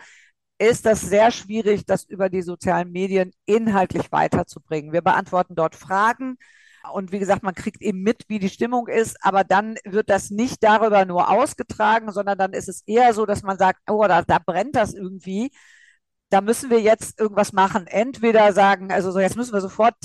ist 0.60 0.86
das 0.86 1.02
sehr 1.02 1.32
schwierig, 1.32 1.86
das 1.86 2.04
über 2.06 2.30
die 2.30 2.42
sozialen 2.42 2.92
Medien 2.92 3.32
inhaltlich 3.46 4.12
weiterzubringen. 4.12 4.92
Wir 4.94 5.02
beantworten 5.02 5.56
dort 5.56 5.76
Fragen. 5.76 6.38
Und 6.94 7.12
wie 7.12 7.20
gesagt, 7.20 7.44
man 7.44 7.56
kriegt 7.56 7.82
eben 7.82 8.02
mit, 8.02 8.24
wie 8.30 8.40
die 8.40 8.50
Stimmung 8.50 8.88
ist, 8.88 9.18
aber 9.22 9.44
dann 9.44 9.76
wird 9.86 10.10
das 10.10 10.32
nicht 10.32 10.64
darüber 10.64 11.06
nur 11.06 11.30
ausgetragen, 11.30 12.12
sondern 12.12 12.38
dann 12.38 12.54
ist 12.54 12.70
es 12.70 12.84
eher 12.88 13.14
so, 13.14 13.26
dass 13.26 13.44
man 13.44 13.58
sagt, 13.58 13.82
oh, 13.90 14.06
da, 14.08 14.22
da 14.22 14.40
brennt 14.40 14.76
das 14.76 14.94
irgendwie 14.94 15.52
da 16.30 16.42
müssen 16.42 16.70
wir 16.70 16.80
jetzt 16.82 17.20
irgendwas 17.20 17.54
machen. 17.54 17.88
Entweder 17.88 18.54
sagen, 18.54 18.92
also 18.92 19.12
so, 19.12 19.20
jetzt 19.20 19.36
müssen 19.36 19.54
wir 19.54 19.62
sofort 19.62 19.96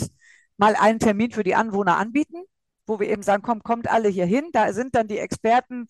mal 0.56 0.74
einen 0.76 0.98
Termin 0.98 1.30
für 1.30 1.44
die 1.44 1.54
Anwohner 1.54 1.96
anbieten, 1.96 2.44
wo 2.86 3.00
wir 3.00 3.08
eben 3.08 3.22
sagen, 3.22 3.42
komm, 3.42 3.62
kommt 3.62 3.90
alle 3.90 4.08
hier 4.08 4.26
hin. 4.26 4.44
Da 4.52 4.72
sind 4.72 4.94
dann 4.94 5.08
die 5.08 5.18
Experten 5.18 5.86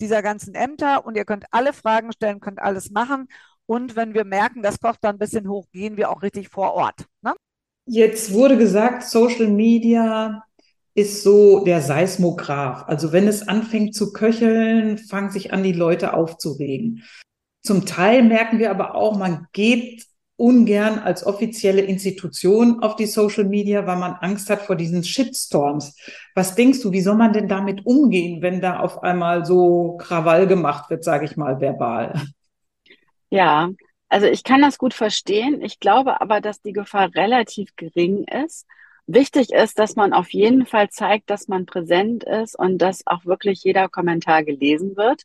dieser 0.00 0.22
ganzen 0.22 0.54
Ämter 0.54 1.04
und 1.06 1.16
ihr 1.16 1.24
könnt 1.24 1.46
alle 1.50 1.72
Fragen 1.72 2.12
stellen, 2.12 2.40
könnt 2.40 2.60
alles 2.60 2.90
machen. 2.90 3.28
Und 3.66 3.96
wenn 3.96 4.14
wir 4.14 4.24
merken, 4.24 4.62
das 4.62 4.80
kocht 4.80 4.98
dann 5.02 5.16
ein 5.16 5.18
bisschen 5.18 5.48
hoch, 5.48 5.66
gehen 5.72 5.96
wir 5.96 6.10
auch 6.10 6.22
richtig 6.22 6.48
vor 6.48 6.72
Ort. 6.74 7.06
Ne? 7.22 7.34
Jetzt 7.86 8.32
wurde 8.32 8.56
gesagt, 8.56 9.02
Social 9.04 9.48
Media 9.48 10.44
ist 10.94 11.22
so 11.22 11.64
der 11.64 11.80
Seismograph. 11.80 12.84
Also 12.88 13.12
wenn 13.12 13.28
es 13.28 13.46
anfängt 13.46 13.94
zu 13.94 14.12
köcheln, 14.12 14.98
fangen 14.98 15.30
sich 15.30 15.52
an, 15.52 15.62
die 15.62 15.72
Leute 15.72 16.14
aufzuregen. 16.14 17.04
Zum 17.68 17.84
Teil 17.84 18.22
merken 18.22 18.58
wir 18.58 18.70
aber 18.70 18.94
auch, 18.94 19.18
man 19.18 19.46
geht 19.52 20.06
ungern 20.36 20.98
als 20.98 21.26
offizielle 21.26 21.82
Institution 21.82 22.82
auf 22.82 22.96
die 22.96 23.04
Social 23.04 23.44
Media, 23.44 23.86
weil 23.86 23.98
man 23.98 24.14
Angst 24.14 24.48
hat 24.48 24.62
vor 24.62 24.74
diesen 24.74 25.04
Shitstorms. 25.04 25.94
Was 26.34 26.54
denkst 26.54 26.80
du, 26.80 26.92
wie 26.92 27.02
soll 27.02 27.16
man 27.16 27.34
denn 27.34 27.46
damit 27.46 27.84
umgehen, 27.84 28.40
wenn 28.40 28.62
da 28.62 28.80
auf 28.80 29.02
einmal 29.02 29.44
so 29.44 29.98
Krawall 29.98 30.46
gemacht 30.46 30.88
wird, 30.88 31.04
sage 31.04 31.26
ich 31.26 31.36
mal 31.36 31.60
verbal? 31.60 32.14
Ja, 33.30 33.70
Also 34.08 34.26
ich 34.26 34.42
kann 34.44 34.62
das 34.62 34.78
gut 34.78 34.94
verstehen. 34.94 35.60
Ich 35.62 35.80
glaube 35.80 36.20
aber, 36.20 36.40
dass 36.40 36.62
die 36.62 36.72
Gefahr 36.72 37.14
relativ 37.14 37.76
gering 37.76 38.24
ist. 38.24 38.66
Wichtig 39.06 39.50
ist, 39.52 39.78
dass 39.78 39.96
man 39.96 40.12
auf 40.12 40.30
jeden 40.32 40.66
Fall 40.66 40.88
zeigt, 40.90 41.30
dass 41.30 41.48
man 41.48 41.66
präsent 41.66 42.24
ist 42.24 42.58
und 42.58 42.78
dass 42.78 43.06
auch 43.06 43.24
wirklich 43.26 43.62
jeder 43.64 43.88
Kommentar 43.88 44.44
gelesen 44.44 44.96
wird 44.96 45.22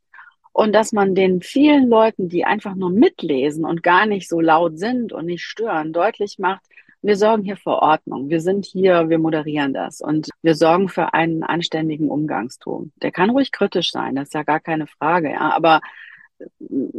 und 0.54 0.74
dass 0.74 0.92
man 0.92 1.16
den 1.16 1.42
vielen 1.42 1.90
Leuten, 1.90 2.30
die 2.30 2.46
einfach 2.46 2.76
nur 2.76 2.92
mitlesen 2.92 3.66
und 3.66 3.84
gar 3.84 4.06
nicht 4.06 4.30
so 4.30 4.40
laut 4.40 4.78
sind 4.80 5.12
und 5.12 5.26
nicht 5.26 5.44
stören, 5.44 5.92
deutlich 5.92 6.38
macht, 6.40 6.62
wir 7.02 7.18
sorgen 7.18 7.44
hier 7.44 7.58
für 7.58 7.82
Ordnung. 7.82 8.30
Wir 8.30 8.40
sind 8.40 8.66
hier, 8.66 9.10
wir 9.10 9.20
moderieren 9.20 9.74
das 9.74 10.00
und 10.00 10.30
wir 10.42 10.56
sorgen 10.56 10.88
für 10.88 11.14
einen 11.14 11.44
anständigen 11.44 12.10
Umgangston. 12.10 12.94
Der 13.02 13.12
kann 13.12 13.32
ruhig 13.32 13.52
kritisch 13.52 13.92
sein, 13.92 14.16
das 14.16 14.30
ist 14.30 14.34
ja 14.36 14.44
gar 14.44 14.62
keine 14.62 14.88
Frage, 14.88 15.32
ja, 15.32 15.52
aber 15.52 15.82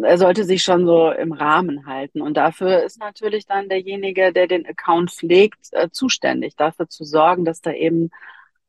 er 0.03 0.19
sollte 0.19 0.45
sich 0.45 0.63
schon 0.63 0.87
so 0.87 1.11
im 1.11 1.33
Rahmen 1.33 1.87
halten. 1.87 2.21
Und 2.21 2.37
dafür 2.37 2.83
ist 2.83 2.99
natürlich 2.99 3.47
dann 3.47 3.69
derjenige, 3.69 4.33
der 4.33 4.47
den 4.47 4.67
Account 4.67 5.11
pflegt, 5.11 5.69
äh, 5.73 5.89
zuständig, 5.91 6.57
dafür 6.57 6.89
zu 6.89 7.05
sorgen, 7.05 7.45
dass 7.45 7.61
da 7.61 7.73
eben 7.73 8.11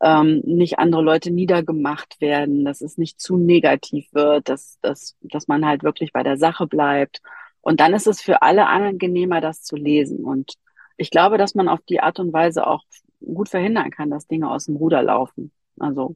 ähm, 0.02 0.42
nicht 0.46 0.80
andere 0.80 1.02
Leute 1.02 1.32
niedergemacht 1.32 2.20
werden, 2.22 2.66
dass 2.66 2.82
es 2.82 2.98
nicht 2.98 3.20
zu 3.20 3.38
negativ 3.38 4.14
wird, 4.14 4.50
dass, 4.50 4.78
dass, 4.82 5.16
dass 5.22 5.48
man 5.48 5.66
halt 5.66 5.84
wirklich 5.84 6.12
bei 6.12 6.24
der 6.24 6.38
Sache 6.38 6.68
bleibt. 6.68 7.22
Und 7.62 7.80
dann 7.80 7.94
ist 7.94 8.08
es 8.08 8.22
für 8.22 8.42
alle 8.42 8.68
angenehmer, 8.68 9.42
das 9.42 9.64
zu 9.64 9.76
lesen. 9.76 10.24
Und 10.24 10.54
ich 10.98 11.10
glaube, 11.10 11.38
dass 11.38 11.56
man 11.56 11.68
auf 11.68 11.80
die 11.82 12.02
Art 12.02 12.20
und 12.20 12.34
Weise 12.34 12.68
auch 12.68 12.84
gut 13.22 13.50
verhindern 13.50 13.90
kann, 13.90 14.10
dass 14.10 14.28
Dinge 14.28 14.52
aus 14.52 14.66
dem 14.66 14.76
Ruder 14.76 15.02
laufen. 15.02 15.52
Also 15.80 16.16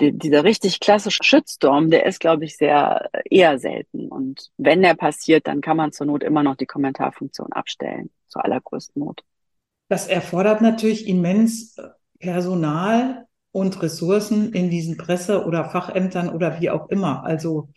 die, 0.00 0.12
dieser 0.12 0.44
richtig 0.44 0.80
klassische 0.80 1.22
Shitstorm, 1.22 1.90
der 1.90 2.06
ist, 2.06 2.20
glaube 2.20 2.44
ich, 2.44 2.56
sehr 2.56 3.10
eher 3.24 3.58
selten. 3.58 4.08
Und 4.08 4.50
wenn 4.56 4.82
der 4.82 4.94
passiert, 4.94 5.46
dann 5.46 5.60
kann 5.60 5.76
man 5.76 5.92
zur 5.92 6.06
Not 6.06 6.22
immer 6.22 6.42
noch 6.42 6.56
die 6.56 6.66
Kommentarfunktion 6.66 7.52
abstellen, 7.52 8.10
zur 8.26 8.44
allergrößten 8.44 9.02
Not. 9.02 9.22
Das 9.88 10.06
erfordert 10.06 10.62
natürlich 10.62 11.06
immens 11.06 11.76
Personal 12.20 13.26
und 13.52 13.82
Ressourcen 13.82 14.52
in 14.52 14.70
diesen 14.70 14.96
Presse- 14.96 15.44
oder 15.44 15.64
Fachämtern 15.64 16.28
oder 16.28 16.60
wie 16.60 16.70
auch 16.70 16.88
immer. 16.88 17.24
Also 17.24 17.68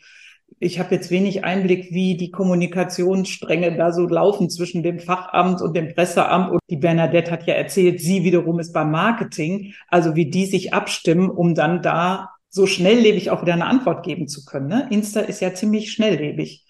ich 0.59 0.79
habe 0.79 0.95
jetzt 0.95 1.09
wenig 1.09 1.43
Einblick, 1.43 1.91
wie 1.91 2.15
die 2.15 2.31
Kommunikationsstränge 2.31 3.75
da 3.75 3.91
so 3.91 4.07
laufen 4.07 4.49
zwischen 4.49 4.83
dem 4.83 4.99
Fachamt 4.99 5.61
und 5.61 5.75
dem 5.75 5.93
Presseamt. 5.93 6.51
Und 6.51 6.59
die 6.69 6.77
Bernadette 6.77 7.31
hat 7.31 7.47
ja 7.47 7.55
erzählt, 7.55 8.01
sie 8.01 8.23
wiederum 8.23 8.59
ist 8.59 8.71
beim 8.71 8.91
Marketing, 8.91 9.73
also 9.87 10.15
wie 10.15 10.29
die 10.29 10.45
sich 10.45 10.73
abstimmen, 10.73 11.29
um 11.29 11.55
dann 11.55 11.81
da 11.81 12.29
so 12.49 12.67
schnelllebig 12.67 13.31
auch 13.31 13.41
wieder 13.41 13.53
eine 13.53 13.65
Antwort 13.65 14.05
geben 14.05 14.27
zu 14.27 14.45
können. 14.45 14.67
Ne? 14.67 14.87
Insta 14.91 15.21
ist 15.21 15.41
ja 15.41 15.53
ziemlich 15.53 15.91
schnelllebig. 15.91 16.65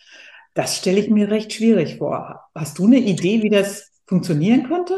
Das 0.54 0.78
stelle 0.78 1.00
ich 1.00 1.10
mir 1.10 1.30
recht 1.30 1.52
schwierig 1.52 1.98
vor. 1.98 2.40
Hast 2.56 2.80
du 2.80 2.86
eine 2.86 3.00
Idee, 3.00 3.44
wie 3.44 3.50
das 3.50 3.92
funktionieren 4.06 4.64
könnte? 4.64 4.98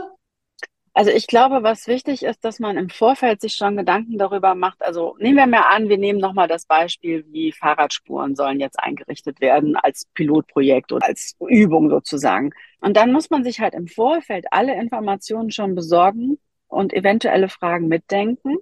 Also 0.98 1.12
ich 1.12 1.28
glaube, 1.28 1.62
was 1.62 1.88
wichtig 1.88 2.24
ist, 2.24 2.46
dass 2.46 2.60
man 2.60 2.78
im 2.78 2.90
Vorfeld 2.90 3.42
sich 3.42 3.56
schon 3.56 3.76
Gedanken 3.76 4.18
darüber 4.18 4.56
macht. 4.56 4.82
Also 4.82 5.18
nehmen 5.20 5.36
wir 5.36 5.46
mal 5.46 5.76
an, 5.76 5.90
wir 5.90 5.98
nehmen 5.98 6.20
nochmal 6.20 6.48
das 6.48 6.66
Beispiel, 6.66 7.26
wie 7.32 7.52
Fahrradspuren 7.52 8.34
sollen 8.38 8.62
jetzt 8.62 8.80
eingerichtet 8.80 9.42
werden 9.42 9.76
als 9.76 10.06
Pilotprojekt 10.14 10.94
oder 10.94 11.06
als 11.06 11.36
Übung 11.46 11.90
sozusagen. 11.90 12.52
Und 12.80 12.96
dann 12.96 13.12
muss 13.12 13.30
man 13.30 13.44
sich 13.44 13.60
halt 13.60 13.74
im 13.74 13.88
Vorfeld 13.88 14.46
alle 14.52 14.74
Informationen 14.80 15.52
schon 15.52 15.76
besorgen 15.76 16.40
und 16.70 16.94
eventuelle 16.94 17.50
Fragen 17.50 17.90
mitdenken 17.90 18.56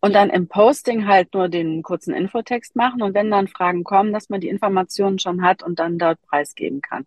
und 0.00 0.12
dann 0.12 0.30
im 0.30 0.48
Posting 0.48 1.06
halt 1.06 1.34
nur 1.34 1.48
den 1.48 1.84
kurzen 1.84 2.14
Infotext 2.14 2.74
machen 2.74 3.00
und 3.00 3.14
wenn 3.14 3.30
dann 3.30 3.46
Fragen 3.46 3.84
kommen, 3.84 4.12
dass 4.12 4.28
man 4.28 4.40
die 4.40 4.48
Informationen 4.48 5.20
schon 5.20 5.42
hat 5.42 5.62
und 5.62 5.78
dann 5.78 5.98
dort 5.98 6.20
preisgeben 6.22 6.80
kann. 6.82 7.06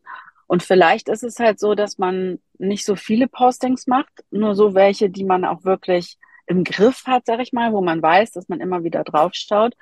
Und 0.50 0.64
vielleicht 0.64 1.10
ist 1.10 1.22
es 1.24 1.38
halt 1.40 1.60
so, 1.60 1.76
dass 1.76 2.00
man 2.00 2.40
nicht 2.58 2.84
so 2.84 2.96
viele 2.96 3.28
Postings 3.28 3.86
macht, 3.86 4.26
nur 4.32 4.56
so 4.56 4.74
welche, 4.74 5.12
die 5.12 5.24
man 5.24 5.46
auch 5.46 5.64
wirklich 5.64 6.18
im 6.48 6.64
Griff 6.64 7.04
hat, 7.06 7.28
sag 7.28 7.40
ich 7.40 7.54
mal, 7.54 7.72
wo 7.72 7.82
man 7.82 8.02
weiß, 8.02 8.32
dass 8.32 8.50
man 8.50 8.60
immer 8.60 8.84
wieder 8.84 9.04
drauf 9.04 9.34
schaut. 9.36 9.76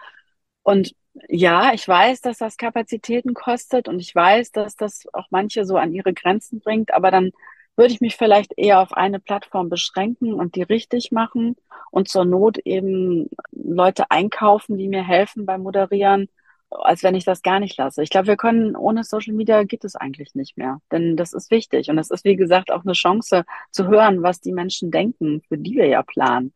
Und 0.64 0.94
ja, 1.30 1.72
ich 1.74 1.88
weiß, 1.88 2.20
dass 2.20 2.40
das 2.40 2.58
Kapazitäten 2.58 3.34
kostet 3.34 3.88
und 3.88 4.02
ich 4.02 4.14
weiß, 4.14 4.52
dass 4.52 4.76
das 4.76 5.06
auch 5.14 5.28
manche 5.30 5.64
so 5.64 5.78
an 5.78 5.94
ihre 5.94 6.14
Grenzen 6.14 6.60
bringt, 6.60 6.94
aber 6.94 7.12
dann 7.12 7.32
würde 7.78 7.94
ich 7.94 8.02
mich 8.02 8.18
vielleicht 8.18 8.52
eher 8.58 8.82
auf 8.82 8.92
eine 8.92 9.22
Plattform 9.22 9.70
beschränken 9.70 10.34
und 10.34 10.56
die 10.56 10.64
richtig 10.64 11.14
machen 11.14 11.56
und 11.92 12.10
zur 12.10 12.26
Not 12.26 12.58
eben 12.66 13.30
Leute 13.54 14.12
einkaufen, 14.12 14.78
die 14.78 14.90
mir 14.90 15.08
helfen 15.08 15.46
beim 15.46 15.64
Moderieren 15.64 16.28
als 16.70 17.04
wenn 17.04 17.16
ich 17.16 17.26
das 17.26 17.42
gar 17.42 17.60
nicht 17.60 17.78
lasse. 17.78 18.04
Ich 18.04 18.10
glaube, 18.10 18.28
wir 18.28 18.38
können 18.38 18.76
ohne 18.76 19.04
Social 19.04 19.34
Media 19.34 19.64
geht 19.64 19.84
es 19.84 19.96
eigentlich 19.96 20.36
nicht 20.36 20.58
mehr, 20.58 20.80
denn 20.92 21.16
das 21.16 21.34
ist 21.34 21.52
wichtig 21.52 21.90
und 21.90 21.98
es 21.98 22.12
ist 22.12 22.26
wie 22.26 22.36
gesagt 22.36 22.72
auch 22.72 22.84
eine 22.84 22.94
Chance 22.94 23.44
zu 23.72 23.88
hören, 23.88 24.24
was 24.24 24.42
die 24.42 24.52
Menschen 24.52 24.92
denken, 24.92 25.42
für 25.48 25.58
die 25.58 25.76
wir 25.76 25.88
ja 25.88 26.04
planen. 26.04 26.54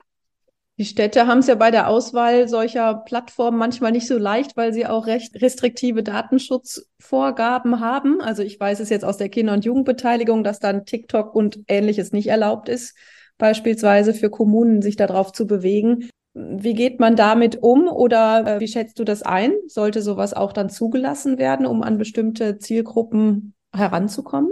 Die 0.77 0.85
Städte 0.85 1.27
haben 1.27 1.39
es 1.39 1.47
ja 1.47 1.55
bei 1.55 1.69
der 1.69 1.87
Auswahl 1.89 2.47
solcher 2.47 2.95
Plattformen 2.95 3.57
manchmal 3.57 3.91
nicht 3.91 4.07
so 4.07 4.17
leicht, 4.17 4.57
weil 4.57 4.73
sie 4.73 4.87
auch 4.87 5.05
recht 5.05 5.39
restriktive 5.39 6.01
Datenschutzvorgaben 6.01 7.79
haben. 7.79 8.19
Also 8.19 8.41
ich 8.41 8.59
weiß 8.59 8.79
es 8.79 8.89
jetzt 8.89 9.05
aus 9.05 9.17
der 9.17 9.29
Kinder- 9.29 9.53
und 9.53 9.63
Jugendbeteiligung, 9.63 10.43
dass 10.43 10.59
dann 10.59 10.85
TikTok 10.85 11.35
und 11.35 11.59
ähnliches 11.67 12.13
nicht 12.13 12.29
erlaubt 12.29 12.67
ist, 12.67 12.97
beispielsweise 13.37 14.15
für 14.15 14.31
Kommunen 14.31 14.81
sich 14.81 14.95
darauf 14.95 15.33
zu 15.33 15.45
bewegen. 15.45 16.09
Wie 16.33 16.73
geht 16.73 16.99
man 16.99 17.15
damit 17.15 17.61
um 17.61 17.87
oder 17.87 18.45
äh, 18.47 18.59
wie 18.59 18.67
schätzt 18.67 18.99
du 18.99 19.03
das 19.03 19.21
ein? 19.21 19.53
Sollte 19.67 20.01
sowas 20.01 20.33
auch 20.33 20.53
dann 20.53 20.69
zugelassen 20.69 21.37
werden, 21.37 21.65
um 21.65 21.83
an 21.83 21.97
bestimmte 21.97 22.57
Zielgruppen 22.57 23.53
heranzukommen? 23.73 24.51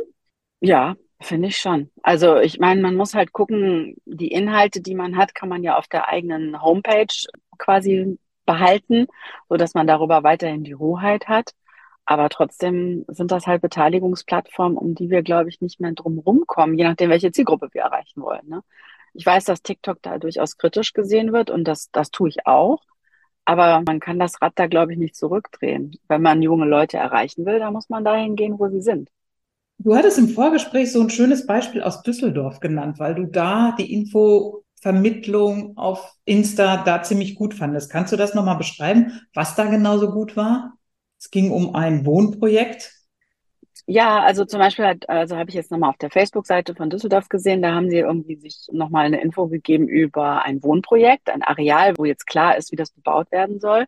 Ja, 0.60 0.96
finde 1.22 1.48
ich 1.48 1.58
schon. 1.58 1.90
Also 2.04 2.38
ich 2.38 2.60
meine, 2.60 2.82
man 2.82 2.96
muss 2.96 3.14
halt 3.14 3.32
gucken, 3.32 3.96
die 4.06 4.28
Inhalte, 4.28 4.82
die 4.82 4.96
man 4.96 5.16
hat, 5.16 5.34
kann 5.34 5.48
man 5.48 5.64
ja 5.64 5.78
auf 5.78 5.88
der 5.88 6.10
eigenen 6.10 6.62
Homepage 6.62 7.08
quasi 7.58 8.18
behalten, 8.46 9.08
so 9.48 9.56
dass 9.56 9.74
man 9.74 9.88
darüber 9.88 10.24
weiterhin 10.24 10.64
die 10.64 10.76
Hoheit 10.76 11.28
hat. 11.28 11.54
Aber 12.06 12.28
trotzdem 12.30 13.06
sind 13.08 13.32
das 13.32 13.46
halt 13.46 13.62
Beteiligungsplattformen, 13.62 14.78
um 14.78 14.96
die 14.96 15.12
wir, 15.12 15.22
glaube 15.22 15.50
ich, 15.50 15.62
nicht 15.62 15.80
mehr 15.80 15.92
drum 15.92 16.18
rumkommen, 16.18 16.78
je 16.78 16.84
nachdem, 16.84 17.12
welche 17.12 17.32
Zielgruppe 17.32 17.70
wir 17.72 17.84
erreichen 17.84 18.22
wollen. 18.22 18.48
Ne? 18.48 18.64
Ich 19.14 19.26
weiß, 19.26 19.46
dass 19.46 19.62
TikTok 19.62 20.02
da 20.02 20.18
durchaus 20.18 20.58
kritisch 20.58 20.94
gesehen 20.94 21.34
wird 21.34 21.50
und 21.50 21.64
das, 21.66 21.90
das 21.92 22.12
tue 22.12 22.30
ich 22.30 22.46
auch. 22.46 22.84
Aber 23.46 23.82
man 23.86 24.00
kann 24.00 24.20
das 24.20 24.42
Rad 24.42 24.54
da, 24.56 24.68
glaube 24.68 24.94
ich, 24.94 25.00
nicht 25.00 25.16
zurückdrehen. 25.16 25.96
Wenn 26.08 26.22
man 26.22 26.42
junge 26.42 26.66
Leute 26.66 26.98
erreichen 26.98 27.46
will, 27.46 27.60
dann 27.60 27.74
muss 27.74 27.90
man 27.90 28.06
dahin 28.06 28.36
gehen, 28.36 28.60
wo 28.60 28.70
sie 28.70 28.82
sind. 28.82 29.10
Du 29.80 29.96
hattest 29.96 30.18
im 30.20 30.30
Vorgespräch 30.30 30.92
so 30.92 31.02
ein 31.02 31.10
schönes 31.10 31.48
Beispiel 31.48 31.82
aus 31.82 32.04
Düsseldorf 32.04 32.60
genannt, 32.60 33.00
weil 33.00 33.16
du 33.16 33.26
da 33.26 33.74
die 33.80 33.94
Infovermittlung 33.94 35.78
auf 35.78 36.16
Insta 36.26 36.84
da 36.84 37.02
ziemlich 37.02 37.36
gut 37.36 37.54
fandest. 37.54 37.90
Kannst 37.90 38.12
du 38.12 38.18
das 38.18 38.36
nochmal 38.36 38.58
beschreiben, 38.58 39.22
was 39.34 39.56
da 39.56 39.66
genau 39.66 39.98
so 39.98 40.12
gut 40.12 40.36
war? 40.36 40.74
Es 41.18 41.32
ging 41.32 41.50
um 41.52 41.76
ein 41.76 42.06
Wohnprojekt 42.06 42.99
ja, 43.86 44.22
also 44.22 44.46
zum 44.46 44.60
Beispiel 44.60 44.86
hat, 44.86 45.10
also 45.10 45.38
habe 45.38 45.50
ich 45.50 45.56
jetzt 45.56 45.72
nochmal 45.72 45.90
auf 45.90 45.98
der 45.98 46.10
Facebook-Seite 46.12 46.76
von 46.76 46.90
Düsseldorf 46.90 47.30
gesehen, 47.30 47.62
da 47.62 47.74
haben 47.74 47.90
sie 47.90 47.98
irgendwie 47.98 48.36
sich 48.36 48.68
nochmal 48.72 49.06
eine 49.06 49.22
Info 49.22 49.48
gegeben 49.48 49.88
über 49.88 50.44
ein 50.44 50.64
Wohnprojekt, 50.64 51.30
ein 51.30 51.44
Areal, 51.44 51.96
wo 51.98 52.06
jetzt 52.06 52.28
klar 52.28 52.58
ist, 52.58 52.72
wie 52.72 52.76
das 52.76 52.92
bebaut 52.92 53.32
werden 53.32 53.60
soll. 53.60 53.86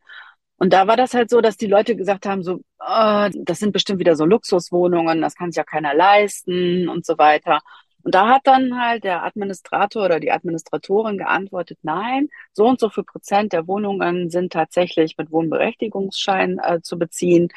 Und 0.57 0.73
da 0.73 0.87
war 0.87 0.95
das 0.95 1.13
halt 1.13 1.29
so, 1.29 1.41
dass 1.41 1.57
die 1.57 1.67
Leute 1.67 1.95
gesagt 1.95 2.25
haben, 2.27 2.43
so, 2.43 2.61
oh, 2.79 3.27
das 3.33 3.59
sind 3.59 3.71
bestimmt 3.73 3.99
wieder 3.99 4.15
so 4.15 4.25
Luxuswohnungen, 4.25 5.21
das 5.21 5.35
kann 5.35 5.51
sich 5.51 5.57
ja 5.57 5.63
keiner 5.63 5.95
leisten 5.95 6.87
und 6.87 7.05
so 7.05 7.17
weiter. 7.17 7.61
Und 8.03 8.15
da 8.15 8.29
hat 8.29 8.41
dann 8.45 8.79
halt 8.79 9.03
der 9.03 9.23
Administrator 9.23 10.05
oder 10.05 10.19
die 10.19 10.31
Administratorin 10.31 11.17
geantwortet, 11.17 11.79
nein, 11.83 12.29
so 12.53 12.67
und 12.67 12.79
so 12.79 12.89
viel 12.89 13.03
Prozent 13.03 13.53
der 13.53 13.67
Wohnungen 13.67 14.29
sind 14.29 14.53
tatsächlich 14.53 15.17
mit 15.17 15.31
Wohnberechtigungsschein 15.31 16.59
äh, 16.63 16.81
zu 16.81 16.97
beziehen. 16.97 17.49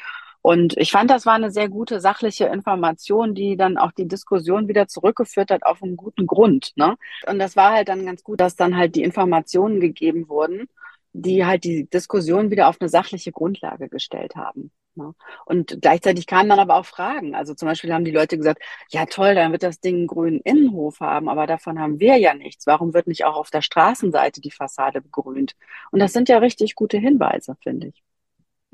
Und 0.45 0.77
ich 0.77 0.91
fand, 0.91 1.09
das 1.09 1.25
war 1.25 1.33
eine 1.33 1.49
sehr 1.49 1.69
gute 1.69 1.99
sachliche 1.99 2.45
Information, 2.45 3.33
die 3.33 3.57
dann 3.57 3.79
auch 3.79 3.91
die 3.91 4.07
Diskussion 4.07 4.67
wieder 4.67 4.87
zurückgeführt 4.87 5.49
hat 5.49 5.63
auf 5.63 5.81
einen 5.81 5.97
guten 5.97 6.27
Grund. 6.27 6.71
Ne? 6.75 6.97
Und 7.25 7.39
das 7.39 7.55
war 7.55 7.71
halt 7.71 7.87
dann 7.89 8.05
ganz 8.05 8.23
gut, 8.23 8.39
dass 8.39 8.55
dann 8.55 8.77
halt 8.77 8.95
die 8.95 9.01
Informationen 9.01 9.79
gegeben 9.79 10.29
wurden, 10.29 10.67
die 11.13 11.47
halt 11.47 11.63
die 11.63 11.89
Diskussion 11.89 12.51
wieder 12.51 12.67
auf 12.69 12.79
eine 12.79 12.89
sachliche 12.89 13.31
Grundlage 13.31 13.89
gestellt 13.89 14.35
haben. 14.35 14.69
Ne? 14.93 15.15
Und 15.45 15.79
gleichzeitig 15.81 16.27
kamen 16.27 16.49
dann 16.49 16.59
aber 16.59 16.75
auch 16.75 16.85
Fragen. 16.85 17.33
Also 17.33 17.55
zum 17.55 17.67
Beispiel 17.67 17.91
haben 17.91 18.05
die 18.05 18.11
Leute 18.11 18.37
gesagt, 18.37 18.61
ja 18.91 19.07
toll, 19.07 19.33
dann 19.33 19.51
wird 19.51 19.63
das 19.63 19.79
Ding 19.79 19.95
einen 19.95 20.07
grünen 20.07 20.41
Innenhof 20.41 20.99
haben, 20.99 21.27
aber 21.27 21.47
davon 21.47 21.79
haben 21.79 21.99
wir 21.99 22.17
ja 22.17 22.35
nichts. 22.35 22.67
Warum 22.67 22.93
wird 22.93 23.07
nicht 23.07 23.25
auch 23.25 23.35
auf 23.35 23.49
der 23.49 23.63
Straßenseite 23.63 24.41
die 24.41 24.51
Fassade 24.51 25.01
begrünt? 25.01 25.55
Und 25.89 26.01
das 26.01 26.13
sind 26.13 26.29
ja 26.29 26.37
richtig 26.37 26.75
gute 26.75 26.99
Hinweise, 26.99 27.55
finde 27.63 27.87
ich. 27.87 28.03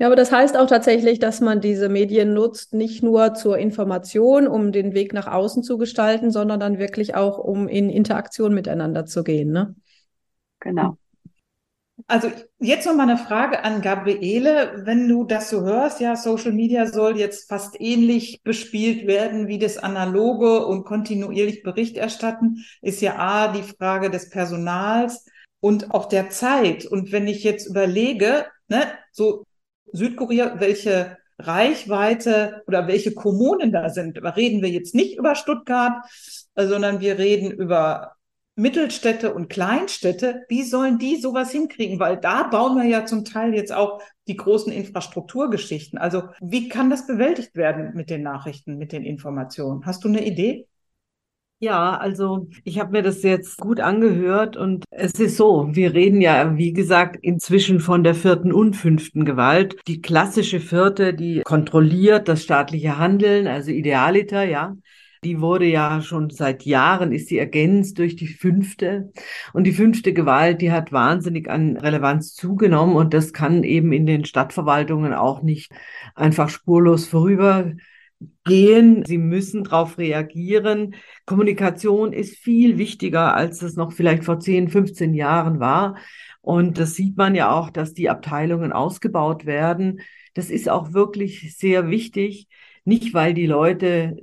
Ja, 0.02 0.08
aber 0.08 0.16
das 0.16 0.32
heißt 0.32 0.56
auch 0.56 0.66
tatsächlich, 0.66 1.20
dass 1.20 1.40
man 1.40 1.60
diese 1.60 1.88
Medien 1.88 2.34
nutzt, 2.34 2.74
nicht 2.74 3.04
nur 3.04 3.34
zur 3.34 3.56
Information, 3.56 4.48
um 4.48 4.72
den 4.72 4.94
Weg 4.94 5.12
nach 5.12 5.28
außen 5.28 5.62
zu 5.62 5.78
gestalten, 5.78 6.32
sondern 6.32 6.58
dann 6.58 6.80
wirklich 6.80 7.14
auch, 7.14 7.38
um 7.38 7.68
in 7.68 7.88
Interaktion 7.88 8.52
miteinander 8.52 9.06
zu 9.06 9.22
gehen. 9.22 9.52
Ne? 9.52 9.76
Genau. 10.58 10.96
Also 12.08 12.32
jetzt 12.58 12.84
noch 12.84 12.96
mal 12.96 13.08
eine 13.08 13.16
Frage 13.16 13.62
an 13.62 13.80
Gabriele. 13.80 14.82
Wenn 14.84 15.06
du 15.06 15.22
das 15.22 15.50
so 15.50 15.60
hörst, 15.60 16.00
ja, 16.00 16.16
Social 16.16 16.50
Media 16.50 16.86
soll 16.88 17.16
jetzt 17.16 17.48
fast 17.48 17.80
ähnlich 17.80 18.42
bespielt 18.42 19.06
werden 19.06 19.46
wie 19.46 19.60
das 19.60 19.78
analoge 19.78 20.66
und 20.66 20.82
kontinuierlich 20.82 21.62
Bericht 21.62 21.96
erstatten, 21.96 22.64
ist 22.80 23.02
ja 23.02 23.20
A, 23.20 23.52
die 23.52 23.62
Frage 23.62 24.10
des 24.10 24.30
Personals 24.30 25.26
und 25.60 25.94
auch 25.94 26.06
der 26.06 26.30
Zeit. 26.30 26.86
Und 26.86 27.12
wenn 27.12 27.28
ich 27.28 27.44
jetzt 27.44 27.68
überlege, 27.68 28.46
ne, 28.66 28.82
so 29.12 29.44
Südkorea, 29.92 30.60
welche 30.60 31.18
Reichweite 31.38 32.62
oder 32.66 32.86
welche 32.86 33.14
Kommunen 33.14 33.72
da 33.72 33.88
sind, 33.88 34.18
da 34.22 34.30
reden 34.30 34.62
wir 34.62 34.68
jetzt 34.68 34.94
nicht 34.94 35.18
über 35.18 35.34
Stuttgart, 35.34 36.04
sondern 36.56 37.00
wir 37.00 37.18
reden 37.18 37.50
über 37.50 38.12
Mittelstädte 38.54 39.32
und 39.32 39.48
Kleinstädte, 39.48 40.44
wie 40.48 40.62
sollen 40.62 40.98
die 40.98 41.16
sowas 41.16 41.50
hinkriegen? 41.50 41.98
Weil 41.98 42.18
da 42.18 42.42
bauen 42.42 42.76
wir 42.76 42.84
ja 42.84 43.06
zum 43.06 43.24
Teil 43.24 43.54
jetzt 43.54 43.72
auch 43.72 44.02
die 44.28 44.36
großen 44.36 44.70
Infrastrukturgeschichten. 44.70 45.98
Also 45.98 46.24
wie 46.40 46.68
kann 46.68 46.90
das 46.90 47.06
bewältigt 47.06 47.56
werden 47.56 47.92
mit 47.94 48.10
den 48.10 48.22
Nachrichten, 48.22 48.76
mit 48.76 48.92
den 48.92 49.04
Informationen? 49.04 49.86
Hast 49.86 50.04
du 50.04 50.08
eine 50.08 50.24
Idee? 50.26 50.66
Ja, 51.64 51.96
also 51.96 52.48
ich 52.64 52.80
habe 52.80 52.90
mir 52.90 53.02
das 53.02 53.22
jetzt 53.22 53.58
gut 53.58 53.78
angehört 53.78 54.56
und 54.56 54.84
es 54.90 55.12
ist 55.12 55.36
so, 55.36 55.68
wir 55.70 55.94
reden 55.94 56.20
ja, 56.20 56.56
wie 56.56 56.72
gesagt, 56.72 57.16
inzwischen 57.22 57.78
von 57.78 58.02
der 58.02 58.16
vierten 58.16 58.52
und 58.52 58.74
fünften 58.74 59.24
Gewalt. 59.24 59.76
Die 59.86 60.02
klassische 60.02 60.58
vierte, 60.58 61.14
die 61.14 61.42
kontrolliert 61.44 62.26
das 62.26 62.42
staatliche 62.42 62.98
Handeln, 62.98 63.46
also 63.46 63.70
Idealiter, 63.70 64.42
ja. 64.42 64.76
Die 65.22 65.40
wurde 65.40 65.66
ja 65.66 66.02
schon 66.02 66.30
seit 66.30 66.64
Jahren, 66.64 67.12
ist 67.12 67.28
sie 67.28 67.38
ergänzt 67.38 67.96
durch 68.00 68.16
die 68.16 68.26
fünfte. 68.26 69.12
Und 69.52 69.62
die 69.62 69.72
fünfte 69.72 70.12
Gewalt, 70.12 70.62
die 70.62 70.72
hat 70.72 70.90
wahnsinnig 70.90 71.48
an 71.48 71.76
Relevanz 71.76 72.34
zugenommen 72.34 72.96
und 72.96 73.14
das 73.14 73.32
kann 73.32 73.62
eben 73.62 73.92
in 73.92 74.04
den 74.04 74.24
Stadtverwaltungen 74.24 75.14
auch 75.14 75.42
nicht 75.42 75.70
einfach 76.16 76.48
spurlos 76.48 77.06
vorübergehen. 78.44 79.04
Sie 79.04 79.18
müssen 79.18 79.64
darauf 79.64 79.98
reagieren. 79.98 80.94
Kommunikation 81.26 82.12
ist 82.12 82.36
viel 82.36 82.78
wichtiger, 82.78 83.34
als 83.34 83.62
es 83.62 83.76
noch 83.76 83.92
vielleicht 83.92 84.24
vor 84.24 84.40
10, 84.40 84.68
15 84.68 85.14
Jahren 85.14 85.60
war. 85.60 85.96
Und 86.40 86.78
das 86.78 86.94
sieht 86.94 87.16
man 87.16 87.34
ja 87.34 87.52
auch, 87.52 87.70
dass 87.70 87.94
die 87.94 88.10
Abteilungen 88.10 88.72
ausgebaut 88.72 89.46
werden. 89.46 90.00
Das 90.34 90.50
ist 90.50 90.68
auch 90.68 90.92
wirklich 90.92 91.56
sehr 91.56 91.88
wichtig. 91.88 92.48
Nicht, 92.84 93.14
weil 93.14 93.32
die 93.34 93.46
Leute 93.46 94.16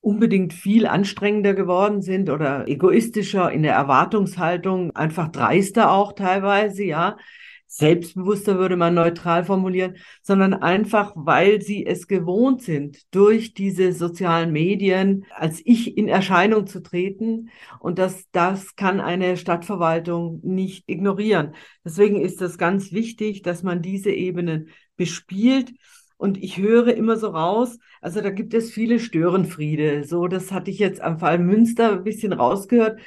unbedingt 0.00 0.52
viel 0.52 0.86
anstrengender 0.86 1.54
geworden 1.54 2.02
sind 2.02 2.30
oder 2.30 2.68
egoistischer 2.68 3.50
in 3.50 3.62
der 3.62 3.74
Erwartungshaltung, 3.74 4.94
einfach 4.94 5.28
dreister 5.28 5.90
auch 5.90 6.12
teilweise, 6.12 6.84
ja. 6.84 7.16
Selbstbewusster 7.76 8.58
würde 8.58 8.76
man 8.76 8.94
neutral 8.94 9.44
formulieren, 9.44 9.96
sondern 10.22 10.54
einfach, 10.54 11.12
weil 11.14 11.60
sie 11.60 11.84
es 11.84 12.08
gewohnt 12.08 12.62
sind, 12.62 13.02
durch 13.14 13.52
diese 13.52 13.92
sozialen 13.92 14.50
Medien 14.50 15.26
als 15.30 15.60
Ich 15.62 15.96
in 15.98 16.08
Erscheinung 16.08 16.66
zu 16.66 16.82
treten. 16.82 17.50
Und 17.78 17.98
das, 17.98 18.30
das 18.32 18.76
kann 18.76 18.98
eine 18.98 19.36
Stadtverwaltung 19.36 20.40
nicht 20.42 20.84
ignorieren. 20.86 21.54
Deswegen 21.84 22.18
ist 22.18 22.40
es 22.40 22.56
ganz 22.56 22.92
wichtig, 22.92 23.42
dass 23.42 23.62
man 23.62 23.82
diese 23.82 24.10
Ebenen 24.10 24.70
bespielt. 24.96 25.74
Und 26.16 26.42
ich 26.42 26.56
höre 26.56 26.94
immer 26.96 27.18
so 27.18 27.28
raus, 27.28 27.78
also 28.00 28.22
da 28.22 28.30
gibt 28.30 28.54
es 28.54 28.70
viele 28.70 28.98
Störenfriede. 29.00 30.04
So, 30.04 30.28
das 30.28 30.50
hatte 30.50 30.70
ich 30.70 30.78
jetzt 30.78 31.02
am 31.02 31.18
Fall 31.18 31.38
Münster 31.38 31.92
ein 31.92 32.04
bisschen 32.04 32.32
rausgehört. 32.32 33.00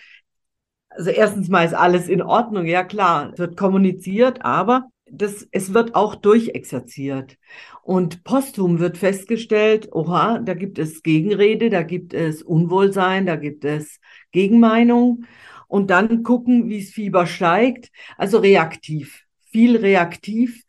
Also 0.89 1.11
erstens 1.11 1.49
mal 1.49 1.65
ist 1.65 1.73
alles 1.73 2.07
in 2.07 2.21
Ordnung, 2.21 2.65
ja 2.65 2.83
klar, 2.83 3.31
es 3.33 3.39
wird 3.39 3.57
kommuniziert, 3.57 4.43
aber 4.43 4.89
das, 5.11 5.47
es 5.51 5.73
wird 5.73 5.95
auch 5.95 6.15
durchexerziert. 6.15 7.37
Und 7.81 8.23
posthum 8.23 8.79
wird 8.79 8.97
festgestellt, 8.97 9.89
oha, 9.91 10.39
da 10.39 10.53
gibt 10.53 10.77
es 10.77 11.01
Gegenrede, 11.01 11.69
da 11.69 11.83
gibt 11.83 12.13
es 12.13 12.43
Unwohlsein, 12.43 13.25
da 13.25 13.35
gibt 13.35 13.65
es 13.65 13.99
Gegenmeinung. 14.31 15.25
Und 15.67 15.89
dann 15.91 16.23
gucken, 16.23 16.69
wie 16.69 16.79
es 16.79 16.91
Fieber 16.91 17.27
steigt. 17.27 17.89
Also 18.17 18.39
reaktiv, 18.39 19.23
viel 19.51 19.77
reaktiv. 19.77 20.63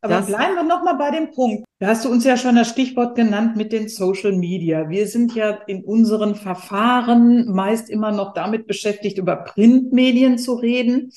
Aber 0.00 0.22
bleiben 0.22 0.54
wir 0.54 0.62
nochmal 0.62 0.96
bei 0.96 1.10
dem 1.10 1.32
Punkt. 1.32 1.64
Da 1.78 1.88
hast 1.88 2.04
du 2.04 2.10
uns 2.10 2.24
ja 2.24 2.36
schon 2.36 2.56
das 2.56 2.68
Stichwort 2.68 3.16
genannt 3.16 3.56
mit 3.56 3.72
den 3.72 3.88
Social 3.88 4.32
Media. 4.32 4.88
Wir 4.88 5.06
sind 5.06 5.34
ja 5.34 5.50
in 5.66 5.84
unseren 5.84 6.34
Verfahren 6.34 7.50
meist 7.52 7.90
immer 7.90 8.12
noch 8.12 8.34
damit 8.34 8.66
beschäftigt, 8.66 9.18
über 9.18 9.36
Printmedien 9.36 10.38
zu 10.38 10.54
reden 10.54 11.12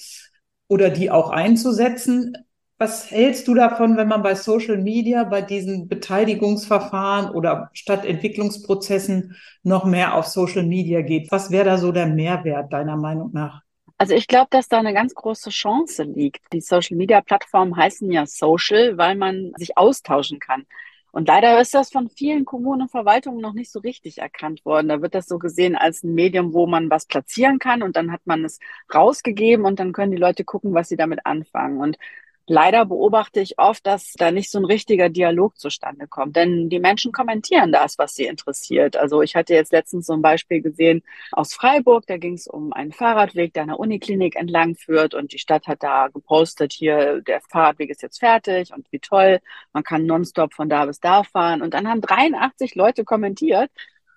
oder 0.68 0.90
die 0.90 1.12
auch 1.12 1.30
einzusetzen. 1.30 2.34
Was 2.78 3.12
hältst 3.12 3.48
du 3.50 3.56
davon, 3.56 3.98
wenn 3.98 4.08
man 4.08 4.24
bei 4.24 4.36
Social 4.36 4.78
Media, 4.78 5.26
bei 5.26 5.42
diesen 5.42 5.90
Beteiligungsverfahren 5.90 7.30
oder 7.32 7.70
Stadtentwicklungsprozessen 7.74 9.36
noch 9.64 9.84
mehr 9.84 10.16
auf 10.16 10.28
Social 10.28 10.64
Media 10.64 11.02
geht? 11.02 11.30
Was 11.30 11.52
wäre 11.52 11.66
da 11.66 11.78
so 11.78 11.92
der 11.92 12.08
Mehrwert 12.08 12.72
deiner 12.72 12.96
Meinung 12.96 13.32
nach? 13.34 13.64
Also 14.00 14.14
ich 14.16 14.28
glaube, 14.28 14.48
dass 14.50 14.70
da 14.70 14.80
eine 14.80 14.94
ganz 14.94 15.14
große 15.14 15.50
Chance 15.50 16.04
liegt. 16.04 16.54
Die 16.54 16.62
Social-Media-Plattformen 16.62 17.76
heißen 17.76 18.10
ja 18.12 18.26
Social, 18.26 18.98
weil 18.98 19.16
man 19.16 19.52
sich 19.58 19.78
austauschen 19.78 20.40
kann. 20.40 20.66
Und 21.12 21.28
leider 21.28 21.60
ist 21.60 21.74
das 21.74 21.92
von 21.92 22.10
vielen 22.10 22.46
Kommunen 22.46 22.84
und 22.84 22.92
Verwaltungen 22.92 23.42
noch 23.42 23.54
nicht 23.54 23.72
so 23.72 23.80
richtig 23.80 24.20
erkannt 24.20 24.64
worden. 24.64 24.88
Da 24.88 25.02
wird 25.02 25.16
das 25.16 25.28
so 25.28 25.38
gesehen 25.38 25.76
als 25.76 26.04
ein 26.04 26.14
Medium, 26.14 26.54
wo 26.54 26.66
man 26.66 26.90
was 26.90 27.08
platzieren 27.08 27.60
kann 27.60 27.84
und 27.84 27.98
dann 27.98 28.12
hat 28.12 28.22
man 28.26 28.46
es 28.46 28.60
rausgegeben 28.94 29.66
und 29.66 29.80
dann 29.80 29.92
können 29.92 30.12
die 30.12 30.18
Leute 30.18 30.46
gucken, 30.46 30.74
was 30.74 30.88
sie 30.88 30.98
damit 30.98 31.26
anfangen. 31.26 31.80
Und 31.80 31.98
leider 32.50 32.86
beobachte 32.86 33.40
ich 33.40 33.60
oft, 33.60 33.86
dass 33.86 34.14
da 34.14 34.32
nicht 34.32 34.52
so 34.52 34.58
ein 34.58 34.66
richtiger 34.66 35.10
Dialog 35.10 35.58
zustande 35.58 36.08
kommt. 36.08 36.36
Denn 36.36 36.70
die 36.70 36.80
Menschen 36.80 37.12
kommentieren 37.12 37.72
das, 37.72 37.98
was 37.98 38.16
sie 38.16 38.26
interessiert. 38.26 38.98
Also 38.98 39.22
ich 39.22 39.36
hatte 39.36 39.54
jetzt 39.54 39.72
letztens 39.72 40.08
so 40.08 40.14
ein 40.14 40.22
Beispiel 40.22 40.62
gesehen 40.62 41.04
aus 41.32 41.54
Freiburg, 41.54 42.06
da 42.08 42.18
ging 42.18 42.34
es 42.34 42.48
um 42.48 42.74
einen 42.74 42.92
Fahrradweg, 42.92 43.54
der 43.54 43.64
einer 43.64 43.80
Uniklinik 43.80 44.36
entlang 44.36 44.76
führt 44.76 45.14
und 45.14 45.32
die 45.32 45.40
Stadt 45.40 45.68
hat 45.68 45.84
da 45.84 46.08
gepostet, 46.08 46.74
hier 46.74 47.22
der 47.22 47.42
Fahrradweg 47.42 47.90
ist 47.90 48.02
jetzt 48.02 48.20
fertig 48.20 48.74
und 48.74 48.92
wie 48.92 49.00
toll, 49.00 49.40
man 49.72 49.84
kann 49.84 50.06
nonstop 50.06 50.54
von 50.54 50.70
da 50.70 50.86
bis 50.86 51.00
da 51.00 51.24
fahren. 51.24 51.62
Und 51.62 51.74
dann 51.74 51.88
haben 51.88 52.02
83 52.02 52.76
Leute 52.76 53.04
kommentiert 53.04 53.70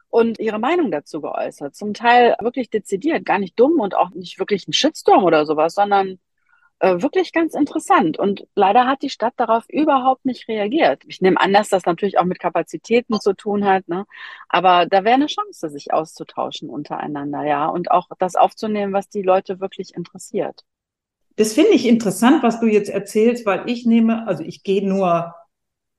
und 0.08 0.38
ihre 0.38 0.58
Meinung 0.58 0.90
dazu 0.90 1.20
geäußert. 1.20 1.74
Zum 1.74 1.94
Teil 1.94 2.36
wirklich 2.40 2.70
dezidiert, 2.70 3.24
gar 3.24 3.38
nicht 3.38 3.58
dumm 3.58 3.80
und 3.80 3.94
auch 3.94 4.10
nicht 4.10 4.38
wirklich 4.38 4.68
ein 4.68 4.72
Shitstorm 4.72 5.24
oder 5.24 5.46
sowas, 5.46 5.74
sondern 5.74 6.18
äh, 6.82 7.00
wirklich 7.00 7.32
ganz 7.32 7.54
interessant. 7.54 8.18
Und 8.18 8.44
leider 8.56 8.88
hat 8.88 9.02
die 9.02 9.08
Stadt 9.08 9.34
darauf 9.36 9.64
überhaupt 9.68 10.24
nicht 10.24 10.48
reagiert. 10.48 11.04
Ich 11.06 11.20
nehme 11.20 11.40
an, 11.40 11.52
dass 11.52 11.68
das 11.68 11.86
natürlich 11.86 12.18
auch 12.18 12.24
mit 12.24 12.40
Kapazitäten 12.40 13.20
zu 13.20 13.34
tun 13.34 13.64
hat, 13.64 13.86
ne? 13.86 14.04
Aber 14.48 14.86
da 14.86 15.04
wäre 15.04 15.14
eine 15.14 15.28
Chance, 15.28 15.70
sich 15.70 15.92
auszutauschen 15.92 16.68
untereinander, 16.68 17.44
ja, 17.44 17.68
und 17.68 17.92
auch 17.92 18.08
das 18.18 18.34
aufzunehmen, 18.34 18.92
was 18.92 19.08
die 19.08 19.22
Leute 19.22 19.60
wirklich 19.60 19.94
interessiert. 19.94 20.64
Das 21.36 21.52
finde 21.52 21.70
ich 21.70 21.86
interessant, 21.86 22.42
was 22.42 22.58
du 22.58 22.66
jetzt 22.66 22.90
erzählst, 22.90 23.46
weil 23.46 23.70
ich 23.70 23.86
nehme, 23.86 24.26
also 24.26 24.42
ich 24.42 24.64
gehe 24.64 24.84
nur 24.84 25.36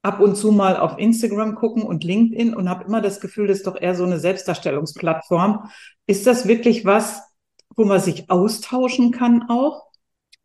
ab 0.01 0.19
und 0.19 0.36
zu 0.36 0.51
mal 0.51 0.75
auf 0.75 0.97
Instagram 0.97 1.55
gucken 1.55 1.84
und 1.84 2.03
LinkedIn 2.03 2.53
und 2.53 2.69
habe 2.69 2.84
immer 2.84 2.99
das 2.99 3.21
Gefühl, 3.21 3.47
das 3.47 3.59
ist 3.59 3.67
doch 3.67 3.79
eher 3.79 3.95
so 3.95 4.03
eine 4.03 4.19
Selbstdarstellungsplattform. 4.19 5.69
Ist 6.07 6.27
das 6.27 6.45
wirklich 6.45 6.84
was, 6.84 7.21
wo 7.77 7.86
man 7.86 8.01
sich 8.01 8.29
austauschen 8.29 9.11
kann 9.11 9.49
auch? 9.49 9.92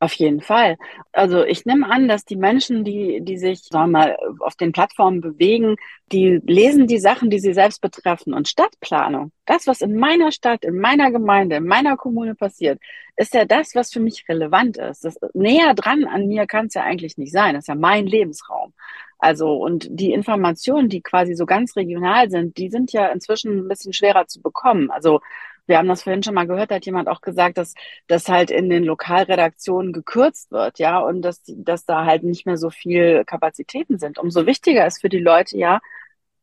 Auf 0.01 0.12
jeden 0.12 0.40
Fall. 0.40 0.76
Also 1.11 1.44
ich 1.44 1.66
nehme 1.66 1.90
an, 1.90 2.07
dass 2.07 2.24
die 2.24 2.36
Menschen, 2.36 2.84
die, 2.84 3.20
die 3.20 3.36
sich, 3.36 3.62
sagen 3.62 3.90
wir 3.90 3.99
mal, 3.99 4.18
auf 4.38 4.55
den 4.55 4.70
Plattformen 4.70 5.20
bewegen, 5.20 5.74
die 6.12 6.40
lesen 6.44 6.86
die 6.86 7.01
Sachen, 7.01 7.30
die 7.30 7.40
sie 7.40 7.53
selbst 7.53 7.80
betreffen. 7.80 8.32
Und 8.32 8.46
Stadtplanung, 8.46 9.32
das, 9.44 9.66
was 9.66 9.80
in 9.80 9.96
meiner 9.96 10.30
Stadt, 10.30 10.64
in 10.64 10.78
meiner 10.78 11.11
Gemeinde, 11.11 11.57
in 11.57 11.66
meiner 11.66 11.96
Kommune 11.96 12.36
passiert, 12.36 12.80
ist 13.16 13.34
ja 13.34 13.44
das, 13.44 13.74
was 13.74 13.92
für 13.92 13.99
mich 13.99 14.24
relevant 14.28 14.76
ist. 14.78 15.05
Das, 15.05 15.16
näher 15.34 15.74
dran 15.74 16.05
an 16.05 16.28
mir 16.28 16.46
kann 16.46 16.66
es 16.66 16.74
ja 16.74 16.84
eigentlich 16.84 17.18
nicht 17.18 17.32
sein. 17.32 17.55
Das 17.55 17.64
ist 17.64 17.68
ja 17.68 17.74
mein 17.74 18.07
Lebensraum. 18.07 18.74
Also, 19.18 19.53
und 19.55 19.88
die 19.90 20.12
Informationen, 20.12 20.88
die 20.88 21.03
quasi 21.03 21.34
so 21.34 21.44
ganz 21.44 21.74
regional 21.74 22.30
sind, 22.30 22.57
die 22.57 22.70
sind 22.70 22.92
ja 22.92 23.09
inzwischen 23.09 23.59
ein 23.59 23.68
bisschen 23.68 23.92
schwerer 23.92 24.28
zu 24.28 24.40
bekommen. 24.40 24.92
Also 24.92 25.20
wir 25.69 25.79
haben 25.79 25.89
das 25.89 26.03
vorhin 26.03 26.23
schon 26.23 26.35
mal 26.35 26.47
gehört, 26.47 26.71
hat 26.71 26.87
jemand 26.87 27.09
auch 27.09 27.21
gesagt, 27.21 27.59
dass 27.59 27.75
das 28.07 28.29
halt 28.29 28.51
in 28.51 28.69
den 28.71 28.85
Lokalredaktionen 28.85 29.93
gekürzt 29.93 30.51
wird, 30.51 30.79
ja, 30.79 30.99
und 30.99 31.23
dass, 31.23 31.43
dass 31.47 31.85
da 31.85 32.05
halt 32.07 32.25
nicht 32.25 32.47
mehr 32.47 32.57
so 32.57 32.71
viel 32.71 33.25
Kapazitäten 33.25 33.99
sind. 33.99 34.19
Umso 34.19 34.47
wichtiger 34.47 34.87
ist 34.87 35.01
für 35.01 35.09
die 35.09 35.19
Leute 35.19 35.59
ja, 35.59 35.81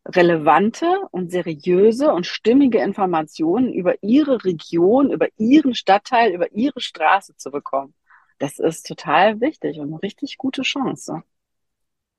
relevante 0.06 0.88
und 1.12 1.32
seriöse 1.32 2.14
und 2.14 2.28
stimmige 2.28 2.80
Informationen 2.80 3.74
über 3.74 3.96
ihre 4.02 4.44
Region, 4.46 5.12
über 5.12 5.28
ihren 5.38 5.74
Stadtteil, 5.74 6.32
über 6.34 6.52
ihre 6.54 6.80
Straße 6.80 7.36
zu 7.38 7.50
bekommen. 7.52 7.96
Das 8.38 8.60
ist 8.60 8.86
total 8.86 9.42
wichtig 9.42 9.80
und 9.80 9.88
eine 9.88 10.04
richtig 10.04 10.38
gute 10.38 10.62
Chance. 10.62 11.24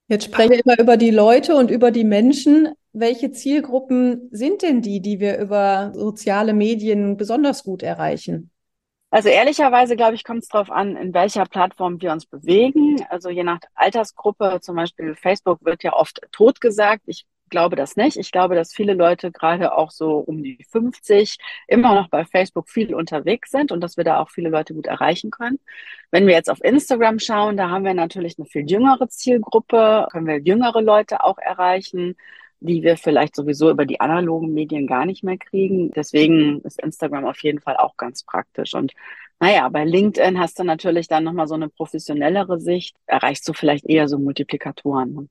Jetzt 0.09 0.25
sprechen 0.25 0.53
wir 0.53 0.65
immer 0.65 0.79
über 0.79 0.97
die 0.97 1.11
Leute 1.11 1.57
und 1.57 1.71
über 1.71 1.91
die 1.91 2.05
Menschen. 2.05 2.69
Welche 2.93 3.33
Zielgruppen 3.33 4.29
sind 4.31 4.63
denn 4.63 4.81
die, 4.81 5.01
die 5.01 5.21
wir 5.21 5.39
über 5.39 5.93
soziale 5.95 6.55
Medien 6.55 7.17
besonders 7.17 7.65
gut 7.65 7.83
erreichen? 7.83 8.51
Also 9.11 9.29
ehrlicherweise, 9.29 9.97
glaube 9.97 10.15
ich, 10.15 10.25
kommt 10.25 10.43
es 10.43 10.49
darauf 10.49 10.71
an, 10.71 10.97
in 10.97 11.15
welcher 11.15 11.45
Plattform 11.47 12.01
wir 12.01 12.13
uns 12.13 12.27
bewegen. 12.27 13.05
Also 13.09 13.31
je 13.31 13.45
nach 13.45 13.61
Altersgruppe, 13.75 14.59
zum 14.61 14.77
Beispiel 14.77 15.15
Facebook 15.15 15.65
wird 15.65 15.83
ja 15.83 15.93
oft 15.93 16.21
tot 16.33 16.61
gesagt. 16.61 17.03
Ich 17.07 17.25
glaube 17.51 17.77
das 17.77 17.97
nicht. 17.97 18.17
Ich 18.17 18.33
glaube, 18.33 18.55
dass 18.55 18.73
viele 18.73 18.95
Leute 18.95 19.33
gerade 19.33 19.73
auch 19.73 19.91
so 19.91 20.19
um 20.19 20.43
die 20.43 20.65
50 20.71 21.39
immer 21.69 21.95
noch 21.95 22.09
bei 22.09 22.25
Facebook 22.25 22.69
viel 22.69 22.95
unterwegs 22.95 23.51
sind 23.51 23.73
und 23.73 23.81
dass 23.81 23.97
wir 23.97 24.05
da 24.05 24.21
auch 24.21 24.31
viele 24.31 24.51
Leute 24.51 24.75
gut 24.75 24.87
erreichen 24.87 25.31
können. 25.31 25.59
Wenn 26.11 26.27
wir 26.27 26.35
jetzt 26.35 26.51
auf 26.51 26.63
Instagram 26.63 27.19
schauen, 27.19 27.57
da 27.57 27.71
haben 27.71 27.85
wir 27.85 27.95
natürlich 27.95 28.39
eine 28.39 28.47
viel 28.47 28.69
jüngere 28.71 29.09
Zielgruppe, 29.09 30.07
können 30.11 30.27
wir 30.27 30.39
jüngere 30.39 30.83
Leute 30.83 31.25
auch 31.25 31.39
erreichen 31.39 32.17
die 32.61 32.83
wir 32.83 32.97
vielleicht 32.97 33.37
sowieso 33.37 33.71
über 33.71 33.85
die 33.85 34.01
analogen 34.01 34.53
Medien 34.53 34.87
gar 34.87 35.07
nicht 35.07 35.23
mehr 35.23 35.39
kriegen. 35.39 35.91
Deswegen 35.93 36.61
ist 36.63 36.81
Instagram 36.83 37.27
auf 37.27 37.43
jeden 37.43 37.61
Fall 37.61 37.77
auch 37.77 37.97
ganz 37.97 38.25
praktisch. 38.25 38.75
Und 38.75 38.93
naja, 39.41 39.69
bei 39.69 39.85
LinkedIn 39.85 40.39
hast 40.39 40.59
du 40.59 40.65
natürlich 40.65 41.09
dann 41.09 41.25
nochmal 41.25 41.49
so 41.49 41.55
eine 41.55 41.69
professionellere 41.69 42.59
Sicht, 42.59 42.97
erreichst 43.07 43.47
du 43.49 43.53
vielleicht 43.53 43.85
eher 43.87 44.09
so 44.09 44.19
Multiplikatoren. 44.19 45.29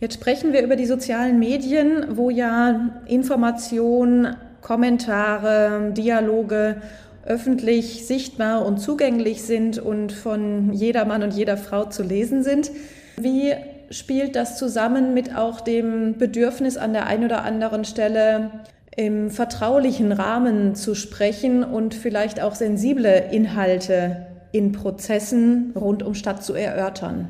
Jetzt 0.00 0.14
sprechen 0.14 0.52
wir 0.52 0.62
über 0.62 0.76
die 0.76 0.86
sozialen 0.86 1.38
Medien, 1.38 2.16
wo 2.16 2.28
ja 2.28 2.90
Informationen, 3.06 4.36
Kommentare, 4.60 5.92
Dialoge 5.96 6.82
öffentlich 7.24 8.06
sichtbar 8.06 8.66
und 8.66 8.78
zugänglich 8.78 9.42
sind 9.42 9.78
und 9.78 10.12
von 10.12 10.72
jeder 10.72 11.04
Mann 11.04 11.22
und 11.22 11.34
jeder 11.34 11.56
Frau 11.56 11.84
zu 11.84 12.02
lesen 12.02 12.42
sind. 12.42 12.72
Wie 13.16 13.54
spielt 13.90 14.34
das 14.34 14.58
zusammen 14.58 15.14
mit 15.14 15.36
auch 15.36 15.60
dem 15.60 16.18
Bedürfnis 16.18 16.76
an 16.76 16.92
der 16.92 17.06
einen 17.06 17.24
oder 17.24 17.44
anderen 17.44 17.84
Stelle 17.84 18.50
im 18.96 19.30
vertraulichen 19.30 20.12
Rahmen 20.12 20.74
zu 20.74 20.94
sprechen 20.94 21.62
und 21.64 21.94
vielleicht 21.94 22.42
auch 22.42 22.54
sensible 22.54 23.28
Inhalte 23.30 24.26
in 24.50 24.72
Prozessen 24.72 25.72
rund 25.76 26.02
um 26.02 26.14
Stadt 26.14 26.42
zu 26.42 26.54
erörtern? 26.54 27.28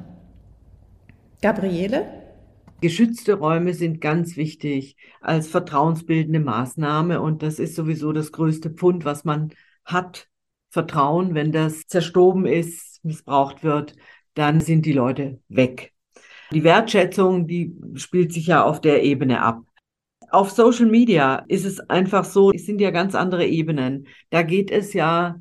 Gabriele? 1.41 2.05
Geschützte 2.83 3.35
Räume 3.35 3.75
sind 3.75 4.01
ganz 4.01 4.37
wichtig 4.37 4.97
als 5.21 5.47
vertrauensbildende 5.47 6.41
Maßnahme 6.41 7.21
und 7.21 7.45
das 7.45 7.61
ist 7.61 7.77
sowieso 7.77 8.13
das 8.13 8.33
größte 8.33 8.71
Pfund, 8.71 9.05
was 9.05 9.25
man 9.25 9.53
hat. 9.85 10.29
Vertrauen, 10.69 11.37
wenn 11.37 11.53
das 11.53 11.87
zerstoben 11.87 12.45
ist, 12.45 13.05
missbraucht 13.05 13.63
wird, 13.63 13.95
dann 14.35 14.61
sind 14.61 14.85
die 14.85 14.95
Leute 14.95 15.41
weg. 15.49 15.93
Die 16.51 16.65
Wertschätzung, 16.65 17.47
die 17.47 17.73
spielt 17.95 18.33
sich 18.33 18.49
ja 18.49 18.65
auf 18.65 18.81
der 18.81 19.05
Ebene 19.05 19.43
ab. 19.43 19.61
Auf 20.31 20.51
Social 20.51 20.87
Media 20.87 21.45
ist 21.47 21.65
es 21.65 21.79
einfach 21.79 22.25
so, 22.25 22.51
es 22.51 22.67
sind 22.67 22.81
ja 22.81 22.91
ganz 22.91 23.15
andere 23.15 23.47
Ebenen. 23.47 24.09
Da 24.31 24.43
geht 24.43 24.73
es 24.73 24.93
ja 24.93 25.41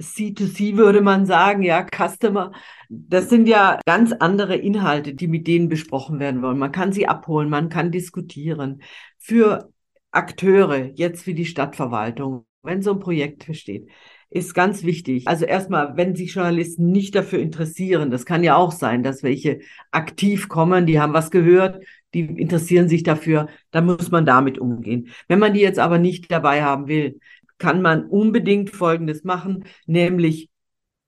C2C 0.00 0.76
würde 0.76 1.00
man 1.00 1.26
sagen, 1.26 1.62
ja, 1.62 1.84
Customer. 1.86 2.52
Das 2.88 3.28
sind 3.28 3.46
ja 3.46 3.78
ganz 3.86 4.12
andere 4.12 4.56
Inhalte, 4.56 5.14
die 5.14 5.28
mit 5.28 5.46
denen 5.46 5.68
besprochen 5.68 6.18
werden 6.18 6.42
wollen. 6.42 6.58
Man 6.58 6.72
kann 6.72 6.92
sie 6.92 7.06
abholen, 7.06 7.48
man 7.48 7.68
kann 7.68 7.90
diskutieren. 7.90 8.82
Für 9.18 9.70
Akteure, 10.10 10.90
jetzt 10.94 11.26
wie 11.26 11.34
die 11.34 11.46
Stadtverwaltung, 11.46 12.46
wenn 12.62 12.82
so 12.82 12.92
ein 12.92 13.00
Projekt 13.00 13.46
besteht, 13.46 13.88
ist 14.30 14.54
ganz 14.54 14.82
wichtig. 14.82 15.28
Also 15.28 15.44
erstmal, 15.44 15.96
wenn 15.96 16.16
sich 16.16 16.34
Journalisten 16.34 16.90
nicht 16.90 17.14
dafür 17.14 17.38
interessieren, 17.38 18.10
das 18.10 18.26
kann 18.26 18.42
ja 18.42 18.56
auch 18.56 18.72
sein, 18.72 19.04
dass 19.04 19.22
welche 19.22 19.60
aktiv 19.92 20.48
kommen, 20.48 20.86
die 20.86 20.98
haben 20.98 21.12
was 21.12 21.30
gehört, 21.30 21.84
die 22.14 22.20
interessieren 22.20 22.88
sich 22.88 23.04
dafür, 23.04 23.48
dann 23.70 23.86
muss 23.86 24.10
man 24.10 24.26
damit 24.26 24.58
umgehen. 24.58 25.08
Wenn 25.28 25.38
man 25.38 25.52
die 25.52 25.60
jetzt 25.60 25.78
aber 25.78 25.98
nicht 25.98 26.30
dabei 26.32 26.64
haben 26.64 26.88
will, 26.88 27.20
kann 27.64 27.80
man 27.80 28.04
unbedingt 28.04 28.68
Folgendes 28.68 29.24
machen, 29.24 29.64
nämlich 29.86 30.50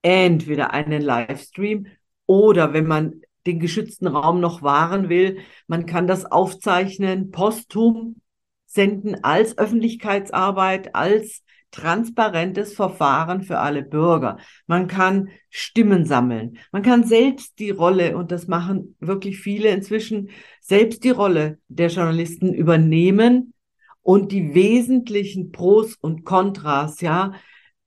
entweder 0.01 0.73
einen 0.73 1.03
Livestream 1.03 1.87
oder 2.25 2.73
wenn 2.73 2.87
man 2.87 3.21
den 3.47 3.61
geschützten 3.61 4.07
Raum 4.07 4.41
noch 4.41 4.63
wahren 4.63 5.11
will, 5.11 5.41
man 5.67 5.85
kann 5.85 6.07
das 6.07 6.25
aufzeichnen, 6.25 7.31
posthum 7.31 8.17
senden 8.65 9.23
als 9.23 9.59
Öffentlichkeitsarbeit, 9.59 10.95
als 10.95 11.43
transparentes 11.73 12.73
Verfahren 12.73 13.43
für 13.43 13.59
alle 13.59 13.83
Bürger. 13.83 14.39
Man 14.67 14.89
kann 14.89 15.29
Stimmen 15.51 16.07
sammeln. 16.07 16.57
Man 16.73 16.83
kann 16.83 17.05
selbst 17.05 17.59
die 17.59 17.71
Rolle, 17.71 18.17
und 18.17 18.33
das 18.33 18.47
machen 18.47 18.97
wirklich 18.99 19.41
viele 19.41 19.69
inzwischen, 19.69 20.31
selbst 20.63 21.05
die 21.05 21.11
Rolle 21.11 21.59
der 21.69 21.89
Journalisten 21.89 22.55
übernehmen 22.55 23.53
und 24.07 24.31
die 24.31 24.55
wesentlichen 24.55 25.51
Pros 25.51 25.97
und 26.01 26.25
Kontras, 26.25 27.01
ja, 27.01 27.33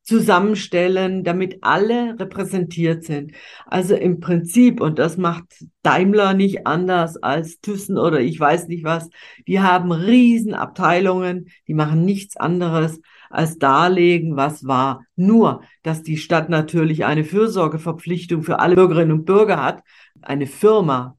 zusammenstellen, 0.03 1.23
damit 1.23 1.59
alle 1.61 2.19
repräsentiert 2.19 3.05
sind. 3.05 3.31
Also 3.65 3.95
im 3.95 4.19
Prinzip, 4.19 4.81
und 4.81 4.99
das 4.99 5.15
macht 5.15 5.63
Daimler 5.81 6.33
nicht 6.33 6.67
anders 6.67 7.15
als 7.15 7.61
Thyssen 7.61 7.97
oder 7.97 8.19
ich 8.19 8.37
weiß 8.37 8.67
nicht 8.67 8.83
was, 8.83 9.09
die 9.47 9.61
haben 9.61 9.93
Riesenabteilungen, 9.93 11.51
die 11.69 11.73
machen 11.73 12.03
nichts 12.03 12.35
anderes 12.35 12.99
als 13.29 13.57
darlegen, 13.57 14.35
was 14.35 14.67
war. 14.67 15.05
Nur, 15.15 15.61
dass 15.83 16.03
die 16.03 16.17
Stadt 16.17 16.49
natürlich 16.49 17.05
eine 17.05 17.23
Fürsorgeverpflichtung 17.23 18.43
für 18.43 18.59
alle 18.59 18.75
Bürgerinnen 18.75 19.13
und 19.13 19.25
Bürger 19.25 19.63
hat, 19.63 19.83
eine 20.21 20.47
Firma 20.47 21.17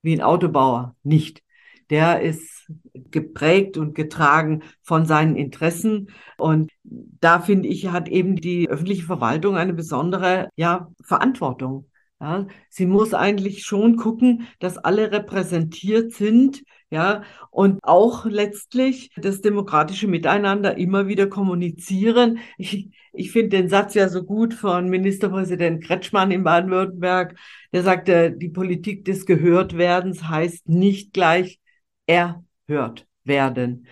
wie 0.00 0.14
ein 0.14 0.22
Autobauer 0.22 0.96
nicht. 1.02 1.42
Der 1.90 2.20
ist 2.20 2.70
geprägt 3.10 3.76
und 3.76 3.94
getragen 3.94 4.62
von 4.82 5.06
seinen 5.06 5.36
Interessen. 5.36 6.10
Und 6.36 6.70
da 6.82 7.40
finde 7.40 7.68
ich, 7.68 7.88
hat 7.88 8.08
eben 8.08 8.36
die 8.36 8.68
öffentliche 8.68 9.04
Verwaltung 9.04 9.56
eine 9.56 9.72
besondere 9.72 10.50
ja, 10.56 10.88
Verantwortung. 11.02 11.86
Ja, 12.20 12.48
sie 12.68 12.86
muss 12.86 13.14
eigentlich 13.14 13.62
schon 13.64 13.96
gucken, 13.96 14.48
dass 14.58 14.76
alle 14.76 15.12
repräsentiert 15.12 16.12
sind, 16.12 16.64
ja, 16.90 17.22
und 17.50 17.78
auch 17.82 18.24
letztlich 18.24 19.10
das 19.16 19.40
demokratische 19.40 20.08
Miteinander 20.08 20.76
immer 20.78 21.06
wieder 21.06 21.28
kommunizieren. 21.28 22.38
Ich, 22.56 22.90
ich 23.12 23.30
finde 23.30 23.58
den 23.58 23.68
Satz 23.68 23.94
ja 23.94 24.08
so 24.08 24.24
gut 24.24 24.52
von 24.54 24.88
Ministerpräsident 24.88 25.84
Kretschmann 25.84 26.32
in 26.32 26.42
Baden-Württemberg. 26.42 27.36
Der 27.72 27.82
sagte, 27.84 28.32
die 28.32 28.48
Politik 28.48 29.04
des 29.04 29.24
Gehörtwerdens 29.26 30.24
heißt 30.24 30.68
nicht 30.68 31.12
gleich 31.12 31.60
er 32.08 32.42
gehört 32.66 33.06
werden. 33.22 33.86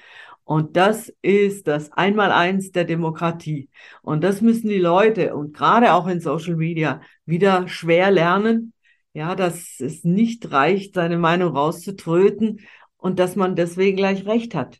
Und 0.44 0.76
das 0.76 1.12
ist 1.22 1.66
das 1.66 1.92
Einmaleins 1.92 2.70
der 2.70 2.84
Demokratie. 2.84 3.68
Und 4.02 4.22
das 4.22 4.40
müssen 4.40 4.68
die 4.68 4.78
Leute 4.78 5.34
und 5.34 5.52
gerade 5.56 5.92
auch 5.92 6.06
in 6.06 6.20
Social 6.20 6.56
Media 6.56 7.00
wieder 7.24 7.68
schwer 7.68 8.10
lernen. 8.10 8.72
Ja, 9.12 9.34
dass 9.34 9.80
es 9.80 10.04
nicht 10.04 10.52
reicht, 10.52 10.94
seine 10.94 11.18
Meinung 11.18 11.56
rauszutröten 11.56 12.60
und 12.96 13.18
dass 13.18 13.34
man 13.34 13.56
deswegen 13.56 13.96
gleich 13.96 14.26
Recht 14.26 14.54
hat. 14.54 14.78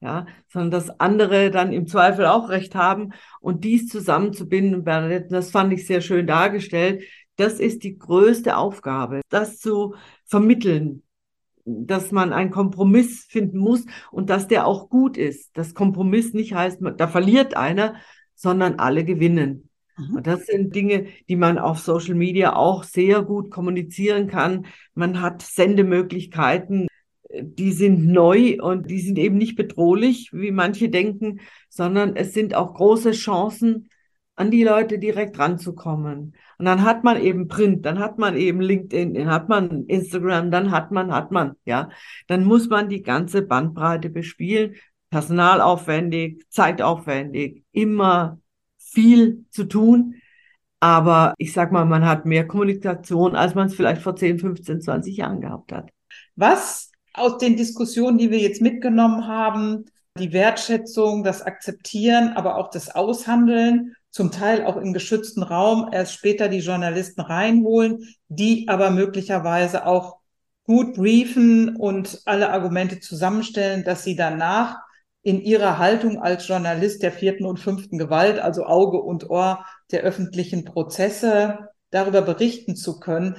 Ja, 0.00 0.26
sondern 0.48 0.72
dass 0.72 1.00
andere 1.00 1.50
dann 1.50 1.72
im 1.72 1.86
Zweifel 1.86 2.26
auch 2.26 2.50
Recht 2.50 2.74
haben 2.74 3.12
und 3.40 3.64
dies 3.64 3.88
zusammenzubinden. 3.88 4.84
Bernadette, 4.84 5.28
das 5.28 5.50
fand 5.50 5.72
ich 5.72 5.86
sehr 5.86 6.02
schön 6.02 6.26
dargestellt. 6.26 7.04
Das 7.36 7.58
ist 7.60 7.84
die 7.84 7.96
größte 7.96 8.56
Aufgabe, 8.56 9.22
das 9.30 9.58
zu 9.58 9.94
vermitteln, 10.26 11.02
dass 11.66 12.12
man 12.12 12.32
einen 12.32 12.50
Kompromiss 12.50 13.26
finden 13.28 13.58
muss 13.58 13.84
und 14.10 14.30
dass 14.30 14.46
der 14.46 14.66
auch 14.66 14.88
gut 14.88 15.16
ist. 15.16 15.50
Das 15.54 15.74
Kompromiss 15.74 16.32
nicht 16.32 16.54
heißt, 16.54 16.78
da 16.96 17.08
verliert 17.08 17.56
einer, 17.56 17.96
sondern 18.34 18.78
alle 18.78 19.04
gewinnen. 19.04 19.68
Mhm. 19.98 20.16
Und 20.16 20.26
das 20.26 20.46
sind 20.46 20.74
Dinge, 20.74 21.06
die 21.28 21.36
man 21.36 21.58
auf 21.58 21.80
Social 21.80 22.14
Media 22.14 22.54
auch 22.54 22.84
sehr 22.84 23.22
gut 23.22 23.50
kommunizieren 23.50 24.28
kann. 24.28 24.66
Man 24.94 25.20
hat 25.20 25.42
Sendemöglichkeiten, 25.42 26.86
die 27.42 27.72
sind 27.72 28.06
neu 28.06 28.58
und 28.60 28.88
die 28.88 29.00
sind 29.00 29.18
eben 29.18 29.36
nicht 29.36 29.56
bedrohlich, 29.56 30.30
wie 30.32 30.52
manche 30.52 30.88
denken, 30.88 31.40
sondern 31.68 32.14
es 32.14 32.32
sind 32.32 32.54
auch 32.54 32.74
große 32.74 33.10
Chancen, 33.10 33.90
an 34.36 34.50
die 34.50 34.62
Leute 34.62 34.98
direkt 34.98 35.38
ranzukommen. 35.38 36.34
Und 36.58 36.64
dann 36.64 36.82
hat 36.82 37.04
man 37.04 37.20
eben 37.20 37.48
Print, 37.48 37.84
dann 37.86 37.98
hat 37.98 38.18
man 38.18 38.36
eben 38.36 38.60
LinkedIn, 38.60 39.14
dann 39.14 39.30
hat 39.30 39.48
man 39.48 39.86
Instagram, 39.86 40.50
dann 40.50 40.70
hat 40.70 40.92
man, 40.92 41.12
hat 41.12 41.32
man, 41.32 41.56
ja. 41.64 41.88
Dann 42.28 42.44
muss 42.44 42.68
man 42.68 42.88
die 42.88 43.02
ganze 43.02 43.42
Bandbreite 43.42 44.10
bespielen. 44.10 44.76
Personalaufwendig, 45.10 46.44
zeitaufwendig, 46.50 47.64
immer 47.72 48.40
viel 48.76 49.46
zu 49.50 49.64
tun. 49.64 50.16
Aber 50.80 51.34
ich 51.38 51.52
sag 51.52 51.72
mal, 51.72 51.86
man 51.86 52.04
hat 52.04 52.26
mehr 52.26 52.46
Kommunikation, 52.46 53.34
als 53.34 53.54
man 53.54 53.68
es 53.68 53.74
vielleicht 53.74 54.02
vor 54.02 54.16
10, 54.16 54.38
15, 54.38 54.82
20 54.82 55.16
Jahren 55.16 55.40
gehabt 55.40 55.72
hat. 55.72 55.90
Was 56.34 56.92
aus 57.14 57.38
den 57.38 57.56
Diskussionen, 57.56 58.18
die 58.18 58.30
wir 58.30 58.38
jetzt 58.38 58.60
mitgenommen 58.60 59.26
haben, 59.26 59.86
die 60.18 60.32
Wertschätzung, 60.32 61.24
das 61.24 61.42
Akzeptieren, 61.42 62.32
aber 62.34 62.56
auch 62.56 62.70
das 62.70 62.94
Aushandeln 62.94 63.94
zum 64.16 64.30
Teil 64.30 64.64
auch 64.64 64.78
im 64.78 64.94
geschützten 64.94 65.42
Raum 65.42 65.90
erst 65.92 66.14
später 66.14 66.48
die 66.48 66.60
Journalisten 66.60 67.20
reinholen, 67.20 68.16
die 68.28 68.66
aber 68.66 68.90
möglicherweise 68.90 69.84
auch 69.84 70.20
gut 70.64 70.94
briefen 70.94 71.76
und 71.76 72.22
alle 72.24 72.48
Argumente 72.50 72.98
zusammenstellen, 72.98 73.84
dass 73.84 74.04
sie 74.04 74.16
danach 74.16 74.78
in 75.22 75.42
ihrer 75.42 75.76
Haltung 75.76 76.22
als 76.22 76.48
Journalist 76.48 77.02
der 77.02 77.12
vierten 77.12 77.44
und 77.44 77.60
fünften 77.60 77.98
Gewalt, 77.98 78.38
also 78.38 78.64
Auge 78.64 79.02
und 79.02 79.28
Ohr 79.28 79.66
der 79.92 80.00
öffentlichen 80.00 80.64
Prozesse, 80.64 81.68
darüber 81.90 82.22
berichten 82.22 82.74
zu 82.74 82.98
können. 82.98 83.36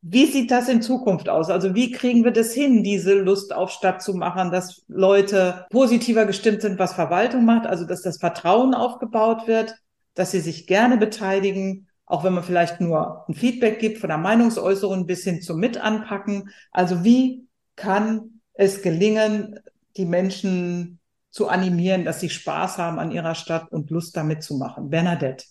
Wie 0.00 0.26
sieht 0.26 0.52
das 0.52 0.68
in 0.68 0.80
Zukunft 0.80 1.28
aus? 1.28 1.50
Also 1.50 1.74
wie 1.74 1.90
kriegen 1.90 2.22
wir 2.22 2.30
das 2.30 2.52
hin, 2.52 2.84
diese 2.84 3.14
Lust 3.14 3.52
auf 3.52 3.72
Stadt 3.72 4.00
zu 4.00 4.14
machen, 4.14 4.52
dass 4.52 4.84
Leute 4.86 5.66
positiver 5.70 6.24
gestimmt 6.24 6.62
sind, 6.62 6.78
was 6.78 6.92
Verwaltung 6.92 7.44
macht, 7.44 7.66
also 7.66 7.84
dass 7.84 8.02
das 8.02 8.18
Vertrauen 8.18 8.74
aufgebaut 8.74 9.48
wird, 9.48 9.74
dass 10.14 10.30
sie 10.30 10.40
sich 10.40 10.66
gerne 10.66 10.96
beteiligen, 10.96 11.88
auch 12.06 12.24
wenn 12.24 12.34
man 12.34 12.44
vielleicht 12.44 12.80
nur 12.80 13.24
ein 13.28 13.34
Feedback 13.34 13.78
gibt 13.78 13.98
von 13.98 14.08
der 14.08 14.18
Meinungsäußerung 14.18 15.06
bis 15.06 15.24
hin 15.24 15.42
zum 15.42 15.60
Mitanpacken. 15.60 16.50
Also 16.72 17.04
wie 17.04 17.46
kann 17.76 18.40
es 18.54 18.82
gelingen, 18.82 19.60
die 19.96 20.04
Menschen 20.04 21.00
zu 21.30 21.48
animieren, 21.48 22.04
dass 22.04 22.20
sie 22.20 22.30
Spaß 22.30 22.78
haben 22.78 22.98
an 22.98 23.12
ihrer 23.12 23.34
Stadt 23.34 23.70
und 23.70 23.90
Lust 23.90 24.16
damit 24.16 24.42
zu 24.42 24.56
machen. 24.56 24.90
Bernadette. 24.90 25.44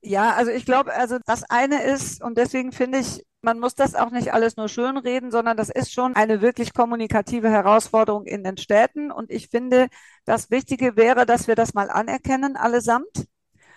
Ja, 0.00 0.34
also 0.34 0.52
ich 0.52 0.64
glaube, 0.64 0.94
also 0.94 1.18
das 1.26 1.42
eine 1.50 1.82
ist, 1.82 2.22
und 2.22 2.38
deswegen 2.38 2.70
finde 2.70 2.98
ich, 2.98 3.24
man 3.42 3.58
muss 3.58 3.74
das 3.74 3.94
auch 3.94 4.10
nicht 4.10 4.32
alles 4.32 4.56
nur 4.56 4.68
schön 4.68 4.96
reden, 4.96 5.30
sondern 5.30 5.56
das 5.56 5.68
ist 5.68 5.92
schon 5.92 6.14
eine 6.14 6.40
wirklich 6.40 6.72
kommunikative 6.74 7.50
Herausforderung 7.50 8.24
in 8.24 8.44
den 8.44 8.56
Städten. 8.56 9.10
Und 9.10 9.30
ich 9.30 9.48
finde, 9.48 9.88
das 10.24 10.50
Wichtige 10.50 10.96
wäre, 10.96 11.26
dass 11.26 11.48
wir 11.48 11.56
das 11.56 11.74
mal 11.74 11.90
anerkennen, 11.90 12.56
allesamt. 12.56 13.26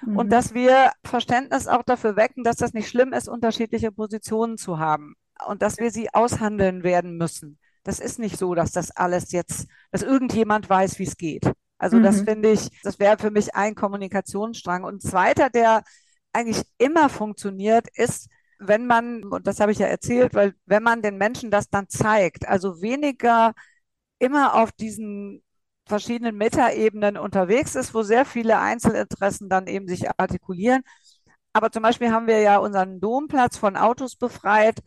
Mhm. 0.06 0.18
Und 0.18 0.30
dass 0.30 0.54
wir 0.54 0.92
Verständnis 1.04 1.68
auch 1.68 1.84
dafür 1.84 2.16
wecken, 2.16 2.44
dass 2.44 2.58
das 2.58 2.74
nicht 2.74 2.90
schlimm 2.90 3.14
ist, 3.14 3.28
unterschiedliche 3.28 3.92
Positionen 3.92 4.58
zu 4.58 4.80
haben. 4.80 5.16
Und 5.48 5.62
dass 5.62 5.78
wir 5.78 5.92
sie 5.92 6.14
aushandeln 6.14 6.84
werden 6.84 7.18
müssen. 7.18 7.60
Das 7.84 8.00
ist 8.00 8.20
nicht 8.20 8.38
so, 8.38 8.56
dass 8.56 8.72
das 8.72 8.92
alles 8.92 9.32
jetzt, 9.32 9.68
dass 9.92 10.04
irgendjemand 10.04 10.70
weiß, 10.70 11.00
wie 11.00 11.04
es 11.04 11.18
geht. 11.18 11.52
Also 11.78 11.98
mhm. 11.98 12.04
das 12.04 12.22
finde 12.22 12.52
ich, 12.52 12.70
das 12.84 13.00
wäre 13.00 13.18
für 13.18 13.32
mich 13.32 13.56
ein 13.56 13.74
Kommunikationsstrang. 13.74 14.84
Und 14.84 15.02
zweiter, 15.02 15.50
der 15.50 15.84
eigentlich 16.34 16.64
immer 16.78 17.10
funktioniert, 17.10 17.88
ist, 17.96 18.28
wenn 18.60 18.86
man, 18.86 19.24
und 19.24 19.48
das 19.48 19.62
habe 19.62 19.72
ich 19.72 19.80
ja 19.80 19.88
erzählt, 19.88 20.34
weil 20.34 20.54
wenn 20.66 20.84
man 20.84 21.02
den 21.02 21.18
Menschen 21.18 21.50
das 21.50 21.70
dann 21.70 21.88
zeigt, 21.88 22.48
also 22.48 22.82
weniger 22.82 23.54
immer 24.20 24.56
auf 24.56 24.74
diesen 24.74 25.42
verschiedenen 25.90 26.38
Metaebenen 26.38 27.18
unterwegs 27.18 27.76
ist, 27.76 27.94
wo 27.94 28.04
sehr 28.04 28.26
viele 28.26 28.60
Einzelinteressen 28.60 29.50
dann 29.50 29.68
eben 29.68 29.88
sich 29.88 30.10
artikulieren. 30.18 30.84
Aber 31.54 31.72
zum 31.72 31.84
Beispiel 31.84 32.12
haben 32.12 32.28
wir 32.28 32.40
ja 32.42 32.58
unseren 32.60 33.02
Domplatz 33.02 33.58
von 33.58 33.76
Autos 33.76 34.16
befreit 34.16 34.80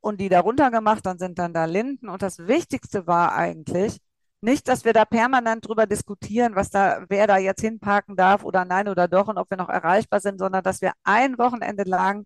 und 0.00 0.20
die 0.20 0.28
da 0.28 0.40
runtergemacht, 0.40 1.06
dann 1.06 1.18
sind 1.18 1.38
dann 1.38 1.54
da 1.54 1.64
Linden. 1.64 2.08
Und 2.08 2.22
das 2.22 2.38
Wichtigste 2.46 3.06
war 3.06 3.34
eigentlich, 3.34 3.98
nicht, 4.40 4.68
dass 4.68 4.84
wir 4.84 4.92
da 4.92 5.04
permanent 5.04 5.66
drüber 5.66 5.86
diskutieren, 5.86 6.54
was 6.54 6.70
da, 6.70 7.04
wer 7.08 7.26
da 7.26 7.38
jetzt 7.38 7.60
hinparken 7.60 8.16
darf 8.16 8.44
oder 8.44 8.64
nein 8.64 8.88
oder 8.88 9.08
doch 9.08 9.28
und 9.28 9.38
ob 9.38 9.50
wir 9.50 9.56
noch 9.56 9.68
erreichbar 9.68 10.20
sind, 10.20 10.38
sondern 10.38 10.62
dass 10.62 10.80
wir 10.80 10.92
ein 11.02 11.38
Wochenende 11.38 11.82
lang 11.84 12.24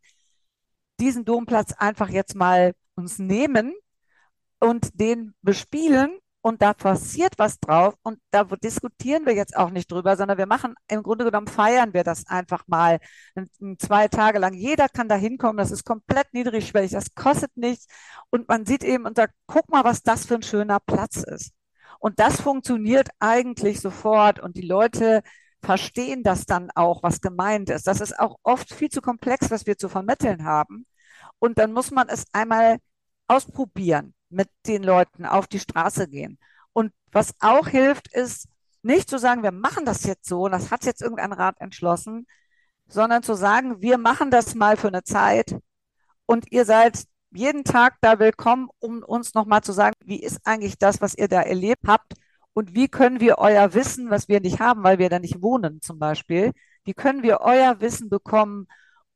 diesen 1.01 1.25
Domplatz 1.25 1.73
einfach 1.73 2.11
jetzt 2.11 2.35
mal 2.35 2.75
uns 2.97 3.19
nehmen 3.19 3.75
und 4.61 5.01
den 5.01 5.35
bespielen 5.43 6.19
und 6.43 6.61
da 6.61 6.75
passiert 6.75 7.35
was 7.39 7.59
drauf 7.61 7.95
und 8.03 8.19
da 8.33 8.45
diskutieren 8.45 9.27
wir 9.27 9.35
jetzt 9.35 9.57
auch 9.57 9.71
nicht 9.71 9.91
drüber, 9.91 10.17
sondern 10.17 10.39
wir 10.39 10.47
machen, 10.47 10.75
im 10.89 11.03
Grunde 11.03 11.25
genommen 11.25 11.47
feiern 11.47 11.95
wir 11.95 12.05
das 12.05 12.27
einfach 12.27 12.65
mal 12.67 12.99
zwei 13.79 14.09
Tage 14.09 14.39
lang. 14.41 14.53
Jeder 14.55 14.89
kann 14.89 15.09
da 15.09 15.15
hinkommen, 15.15 15.57
das 15.57 15.71
ist 15.71 15.85
komplett 15.85 16.35
niedrigschwellig, 16.35 16.91
das 16.91 17.15
kostet 17.15 17.57
nichts 17.57 17.87
und 18.31 18.49
man 18.49 18.67
sieht 18.67 18.83
eben 18.85 19.07
und 19.07 19.17
sagt, 19.17 19.35
guck 19.47 19.71
mal, 19.71 19.85
was 19.85 20.03
das 20.03 20.27
für 20.27 20.35
ein 20.35 20.43
schöner 20.43 20.81
Platz 20.81 21.17
ist. 21.17 21.53
Und 22.01 22.19
das 22.19 22.41
funktioniert 22.41 23.09
eigentlich 23.21 23.81
sofort 23.81 24.41
und 24.41 24.57
die 24.57 24.67
Leute 24.67 25.23
verstehen 25.63 26.25
das 26.25 26.45
dann 26.45 26.71
auch, 26.75 27.05
was 27.05 27.21
gemeint 27.21 27.71
ist. 27.71 27.87
Das 27.87 28.01
ist 28.01 28.19
auch 28.19 28.37
oft 28.43 28.75
viel 28.75 28.89
zu 28.89 29.01
komplex, 29.01 29.51
was 29.53 29.67
wir 29.67 29.79
zu 29.79 29.89
vermitteln 29.89 30.45
haben. 30.45 30.87
Und 31.39 31.59
dann 31.59 31.73
muss 31.73 31.93
man 31.93 32.09
es 32.09 32.25
einmal 32.33 32.79
ausprobieren 33.29 34.15
mit 34.33 34.49
den 34.67 34.83
Leuten 34.83 35.27
auf 35.27 35.47
die 35.47 35.61
Straße 35.61 36.09
gehen. 36.09 36.39
Und 36.73 36.93
was 37.11 37.35
auch 37.41 37.69
hilft, 37.69 38.13
ist 38.13 38.49
nicht 38.83 39.09
zu 39.09 39.19
sagen, 39.19 39.43
wir 39.43 39.53
machen 39.53 39.85
das 39.85 40.05
jetzt 40.05 40.27
so, 40.29 40.49
das 40.49 40.71
hat 40.71 40.85
jetzt 40.85 41.03
irgendein 41.03 41.33
Rat 41.33 41.61
entschlossen, 41.61 42.27
sondern 42.87 43.23
zu 43.23 43.35
sagen, 43.35 43.81
wir 43.81 43.99
machen 43.99 44.31
das 44.31 44.55
mal 44.55 44.77
für 44.77 44.89
eine 44.89 45.05
Zeit 45.05 45.57
und 46.27 46.51
ihr 46.51 46.65
seid 46.65 47.05
jeden 47.31 47.65
Tag 47.65 47.97
da 48.01 48.19
willkommen, 48.19 48.69
um 48.79 49.03
uns 49.03 49.35
nochmal 49.35 49.63
zu 49.63 49.73
sagen, 49.73 49.95
wie 50.05 50.21
ist 50.21 50.41
eigentlich 50.45 50.79
das, 50.79 51.01
was 51.01 51.15
ihr 51.15 51.29
da 51.29 51.41
erlebt 51.41 51.85
habt 51.87 52.15
und 52.53 52.75
wie 52.75 52.89
können 52.89 53.21
wir 53.21 53.39
euer 53.39 53.73
Wissen, 53.75 54.11
was 54.11 54.29
wir 54.29 54.41
nicht 54.41 54.61
haben, 54.61 54.83
weil 54.83 54.99
wir 54.99 55.09
da 55.09 55.19
nicht 55.19 55.41
wohnen 55.43 55.81
zum 55.81 55.99
Beispiel, 55.99 56.53
wie 56.85 56.95
können 56.95 57.23
wir 57.23 57.41
euer 57.41 57.81
Wissen 57.81 58.11
bekommen, 58.11 58.67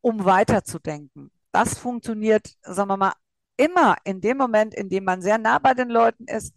um 0.00 0.24
weiterzudenken. 0.24 1.30
Das 1.52 1.78
funktioniert, 1.78 2.54
sagen 2.62 2.88
wir 2.88 2.96
mal, 2.96 3.12
immer 3.57 3.96
in 4.04 4.20
dem 4.20 4.36
Moment, 4.36 4.74
in 4.74 4.88
dem 4.88 5.04
man 5.04 5.22
sehr 5.22 5.38
nah 5.38 5.59
bei 5.59 5.74
den 5.74 5.88
Leuten 5.88 6.24
ist, 6.26 6.54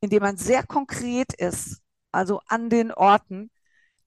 in 0.00 0.10
dem 0.10 0.22
man 0.22 0.36
sehr 0.36 0.64
konkret 0.64 1.32
ist, 1.34 1.82
also 2.12 2.40
an 2.46 2.70
den 2.70 2.92
Orten. 2.92 3.50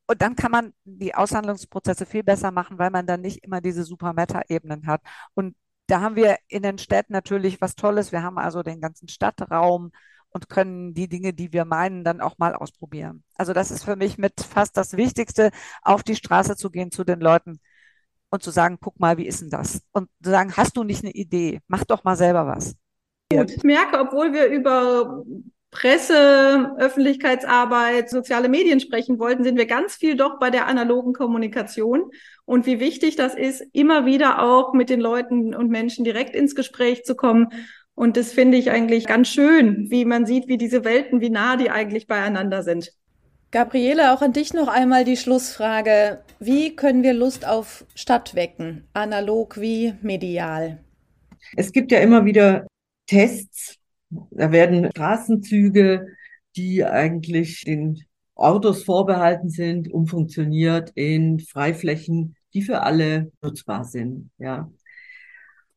Und 0.07 0.21
dann 0.21 0.35
kann 0.35 0.51
man 0.51 0.73
die 0.83 1.15
Aushandlungsprozesse 1.15 2.05
viel 2.05 2.23
besser 2.23 2.51
machen, 2.51 2.77
weil 2.77 2.89
man 2.91 3.07
dann 3.07 3.21
nicht 3.21 3.43
immer 3.43 3.61
diese 3.61 3.83
super 3.83 4.13
Meta-Ebenen 4.13 4.87
hat. 4.87 5.01
Und 5.33 5.55
da 5.87 6.01
haben 6.01 6.15
wir 6.15 6.37
in 6.47 6.63
den 6.63 6.77
Städten 6.77 7.13
natürlich 7.13 7.61
was 7.61 7.75
Tolles. 7.75 8.11
Wir 8.11 8.23
haben 8.23 8.37
also 8.37 8.63
den 8.63 8.81
ganzen 8.81 9.07
Stadtraum 9.07 9.91
und 10.29 10.49
können 10.49 10.93
die 10.93 11.07
Dinge, 11.07 11.33
die 11.33 11.53
wir 11.53 11.65
meinen, 11.65 12.03
dann 12.03 12.21
auch 12.21 12.37
mal 12.37 12.55
ausprobieren. 12.55 13.23
Also 13.35 13.53
das 13.53 13.71
ist 13.71 13.83
für 13.83 13.95
mich 13.95 14.17
mit 14.17 14.41
fast 14.41 14.77
das 14.77 14.93
Wichtigste, 14.97 15.51
auf 15.83 16.03
die 16.03 16.15
Straße 16.15 16.55
zu 16.55 16.69
gehen 16.71 16.91
zu 16.91 17.03
den 17.03 17.19
Leuten 17.19 17.59
und 18.33 18.41
zu 18.41 18.49
sagen, 18.49 18.79
guck 18.81 18.99
mal, 18.99 19.19
wie 19.19 19.27
ist 19.27 19.41
denn 19.41 19.51
das? 19.51 19.83
Und 19.91 20.09
zu 20.23 20.31
sagen, 20.31 20.53
hast 20.57 20.75
du 20.75 20.83
nicht 20.83 21.03
eine 21.03 21.13
Idee? 21.13 21.59
Mach 21.67 21.83
doch 21.83 22.03
mal 22.03 22.15
selber 22.15 22.47
was. 22.47 22.75
Gut, 23.31 23.51
ich 23.51 23.63
merke, 23.63 23.99
obwohl 23.99 24.33
wir 24.33 24.47
über 24.47 25.23
Presse, 25.69 26.75
Öffentlichkeitsarbeit, 26.79 28.09
soziale 28.09 28.49
Medien 28.49 28.79
sprechen 28.79 29.19
wollten, 29.19 29.43
sind 29.43 29.55
wir 29.59 29.67
ganz 29.67 29.93
viel 29.93 30.17
doch 30.17 30.39
bei 30.39 30.49
der 30.49 30.65
analogen 30.65 31.13
Kommunikation 31.13 32.09
und 32.45 32.65
wie 32.65 32.79
wichtig 32.79 33.15
das 33.15 33.35
ist, 33.35 33.63
immer 33.71 34.07
wieder 34.07 34.41
auch 34.41 34.73
mit 34.73 34.89
den 34.89 34.99
Leuten 34.99 35.53
und 35.53 35.69
Menschen 35.69 36.03
direkt 36.03 36.35
ins 36.35 36.55
Gespräch 36.55 37.03
zu 37.03 37.15
kommen. 37.15 37.49
Und 37.93 38.17
das 38.17 38.31
finde 38.31 38.57
ich 38.57 38.71
eigentlich 38.71 39.05
ganz 39.05 39.27
schön, 39.27 39.91
wie 39.91 40.05
man 40.05 40.25
sieht, 40.25 40.47
wie 40.47 40.57
diese 40.57 40.83
Welten, 40.83 41.21
wie 41.21 41.29
nah 41.29 41.55
die 41.55 41.69
eigentlich 41.69 42.07
beieinander 42.07 42.63
sind. 42.63 42.91
Gabriele, 43.53 44.11
auch 44.11 44.23
an 44.23 44.33
dich 44.33 44.55
noch 44.55 44.67
einmal 44.67 45.05
die 45.05 45.15
Schlussfrage. 45.15 46.23
Wie 46.39 46.75
können 46.75 47.03
wir 47.03 47.13
Lust 47.13 47.47
auf 47.47 47.85
Stadt 47.93 48.33
wecken, 48.33 48.87
analog 48.93 49.61
wie 49.61 49.93
medial? 50.01 50.83
Es 51.55 51.71
gibt 51.71 51.91
ja 51.91 51.99
immer 51.99 52.25
wieder 52.25 52.65
Tests. 53.05 53.77
Da 54.09 54.51
werden 54.51 54.89
Straßenzüge, 54.89 56.07
die 56.55 56.83
eigentlich 56.83 57.63
den 57.63 58.03
Autos 58.33 58.85
vorbehalten 58.85 59.49
sind, 59.49 59.87
umfunktioniert 59.87 60.89
in 60.95 61.39
Freiflächen, 61.39 62.35
die 62.55 62.63
für 62.63 62.81
alle 62.81 63.31
nutzbar 63.43 63.85
sind. 63.85 64.31
Ja. 64.39 64.71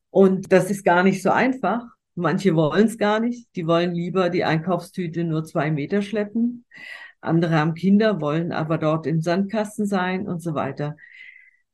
Und 0.09 0.51
das 0.51 0.71
ist 0.71 0.83
gar 0.83 1.03
nicht 1.03 1.21
so 1.21 1.29
einfach. 1.29 1.83
Manche 2.15 2.57
wollen 2.57 2.87
es 2.87 2.97
gar 2.97 3.21
nicht. 3.21 3.55
Die 3.55 3.67
wollen 3.67 3.93
lieber 3.95 4.31
die 4.31 4.45
Einkaufstüte 4.45 5.25
nur 5.25 5.45
zwei 5.45 5.71
Meter 5.71 6.01
schleppen. 6.01 6.65
Andere 7.27 7.55
haben 7.59 7.75
Kinder, 7.75 8.21
wollen 8.21 8.53
aber 8.53 8.79
dort 8.79 9.07
im 9.07 9.21
Sandkasten 9.21 9.87
sein 9.87 10.27
und 10.29 10.41
so 10.41 10.55
weiter. 10.55 10.97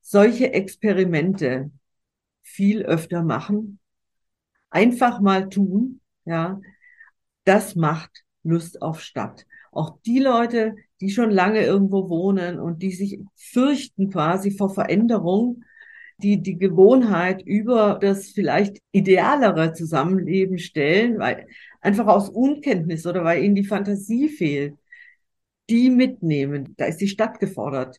Solche 0.01 0.53
Experimente 0.53 1.71
viel 2.43 2.83
öfter 2.83 3.23
machen, 3.23 3.79
einfach 4.71 5.21
mal 5.21 5.49
tun, 5.49 6.01
ja, 6.25 6.61
das 7.45 7.77
macht 7.77 8.25
Lust 8.43 8.83
auf 8.83 9.01
Stadt. 9.01 9.47
Auch 9.71 9.99
die 10.05 10.19
Leute, 10.19 10.77
die 11.01 11.11
schon 11.11 11.31
lange 11.31 11.65
irgendwo 11.65 12.09
wohnen 12.09 12.61
und 12.61 12.83
die 12.83 12.93
sich 12.93 13.21
fürchten 13.37 14.11
quasi 14.11 14.51
vor 14.51 14.71
Veränderung, 14.75 15.65
die 16.19 16.41
die 16.41 16.59
Gewohnheit 16.59 17.43
über 17.43 17.99
das 18.01 18.29
vielleicht 18.29 18.79
idealere 18.93 19.73
Zusammenleben 19.73 20.59
stellen, 20.59 21.19
weil 21.19 21.47
einfach 21.81 22.07
aus 22.07 22.29
Unkenntnis 22.29 23.07
oder 23.07 23.25
weil 23.25 23.43
ihnen 23.43 23.55
die 23.55 23.65
Fantasie 23.65 24.29
fehlt, 24.29 24.77
die 25.73 25.91
mitnehmen. 25.91 26.75
Da 26.77 26.85
ist 26.85 26.99
die 26.99 27.09
Stadt 27.09 27.41
gefordert. 27.41 27.99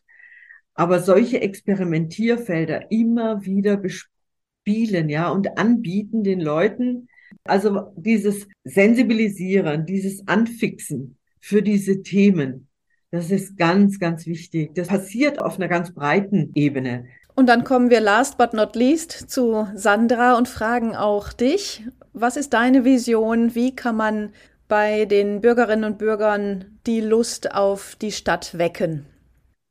Aber 0.74 1.00
solche 1.00 1.40
Experimentierfelder 1.40 2.90
immer 2.90 3.44
wieder 3.44 3.76
bespielen, 3.76 5.08
ja, 5.08 5.28
und 5.28 5.58
anbieten 5.58 6.24
den 6.24 6.40
Leuten, 6.40 7.08
also 7.44 7.92
dieses 7.96 8.46
Sensibilisieren, 8.64 9.86
dieses 9.86 10.26
Anfixen 10.26 11.18
für 11.40 11.62
diese 11.62 12.02
Themen, 12.02 12.68
das 13.10 13.30
ist 13.30 13.56
ganz, 13.56 14.00
ganz 14.00 14.26
wichtig. 14.26 14.74
Das 14.74 14.88
passiert 14.88 15.40
auf 15.40 15.56
einer 15.56 15.68
ganz 15.68 15.94
breiten 15.94 16.50
Ebene. 16.54 17.06
Und 17.36 17.48
dann 17.48 17.62
kommen 17.62 17.90
wir 17.90 18.00
last 18.00 18.38
but 18.38 18.54
not 18.54 18.74
least 18.74 19.12
zu 19.12 19.68
Sandra 19.74 20.36
und 20.36 20.48
fragen 20.48 20.96
auch 20.96 21.32
dich, 21.32 21.84
was 22.12 22.36
ist 22.36 22.54
deine 22.54 22.84
Vision? 22.84 23.54
Wie 23.54 23.74
kann 23.74 23.96
man 23.96 24.30
bei 24.68 25.04
den 25.04 25.40
Bürgerinnen 25.40 25.84
und 25.84 25.98
Bürgern 25.98 26.78
die 26.86 27.00
Lust 27.00 27.54
auf 27.54 27.96
die 27.96 28.12
Stadt 28.12 28.58
wecken? 28.58 29.06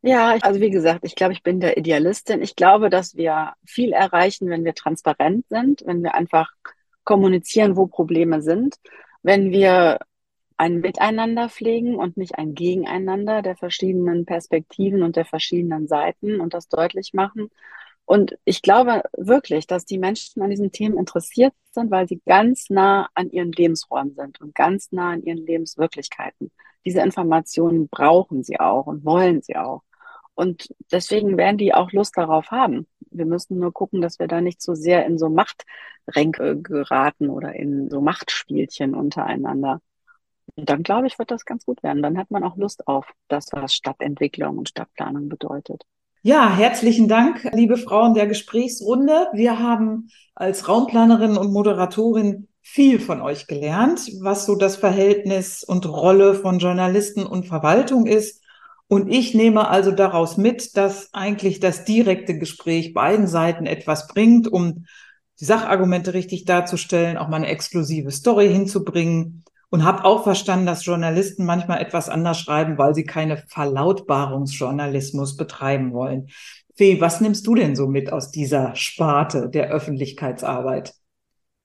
Ja, 0.01 0.35
also 0.41 0.59
wie 0.59 0.69
gesagt, 0.69 0.99
ich 1.03 1.15
glaube, 1.15 1.33
ich 1.33 1.43
bin 1.43 1.61
der 1.61 1.77
Idealistin. 1.77 2.41
Ich 2.41 2.57
glaube, 2.57 2.89
dass 2.89 3.15
wir 3.15 3.53
viel 3.65 3.93
erreichen, 3.93 4.49
wenn 4.49 4.65
wir 4.65 4.75
transparent 4.75 5.45
sind, 5.49 5.81
wenn 5.85 6.03
wir 6.03 6.13
einfach 6.13 6.51
kommunizieren, 7.05 7.77
wo 7.77 7.87
Probleme 7.87 8.41
sind, 8.41 8.75
wenn 9.21 9.51
wir 9.51 9.99
ein 10.57 10.81
Miteinander 10.81 11.49
pflegen 11.49 11.95
und 11.95 12.17
nicht 12.17 12.37
ein 12.37 12.53
Gegeneinander 12.53 13.41
der 13.41 13.55
verschiedenen 13.55 14.25
Perspektiven 14.25 15.03
und 15.03 15.15
der 15.15 15.25
verschiedenen 15.25 15.87
Seiten 15.87 16.39
und 16.41 16.53
das 16.53 16.67
deutlich 16.67 17.13
machen. 17.13 17.49
Und 18.05 18.37
ich 18.43 18.61
glaube 18.61 19.03
wirklich, 19.17 19.65
dass 19.65 19.85
die 19.85 19.97
Menschen 19.97 20.41
an 20.41 20.49
diesen 20.49 20.71
Themen 20.71 20.97
interessiert 20.97 21.53
sind, 21.71 21.89
weil 21.89 22.07
sie 22.07 22.21
ganz 22.25 22.69
nah 22.69 23.09
an 23.13 23.29
ihren 23.31 23.51
Lebensräumen 23.51 24.13
sind 24.13 24.41
und 24.41 24.53
ganz 24.55 24.91
nah 24.91 25.11
an 25.11 25.23
ihren 25.23 25.45
Lebenswirklichkeiten. 25.45 26.51
Diese 26.85 27.01
Informationen 27.01 27.87
brauchen 27.87 28.43
sie 28.43 28.59
auch 28.59 28.87
und 28.87 29.05
wollen 29.05 29.41
sie 29.41 29.55
auch. 29.55 29.83
Und 30.35 30.73
deswegen 30.91 31.37
werden 31.37 31.57
die 31.57 31.73
auch 31.73 31.91
Lust 31.91 32.17
darauf 32.17 32.51
haben. 32.51 32.87
Wir 33.11 33.25
müssen 33.25 33.59
nur 33.59 33.71
gucken, 33.71 34.01
dass 34.01 34.19
wir 34.19 34.27
da 34.27 34.41
nicht 34.41 34.61
so 34.61 34.73
sehr 34.73 35.05
in 35.05 35.17
so 35.17 35.29
Machtränke 35.29 36.61
geraten 36.61 37.29
oder 37.29 37.53
in 37.55 37.89
so 37.89 38.01
Machtspielchen 38.01 38.95
untereinander. 38.95 39.79
Und 40.55 40.69
dann, 40.69 40.83
glaube 40.83 41.07
ich, 41.07 41.19
wird 41.19 41.31
das 41.31 41.45
ganz 41.45 41.65
gut 41.65 41.83
werden. 41.83 42.01
Dann 42.01 42.17
hat 42.17 42.31
man 42.31 42.43
auch 42.43 42.57
Lust 42.57 42.87
auf 42.87 43.11
das, 43.27 43.47
was 43.51 43.73
Stadtentwicklung 43.73 44.57
und 44.57 44.69
Stadtplanung 44.69 45.29
bedeutet. 45.29 45.83
Ja, 46.25 46.55
herzlichen 46.55 47.09
Dank, 47.09 47.49
liebe 47.53 47.75
Frauen 47.75 48.13
der 48.13 48.27
Gesprächsrunde. 48.27 49.27
Wir 49.33 49.59
haben 49.59 50.09
als 50.35 50.69
Raumplanerin 50.69 51.35
und 51.35 51.51
Moderatorin 51.51 52.47
viel 52.61 52.99
von 52.99 53.19
euch 53.21 53.45
gelernt, 53.45 54.09
was 54.21 54.45
so 54.45 54.55
das 54.55 54.77
Verhältnis 54.77 55.65
und 55.65 55.85
Rolle 55.85 56.33
von 56.35 56.59
Journalisten 56.59 57.25
und 57.25 57.45
Verwaltung 57.45 58.05
ist 58.05 58.41
und 58.87 59.11
ich 59.11 59.33
nehme 59.33 59.67
also 59.67 59.91
daraus 59.91 60.37
mit, 60.37 60.77
dass 60.77 61.13
eigentlich 61.13 61.59
das 61.59 61.83
direkte 61.83 62.37
Gespräch 62.37 62.93
beiden 62.93 63.27
Seiten 63.27 63.65
etwas 63.65 64.07
bringt, 64.07 64.47
um 64.47 64.85
die 65.41 65.45
Sachargumente 65.45 66.13
richtig 66.13 66.45
darzustellen, 66.45 67.17
auch 67.17 67.27
mal 67.27 67.37
eine 67.37 67.47
exklusive 67.47 68.11
Story 68.11 68.47
hinzubringen. 68.49 69.42
Und 69.73 69.85
habe 69.85 70.05
auch 70.05 70.21
verstanden, 70.21 70.67
dass 70.67 70.85
Journalisten 70.85 71.45
manchmal 71.45 71.81
etwas 71.81 72.07
anders 72.07 72.37
schreiben, 72.37 72.77
weil 72.77 72.93
sie 72.93 73.05
keine 73.05 73.37
Verlautbarungsjournalismus 73.37 75.35
betreiben 75.35 75.93
wollen. 75.93 76.27
Fee, 76.75 77.01
was 77.01 77.21
nimmst 77.21 77.47
du 77.47 77.55
denn 77.55 77.75
so 77.75 77.87
mit 77.87 78.13
aus 78.13 78.29
dieser 78.29 78.75
Sparte 78.75 79.49
der 79.49 79.71
Öffentlichkeitsarbeit? 79.71 80.93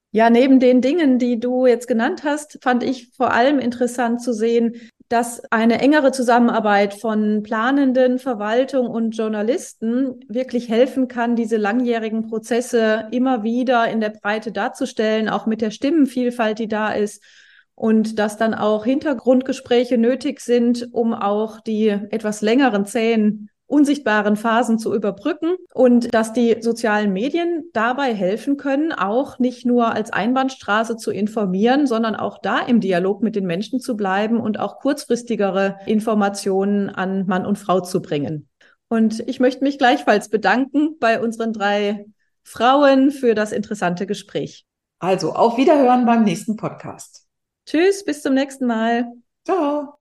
Ja, 0.09 0.31
neben 0.31 0.59
den 0.59 0.81
Dingen, 0.81 1.19
die 1.19 1.39
du 1.39 1.67
jetzt 1.67 1.87
genannt 1.87 2.23
hast, 2.23 2.57
fand 2.63 2.81
ich 2.81 3.11
vor 3.15 3.31
allem 3.31 3.59
interessant 3.59 4.23
zu 4.23 4.33
sehen, 4.33 4.89
dass 5.07 5.43
eine 5.51 5.79
engere 5.79 6.11
Zusammenarbeit 6.11 6.95
von 6.95 7.43
Planenden, 7.43 8.17
Verwaltung 8.17 8.87
und 8.87 9.15
Journalisten 9.15 10.25
wirklich 10.27 10.67
helfen 10.67 11.09
kann, 11.09 11.35
diese 11.35 11.57
langjährigen 11.57 12.27
Prozesse 12.27 13.07
immer 13.11 13.43
wieder 13.43 13.87
in 13.87 14.01
der 14.01 14.09
Breite 14.09 14.51
darzustellen, 14.51 15.29
auch 15.29 15.45
mit 15.45 15.61
der 15.61 15.69
Stimmenvielfalt, 15.69 16.57
die 16.57 16.67
da 16.67 16.91
ist. 16.91 17.23
Und 17.79 18.19
dass 18.19 18.35
dann 18.35 18.53
auch 18.53 18.83
Hintergrundgespräche 18.83 19.97
nötig 19.97 20.41
sind, 20.41 20.89
um 20.91 21.13
auch 21.13 21.61
die 21.61 21.87
etwas 21.87 22.41
längeren 22.41 22.85
zähen 22.85 23.49
unsichtbaren 23.67 24.35
Phasen 24.35 24.79
zu 24.79 24.93
überbrücken 24.93 25.55
und 25.73 26.13
dass 26.13 26.33
die 26.33 26.57
sozialen 26.59 27.13
Medien 27.13 27.69
dabei 27.71 28.13
helfen 28.13 28.57
können, 28.57 28.91
auch 28.91 29.37
nicht 29.37 29.65
nur 29.65 29.93
als 29.93 30.11
Einbahnstraße 30.11 30.97
zu 30.97 31.11
informieren, 31.11 31.85
sondern 31.87 32.15
auch 32.15 32.39
da 32.39 32.59
im 32.59 32.81
Dialog 32.81 33.21
mit 33.21 33.35
den 33.35 33.45
Menschen 33.45 33.79
zu 33.79 33.95
bleiben 33.95 34.41
und 34.41 34.59
auch 34.59 34.79
kurzfristigere 34.79 35.77
Informationen 35.85 36.89
an 36.89 37.27
Mann 37.27 37.45
und 37.45 37.59
Frau 37.59 37.79
zu 37.79 38.01
bringen. 38.01 38.49
Und 38.89 39.19
ich 39.29 39.39
möchte 39.39 39.63
mich 39.63 39.77
gleichfalls 39.77 40.29
bedanken 40.29 40.97
bei 40.99 41.21
unseren 41.21 41.53
drei 41.53 42.07
Frauen 42.43 43.11
für 43.11 43.35
das 43.35 43.51
interessante 43.51 44.05
Gespräch. 44.05 44.65
Also 44.97 45.33
auf 45.33 45.57
Wiederhören 45.57 46.05
beim 46.05 46.23
nächsten 46.23 46.57
Podcast. 46.57 47.28
Tschüss, 47.69 48.03
bis 48.03 48.23
zum 48.23 48.33
nächsten 48.33 48.65
Mal. 48.65 49.13
Ciao. 49.45 49.98